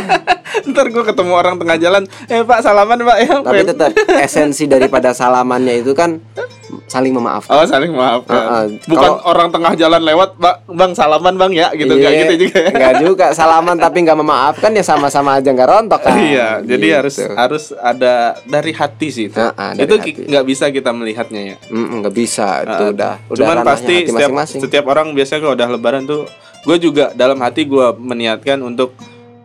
Ntar 0.70 0.90
gue 0.90 1.04
ketemu 1.04 1.32
orang 1.36 1.56
tengah 1.56 1.76
jalan, 1.78 2.02
eh 2.26 2.42
pak 2.42 2.60
salaman 2.60 2.98
pak 3.00 3.18
ya. 3.22 3.32
tapi 3.40 3.62
tetap 3.62 3.90
esensi 4.18 4.64
daripada 4.66 5.14
salamannya 5.14 5.84
itu 5.84 5.92
kan 5.94 6.18
saling 6.84 7.10
memaafkan 7.10 7.52
Oh 7.52 7.64
saling 7.64 7.90
maafkan. 7.90 8.34
Ah, 8.36 8.52
ah. 8.52 8.64
Bukan 8.82 8.98
Kalau- 9.10 9.22
orang 9.24 9.48
tengah 9.48 9.72
jalan 9.74 10.00
lewat, 10.00 10.34
pak 10.34 10.66
bang 10.66 10.92
salaman 10.92 11.34
bang 11.34 11.52
ya 11.52 11.68
gitu 11.72 11.90
Iya, 11.90 12.00
nggak 12.00 12.12
gitu 12.20 12.34
juga. 12.40 12.58
ya? 12.58 12.70
nggak 12.72 12.94
juga 13.00 13.26
salaman 13.30 13.76
tapi 13.76 13.98
nggak 14.00 14.18
memaafkan 14.18 14.70
ya 14.70 14.82
sama-sama 14.82 15.36
aja 15.36 15.48
nggak 15.48 15.68
rontok 15.68 16.00
kan 16.00 16.14
Iya, 16.16 16.48
jadi 16.60 16.80
Gitu. 16.82 16.96
harus 16.96 17.16
harus 17.20 17.64
ada 17.74 18.12
dari 18.42 18.70
hati 18.70 19.08
sih 19.08 19.24
itu. 19.26 19.36
Ah, 19.36 19.52
ah, 19.52 19.72
dari 19.72 19.84
itu 19.84 19.94
nggak 20.24 20.44
bisa 20.44 20.64
kita 20.68 20.90
melihatnya 20.90 21.42
ya. 21.44 21.56
Mm, 21.68 22.00
nggak 22.00 22.14
bisa 22.14 22.62
itu 22.62 22.84
Ah, 22.84 22.90
udah 22.90 23.12
udah 23.26 23.36
Cuman 23.36 23.54
ranahnya 23.56 23.68
pasti 23.68 23.92
hati 23.92 24.04
setiap 24.06 24.16
masing-masing 24.20 24.60
setiap 24.60 24.84
orang 24.86 25.06
biasanya 25.10 25.40
kalau 25.40 25.54
udah 25.54 25.68
lebaran 25.68 26.02
tuh 26.04 26.22
gue 26.60 26.76
juga 26.78 27.10
dalam 27.12 27.38
hati 27.38 27.64
gue 27.64 27.86
meniatkan 27.96 28.60
untuk 28.60 28.92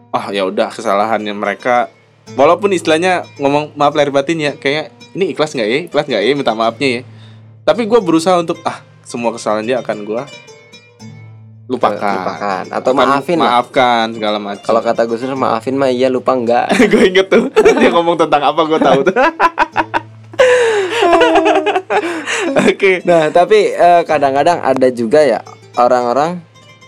oh 0.10 0.26
ya 0.30 0.44
udah 0.44 0.68
kesalahannya 0.68 1.32
mereka 1.32 1.88
walaupun 2.34 2.70
istilahnya 2.70 3.24
ngomong 3.36 3.72
maaf 3.74 3.94
lahir 3.94 4.10
batin 4.10 4.38
ya 4.38 4.52
kayak 4.54 4.90
ini 5.12 5.32
ikhlas 5.32 5.52
nggak 5.52 5.64
ya 5.66 5.80
ikhlas 5.86 6.06
nggak 6.06 6.22
ya 6.22 6.32
minta 6.34 6.52
maafnya 6.52 6.88
ya 6.90 7.02
tapi 7.66 7.82
gue 7.84 7.98
berusaha 7.98 8.38
untuk 8.38 8.62
ah 8.64 8.80
semua 9.02 9.34
kesalahan 9.34 9.66
dia 9.66 9.78
akan 9.82 10.06
gue 10.06 10.22
lupakan. 11.66 11.98
Lupakan. 11.98 12.64
Atau 12.70 12.94
Akan 12.94 13.10
maafin 13.10 13.42
lah. 13.42 13.58
maafkan 13.58 14.14
segala 14.14 14.38
macam 14.38 14.62
kalau 14.62 14.86
kata 14.86 15.02
Gus 15.10 15.26
Dur 15.26 15.34
maafin 15.34 15.74
mah 15.74 15.90
iya 15.90 16.14
lupa 16.14 16.38
enggak. 16.38 16.70
Gue 16.94 17.10
inget 17.10 17.26
tuh 17.26 17.50
dia 17.82 17.90
ngomong 17.90 18.22
tentang 18.22 18.54
apa 18.54 18.62
gue 18.70 18.78
tahu 18.78 19.00
tuh. 19.02 19.18
Oke. 22.70 23.02
Nah 23.02 23.34
tapi 23.34 23.74
eh, 23.74 24.06
kadang-kadang 24.06 24.62
ada 24.62 24.88
juga 24.94 25.26
ya 25.26 25.42
orang-orang. 25.74 26.38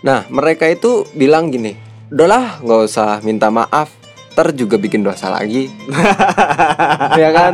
Nah 0.05 0.29
mereka 0.29 0.69
itu 0.69 1.09
bilang 1.17 1.49
gini 1.49 1.89
udahlah 2.07 2.63
nggak 2.63 2.81
usah 2.87 3.19
minta 3.19 3.51
maaf 3.51 3.91
ter 4.38 4.54
juga 4.54 4.78
bikin 4.78 5.02
dosa 5.02 5.28
lagi. 5.28 5.65
Ya 7.17 7.30
kan? 7.32 7.54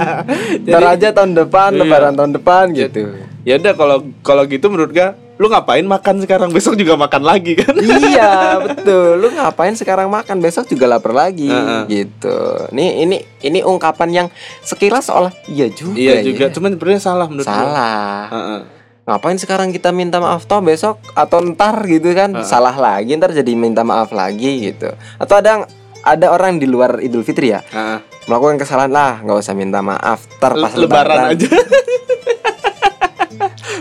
Ntar 0.62 0.84
aja 0.90 1.08
tahun 1.14 1.32
depan 1.38 1.72
Iya. 1.72 1.80
lebaran 1.80 2.14
tahun 2.14 2.32
depan 2.36 2.64
gitu. 2.76 3.16
ya 3.44 3.56
udah 3.56 3.74
kalau 3.74 3.98
kalau 4.20 4.44
gitu 4.44 4.68
menurut 4.68 4.92
gue 4.92 5.08
lu 5.34 5.48
ngapain 5.48 5.84
makan 5.84 6.20
sekarang? 6.20 6.50
Besok 6.52 6.76
juga 6.76 6.94
makan 6.96 7.24
lagi 7.24 7.56
kan? 7.56 7.74
Iya 7.76 8.34
betul. 8.66 9.18
Lu 9.18 9.32
ngapain 9.32 9.74
sekarang 9.74 10.08
makan? 10.08 10.38
Besok 10.38 10.68
juga 10.68 10.86
lapar 10.86 11.12
lagi 11.12 11.48
Heeh. 11.48 11.84
gitu. 11.90 12.38
Ini 12.70 13.02
ini 13.02 13.18
ini 13.42 13.60
ungkapan 13.62 14.10
yang 14.14 14.28
sekilas 14.62 15.08
seolah 15.08 15.32
iya 15.48 15.68
juga 15.68 15.96
iya 15.96 16.20
ya. 16.20 16.24
juga 16.26 16.52
cuman 16.52 16.76
sebenarnya 16.76 17.02
salah 17.02 17.28
menurut 17.28 17.48
salah. 17.48 18.28
Heeh. 18.30 18.62
ngapain 19.04 19.36
sekarang 19.36 19.72
kita 19.72 19.92
minta 19.92 20.16
maaf 20.18 20.44
toh? 20.44 20.60
Besok 20.60 21.00
atau 21.12 21.44
ntar 21.46 21.76
gitu 21.84 22.12
kan? 22.12 22.32
Salah 22.42 22.72
lagi 22.74 23.12
ntar 23.14 23.32
jadi 23.32 23.52
minta 23.54 23.84
maaf 23.84 24.12
lagi 24.12 24.64
gitu. 24.66 24.92
Atau 25.18 25.36
ada 25.36 25.68
ada 26.04 26.30
orang 26.30 26.56
di 26.56 26.66
luar 26.66 27.00
Idul 27.00 27.24
Fitri 27.24 27.50
ya? 27.50 27.64
Heeh. 27.64 28.00
melakukan 28.24 28.56
kesalahan 28.56 28.88
lah 28.88 29.20
nggak 29.20 29.36
usah 29.38 29.52
minta 29.52 29.80
maaf. 29.80 30.24
Ntar 30.38 30.56
pas 30.56 30.72
Le- 30.72 30.82
lebaran 30.82 31.20
aja. 31.30 31.44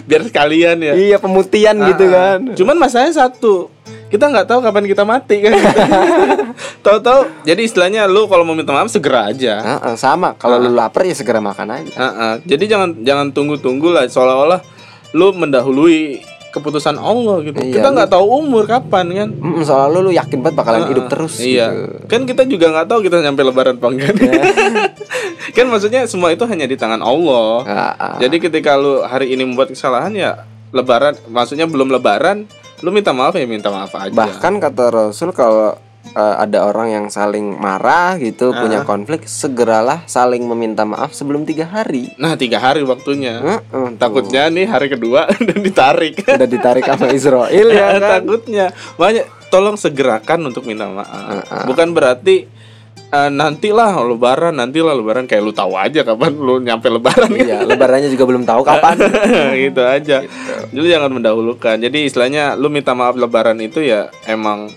Biar 0.03 0.23
sekalian 0.25 0.77
ya. 0.79 0.93
Iya 0.95 1.17
pemutihan 1.17 1.79
gitu 1.79 2.05
Ah, 2.09 2.35
kan. 2.35 2.39
Cuman 2.53 2.77
masalahnya 2.77 3.15
satu 3.17 3.71
kita 4.09 4.29
nggak 4.29 4.45
tahu 4.45 4.59
kapan 4.61 4.85
kita 4.85 5.03
mati 5.03 5.41
kan. 5.41 5.55
Tahu-tahu 6.85 7.31
jadi 7.43 7.61
istilahnya 7.61 8.05
lu 8.05 8.27
kalau 8.27 8.43
mau 8.43 8.53
minta 8.53 8.75
maaf 8.75 8.91
segera 8.91 9.31
aja. 9.31 9.63
Heeh, 9.79 9.95
sama. 9.95 10.35
Kalau 10.35 10.59
lu 10.59 10.69
lapar 10.69 11.03
ya 11.03 11.15
segera 11.15 11.39
makan 11.39 11.69
aja. 11.73 11.93
Heeh. 11.93 12.33
jadi 12.45 12.65
jangan 12.69 12.99
jangan 12.99 13.27
tunggu-tunggu 13.31 13.89
lah 13.89 14.05
seolah-olah 14.05 14.59
lu 15.13 15.31
mendahului 15.31 16.19
keputusan 16.53 16.95
Allah 16.95 17.41
gitu 17.41 17.57
Iya, 17.59 17.73
kita 17.75 17.89
nggak 17.91 18.09
tahu 18.09 18.25
umur 18.39 18.65
kapan 18.65 19.07
kan 19.11 19.29
Mm, 19.33 19.63
soalnya 19.63 19.99
lu, 19.99 20.11
yakin 20.13 20.39
banget 20.39 20.55
bakalan 20.55 20.85
hidup 20.87 21.09
terus 21.09 21.41
iya 21.41 21.73
gitu. 21.73 22.07
kan 22.07 22.21
kita 22.23 22.43
juga 22.45 22.67
nggak 22.71 22.87
tahu 22.87 22.99
kita 23.03 23.17
nyampe 23.19 23.41
lebaran 23.43 23.75
apa 23.75 23.89
enggak 23.89 24.13
kan 25.57 25.67
maksudnya 25.67 26.05
semua 26.05 26.31
itu 26.31 26.45
hanya 26.45 26.65
di 26.65 26.77
tangan 26.77 27.01
Allah 27.01 27.65
Ah, 27.65 27.93
ah. 27.95 28.15
Jadi 28.19 28.37
ketika 28.39 28.77
lu 28.77 29.01
hari 29.03 29.33
ini 29.33 29.43
membuat 29.43 29.71
kesalahan 29.71 30.13
ya 30.13 30.45
lebaran 30.71 31.17
maksudnya 31.27 31.65
belum 31.65 31.89
lebaran 31.91 32.45
lu 32.81 32.91
minta 32.91 33.11
maaf 33.11 33.33
ya 33.33 33.45
minta 33.45 33.69
maaf 33.69 33.95
aja. 33.95 34.11
bahkan 34.11 34.59
kata 34.59 34.91
Rasul 34.91 35.31
kalau 35.31 35.77
eh, 36.05 36.37
ada 36.39 36.65
orang 36.65 36.89
yang 36.91 37.07
saling 37.07 37.55
marah 37.55 38.15
gitu 38.17 38.51
Ah. 38.51 38.59
punya 38.59 38.79
konflik 38.83 39.25
segeralah 39.25 40.03
saling 40.05 40.45
meminta 40.45 40.83
maaf 40.83 41.11
sebelum 41.11 41.43
tiga 41.43 41.65
hari 41.65 42.13
Nah, 42.15 42.35
tiga 42.35 42.59
hari 42.59 42.83
waktunya. 42.83 43.39
Heeh, 43.39 43.89
Takutnya 43.97 44.47
nih 44.47 44.67
hari 44.67 44.89
kedua 44.89 45.31
dan 45.49 45.59
ditarik. 45.59 46.21
udah 46.21 46.47
ditarik 46.47 46.85
sama 46.85 47.11
Israel 47.11 47.49
ya 47.67 47.95
kan 47.97 48.21
Takutnya. 48.21 48.67
Makanya 48.95 49.23
tolong 49.49 49.77
segerakan 49.77 50.47
untuk 50.47 50.65
minta 50.65 50.87
maaf. 50.87 51.07
Ah, 51.47 51.65
Bukan 51.65 51.93
berarti 51.93 52.45
eh, 53.09 53.31
nantilah 53.31 54.01
lebaran, 54.03 54.53
nantilah 54.55 54.93
lebaran 54.95 55.25
kayak 55.25 55.41
lu 55.41 55.53
tahu 55.53 55.77
aja 55.77 56.01
kapan 56.03 56.33
lu 56.35 56.57
nyampe 56.59 56.89
lebaran 56.89 57.29
kan. 57.29 57.41
iya 57.41 57.61
lebarannya 57.71 58.09
juga 58.09 58.25
belum 58.27 58.45
tahu 58.45 58.61
kapan 58.63 58.97
gitu 59.61 59.83
aja. 59.83 60.25
Jadi 60.69 60.87
jangan 60.87 61.09
mendahulukan. 61.11 61.77
Jadi 61.79 62.05
istilahnya 62.05 62.53
lu 62.55 62.69
minta 62.69 62.93
maaf 62.93 63.13
lebaran 63.15 63.57
itu 63.59 63.81
ya 63.81 64.09
emang 64.25 64.73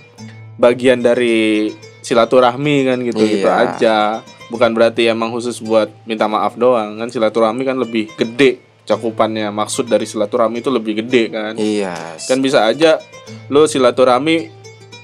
bagian 0.55 0.99
dari 0.99 1.71
silaturahmi 1.99 2.75
kan 2.85 2.97
gitu 3.01 3.21
gitu 3.21 3.45
Iya. 3.45 3.61
aja. 3.67 3.97
Bukan 4.45 4.71
berarti 4.71 5.05
emang 5.05 5.29
khusus 5.29 5.57
buat 5.57 5.89
minta 6.03 6.25
maaf 6.25 6.53
doang 6.53 6.95
kan 6.95 7.09
silaturahmi 7.09 7.61
kan 7.61 7.75
lebih 7.75 8.13
gede 8.13 8.61
cakupannya. 8.83 9.49
Maksud 9.49 9.85
dari 9.85 10.05
silaturahmi 10.05 10.59
itu 10.59 10.69
lebih 10.69 11.01
gede 11.01 11.23
kan. 11.29 11.53
iya. 11.55 12.15
Kan 12.21 12.39
bisa 12.39 12.63
aja 12.63 13.01
lu 13.47 13.65
silaturahmi 13.65 14.53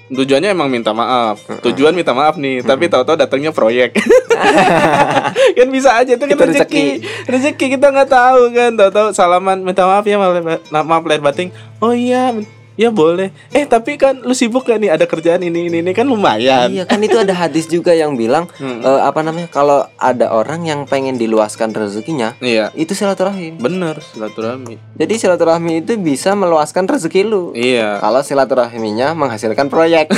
tujuannya 0.10 0.52
emang 0.52 0.68
minta 0.68 0.92
maaf. 0.92 1.42
Tujuan 1.62 1.92
minta 1.92 2.12
maaf 2.12 2.36
nih 2.36 2.62
tapi 2.62 2.86
tahu-tahu 2.86 3.18
datangnya 3.18 3.50
proyek. 3.50 3.98
Kan 5.52 5.68
bisa 5.70 5.94
aja 5.96 6.12
itu 6.12 6.24
kan 6.24 6.34
Itu 6.34 6.44
rezeki. 6.44 6.86
rezeki. 7.26 7.66
Kita 7.72 7.88
nggak 7.90 8.10
tahu 8.10 8.42
kan. 8.52 8.72
Tahu-tahu 8.74 9.08
salaman 9.12 9.62
minta 9.62 9.86
maaf 9.86 10.04
ya 10.04 10.18
maaf, 10.18 10.34
maaf 10.68 11.04
lahir 11.06 11.22
batin. 11.22 11.50
Oh 11.78 11.94
iya 11.94 12.34
ya 12.82 12.90
boleh. 12.90 13.30
Eh 13.54 13.70
tapi 13.70 14.02
kan 14.02 14.18
lu 14.26 14.34
sibuk 14.34 14.66
gak 14.66 14.82
nih? 14.82 14.90
Ada 14.90 15.06
kerjaan 15.06 15.46
ini 15.46 15.70
ini 15.70 15.86
ini. 15.86 15.92
Kan 15.94 16.10
lumayan. 16.10 16.74
Iya 16.74 16.90
kan 16.90 16.98
itu 17.06 17.22
ada 17.22 17.38
hadis 17.38 17.70
juga 17.70 17.94
yang 17.94 18.18
bilang 18.18 18.50
eh, 18.62 19.02
apa 19.06 19.22
namanya 19.22 19.54
kalau 19.54 19.86
ada 20.02 20.34
orang 20.34 20.66
yang 20.66 20.90
pengen 20.90 21.22
diluaskan 21.22 21.78
rezekinya 21.78 22.34
iya. 22.42 22.74
itu 22.74 22.98
silaturahim. 22.98 23.62
bener 23.62 24.02
silaturahmi. 24.02 24.82
Jadi 24.98 25.14
silaturahmi 25.22 25.86
itu 25.86 25.94
bisa 26.02 26.34
meluaskan 26.34 26.90
rezeki 26.90 27.22
lu. 27.22 27.54
iya. 27.54 28.02
Kalau 28.02 28.26
silaturahminya 28.26 29.14
menghasilkan 29.14 29.70
proyek. 29.70 30.10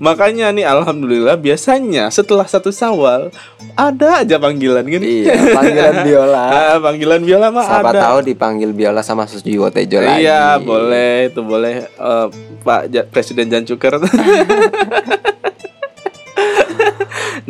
makanya 0.00 0.48
nih 0.48 0.64
alhamdulillah 0.64 1.36
biasanya 1.36 2.08
setelah 2.08 2.48
satu 2.48 2.72
sawal 2.72 3.28
ada 3.76 4.24
aja 4.24 4.40
panggilan 4.40 4.80
kan 4.82 5.02
iya, 5.04 5.36
panggilan 5.52 5.96
biola. 6.08 6.44
Ah, 6.48 6.76
panggilan 6.80 7.20
biola 7.20 7.52
mah 7.52 7.62
Siapa 7.62 7.90
ada 7.92 8.00
tahu 8.08 8.18
dipanggil 8.24 8.72
biola 8.72 9.04
sama 9.04 9.28
Susjiwo 9.28 9.68
Tejo 9.68 10.00
lagi. 10.00 10.24
Iya 10.24 10.56
boleh 10.56 11.28
itu 11.28 11.40
boleh 11.40 11.84
Eh, 11.86 12.26
Pak 12.60 12.82
Ja- 12.88 13.04
Presiden 13.04 13.52
Jan 13.52 13.68
Cuker. 13.68 14.00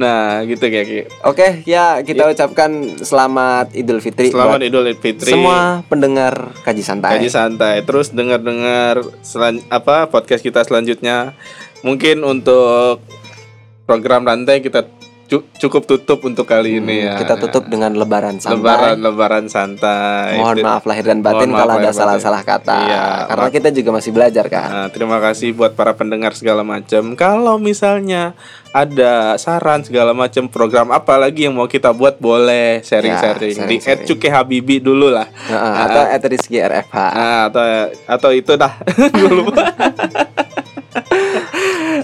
nah 0.01 0.41
gitu 0.43 0.65
kayak 0.65 0.87
gitu. 0.87 1.09
Oke, 1.23 1.61
ya 1.63 2.01
kita 2.01 2.25
ucapkan 2.25 2.71
selamat 2.97 3.75
Idul 3.75 4.01
Fitri 4.01 4.33
Selamat 4.33 4.65
Idul 4.65 4.89
Fitri. 4.97 5.29
semua 5.29 5.85
pendengar 5.87 6.57
kaji 6.65 6.81
santai. 6.81 7.19
Kaji 7.19 7.29
santai. 7.29 7.85
Terus 7.85 8.09
dengar-dengar 8.09 9.05
apa 9.69 10.09
podcast 10.09 10.41
kita 10.41 10.65
selanjutnya. 10.65 11.37
Mungkin 11.81 12.21
untuk 12.23 13.01
program 13.83 14.23
rantai 14.23 14.61
kita 14.61 14.85
cu- 15.27 15.47
cukup 15.57 15.83
tutup 15.85 16.19
untuk 16.23 16.43
kali 16.45 16.77
ini 16.77 17.07
ya. 17.07 17.15
Hmm, 17.15 17.21
Kita 17.23 17.35
tutup 17.39 17.65
dengan 17.67 17.95
lebaran 17.95 18.37
santai. 18.37 18.59
lebaran 18.59 18.97
lebaran 18.99 19.45
santai. 19.47 20.37
Mohon 20.37 20.59
maaf 20.61 20.85
lahir 20.85 21.05
dan 21.05 21.23
batin 21.23 21.51
kalau 21.51 21.73
ada 21.73 21.91
salah-salah 21.91 22.43
kata. 22.43 22.77
Iya, 22.81 23.05
Karena 23.27 23.49
kita 23.49 23.69
juga 23.71 23.91
masih 23.93 24.11
belajar 24.11 24.45
kan. 24.47 24.69
Nah, 24.69 24.87
terima 24.89 25.19
kasih 25.19 25.51
buat 25.53 25.73
para 25.73 25.95
pendengar 25.95 26.35
segala 26.35 26.61
macam. 26.61 27.15
Kalau 27.15 27.57
misalnya 27.57 28.35
ada 28.71 29.35
saran 29.37 29.83
segala 29.83 30.15
macam 30.15 30.47
program 30.47 30.91
apa 30.91 31.15
lagi 31.17 31.43
yang 31.43 31.55
mau 31.55 31.67
kita 31.67 31.91
buat 31.91 32.19
boleh 32.19 32.83
sharing-sharing 32.83 33.57
Ya, 33.57 33.67
di. 33.67 33.77
@cuke 34.07 34.29
habibi 34.29 34.79
dulu 34.79 35.11
lah. 35.11 35.27
Heeh, 35.27 35.75
atau 35.81 36.03
at 36.05 36.23
Rizky 36.23 36.59
RFH. 36.59 36.95
Nah, 36.95 37.41
atau 37.47 37.63
atau 38.07 38.31
itu 38.31 38.53
dah. 38.55 38.79
Gua 39.15 39.31
lupa. 39.33 39.63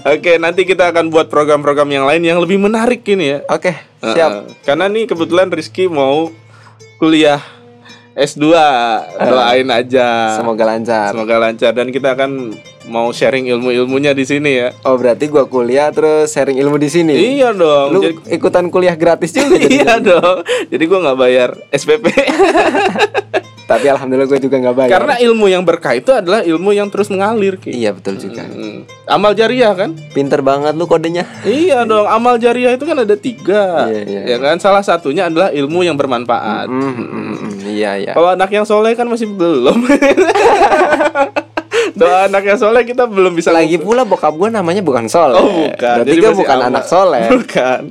Oke, 0.03 0.37
nanti 0.37 0.67
kita 0.67 0.91
akan 0.91 1.09
buat 1.09 1.31
program-program 1.31 1.89
yang 1.89 2.05
lain 2.05 2.21
yang 2.21 2.37
lebih 2.37 2.59
menarik 2.59 3.01
ini 3.07 3.37
ya. 3.37 3.39
Oke, 3.47 3.73
siap. 4.01 4.49
Karena 4.61 4.85
nih 4.85 5.07
kebetulan 5.07 5.49
Rizky 5.49 5.87
mau 5.87 6.29
kuliah 6.97 7.41
S2. 8.17 8.49
Doain 9.21 9.69
aja. 9.69 10.37
Semoga 10.41 10.65
lancar. 10.65 11.13
Semoga 11.13 11.35
lancar 11.37 11.71
dan 11.73 11.93
kita 11.93 12.17
akan 12.17 12.57
mau 12.89 13.11
sharing 13.13 13.45
ilmu-ilmunya 13.51 14.17
di 14.17 14.25
sini 14.25 14.51
ya. 14.57 14.69
Oh, 14.81 14.97
berarti 14.97 15.29
gua 15.29 15.45
kuliah 15.45 15.93
terus 15.93 16.33
sharing 16.33 16.57
ilmu 16.57 16.81
di 16.81 16.89
sini. 16.89 17.13
Iya 17.13 17.53
dong. 17.53 17.87
Lu 17.93 17.99
Jadi- 18.01 18.33
ikutan 18.33 18.73
kuliah 18.73 18.97
gratis 18.97 19.37
juga 19.37 19.61
iya 19.69 20.01
dong. 20.01 20.41
Jadi 20.67 20.83
gua 20.89 20.99
nggak 21.05 21.17
bayar 21.19 21.49
SPP. 21.69 22.05
Tapi 23.67 23.85
alhamdulillah 23.91 24.31
gue 24.31 24.39
juga 24.39 24.55
nggak 24.63 24.75
bayar. 24.79 24.91
Karena 24.95 25.19
ilmu 25.19 25.45
yang 25.51 25.67
berkah 25.67 25.91
itu 25.91 26.15
adalah 26.15 26.39
ilmu 26.39 26.71
yang 26.71 26.87
terus 26.87 27.11
mengalir. 27.11 27.59
Ki. 27.59 27.75
Iya 27.75 27.91
betul 27.91 28.15
juga. 28.15 28.47
Hmm. 28.47 28.87
Amal 29.03 29.35
jariah 29.35 29.75
kan? 29.75 29.91
Pinter 30.15 30.39
banget 30.39 30.71
lu 30.79 30.87
kodenya. 30.87 31.27
iya 31.43 31.83
dong. 31.83 32.07
Amal 32.07 32.39
jariah 32.39 32.79
itu 32.79 32.87
kan 32.87 33.03
ada 33.03 33.19
tiga. 33.19 33.91
Iya, 33.91 34.01
iya. 34.07 34.21
Ya 34.23 34.37
kan. 34.39 34.55
Salah 34.63 34.87
satunya 34.87 35.27
adalah 35.27 35.51
ilmu 35.51 35.83
yang 35.83 35.99
bermanfaat. 35.99 36.71
Hmm, 36.71 36.95
hmm, 36.95 37.07
hmm, 37.11 37.35
hmm. 37.35 37.51
Iya 37.67 37.91
iya. 37.99 38.11
Kalau 38.15 38.31
anak 38.31 38.49
yang 38.55 38.63
soleh 38.63 38.95
kan 38.95 39.03
masih 39.11 39.27
belum. 39.35 39.83
Doa 41.93 42.27
anak 42.27 42.43
yang 42.43 42.59
soleh 42.59 42.83
kita 42.83 43.07
belum 43.07 43.37
bisa 43.37 43.53
Lagi 43.53 43.77
pula 43.79 44.03
bokap 44.03 44.33
gue 44.35 44.49
namanya 44.51 44.81
bukan 44.83 45.07
Soleh. 45.07 45.37
Oh 45.39 45.47
bukan. 45.47 45.95
Berarti 46.03 46.09
Jadi 46.11 46.19
gue 46.19 46.33
bukan 46.33 46.57
aman. 46.57 46.69
anak 46.73 46.83
soleh. 46.89 47.25
Bukan. 47.31 47.81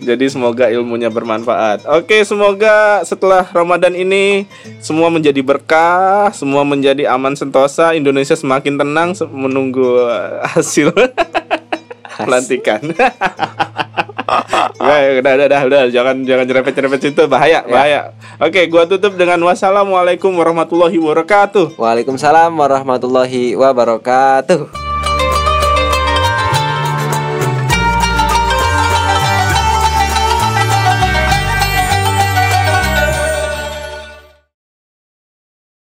Jadi 0.00 0.24
semoga 0.30 0.64
ilmunya 0.70 1.10
bermanfaat. 1.12 1.84
Oke 1.90 2.24
semoga 2.24 3.02
setelah 3.04 3.44
Ramadan 3.52 3.92
ini 3.92 4.46
Semua 4.80 5.12
menjadi 5.12 5.40
berkah 5.42 6.30
Semua 6.32 6.62
menjadi 6.64 7.10
aman 7.10 7.36
sentosa 7.36 7.92
Indonesia 7.92 8.34
semakin 8.38 8.78
tenang 8.80 9.10
Menunggu 9.28 10.06
hasil. 10.56 10.94
Pelantikan 12.16 12.80
udah, 14.26 15.32
udah, 15.38 15.46
udah, 15.46 15.60
udah, 15.70 15.82
jangan, 15.94 16.26
jangan 16.26 16.44
nyerempet-nyerempet 16.50 17.00
situ, 17.00 17.22
bahaya, 17.30 17.62
bahaya. 17.62 18.14
Oke, 18.42 18.66
gua 18.66 18.84
tutup 18.90 19.14
dengan 19.14 19.38
wassalamualaikum 19.46 20.34
warahmatullahi 20.34 20.98
wabarakatuh. 20.98 21.78
Waalaikumsalam 21.78 22.50
warahmatullahi 22.50 23.54
wabarakatuh. 23.54 24.85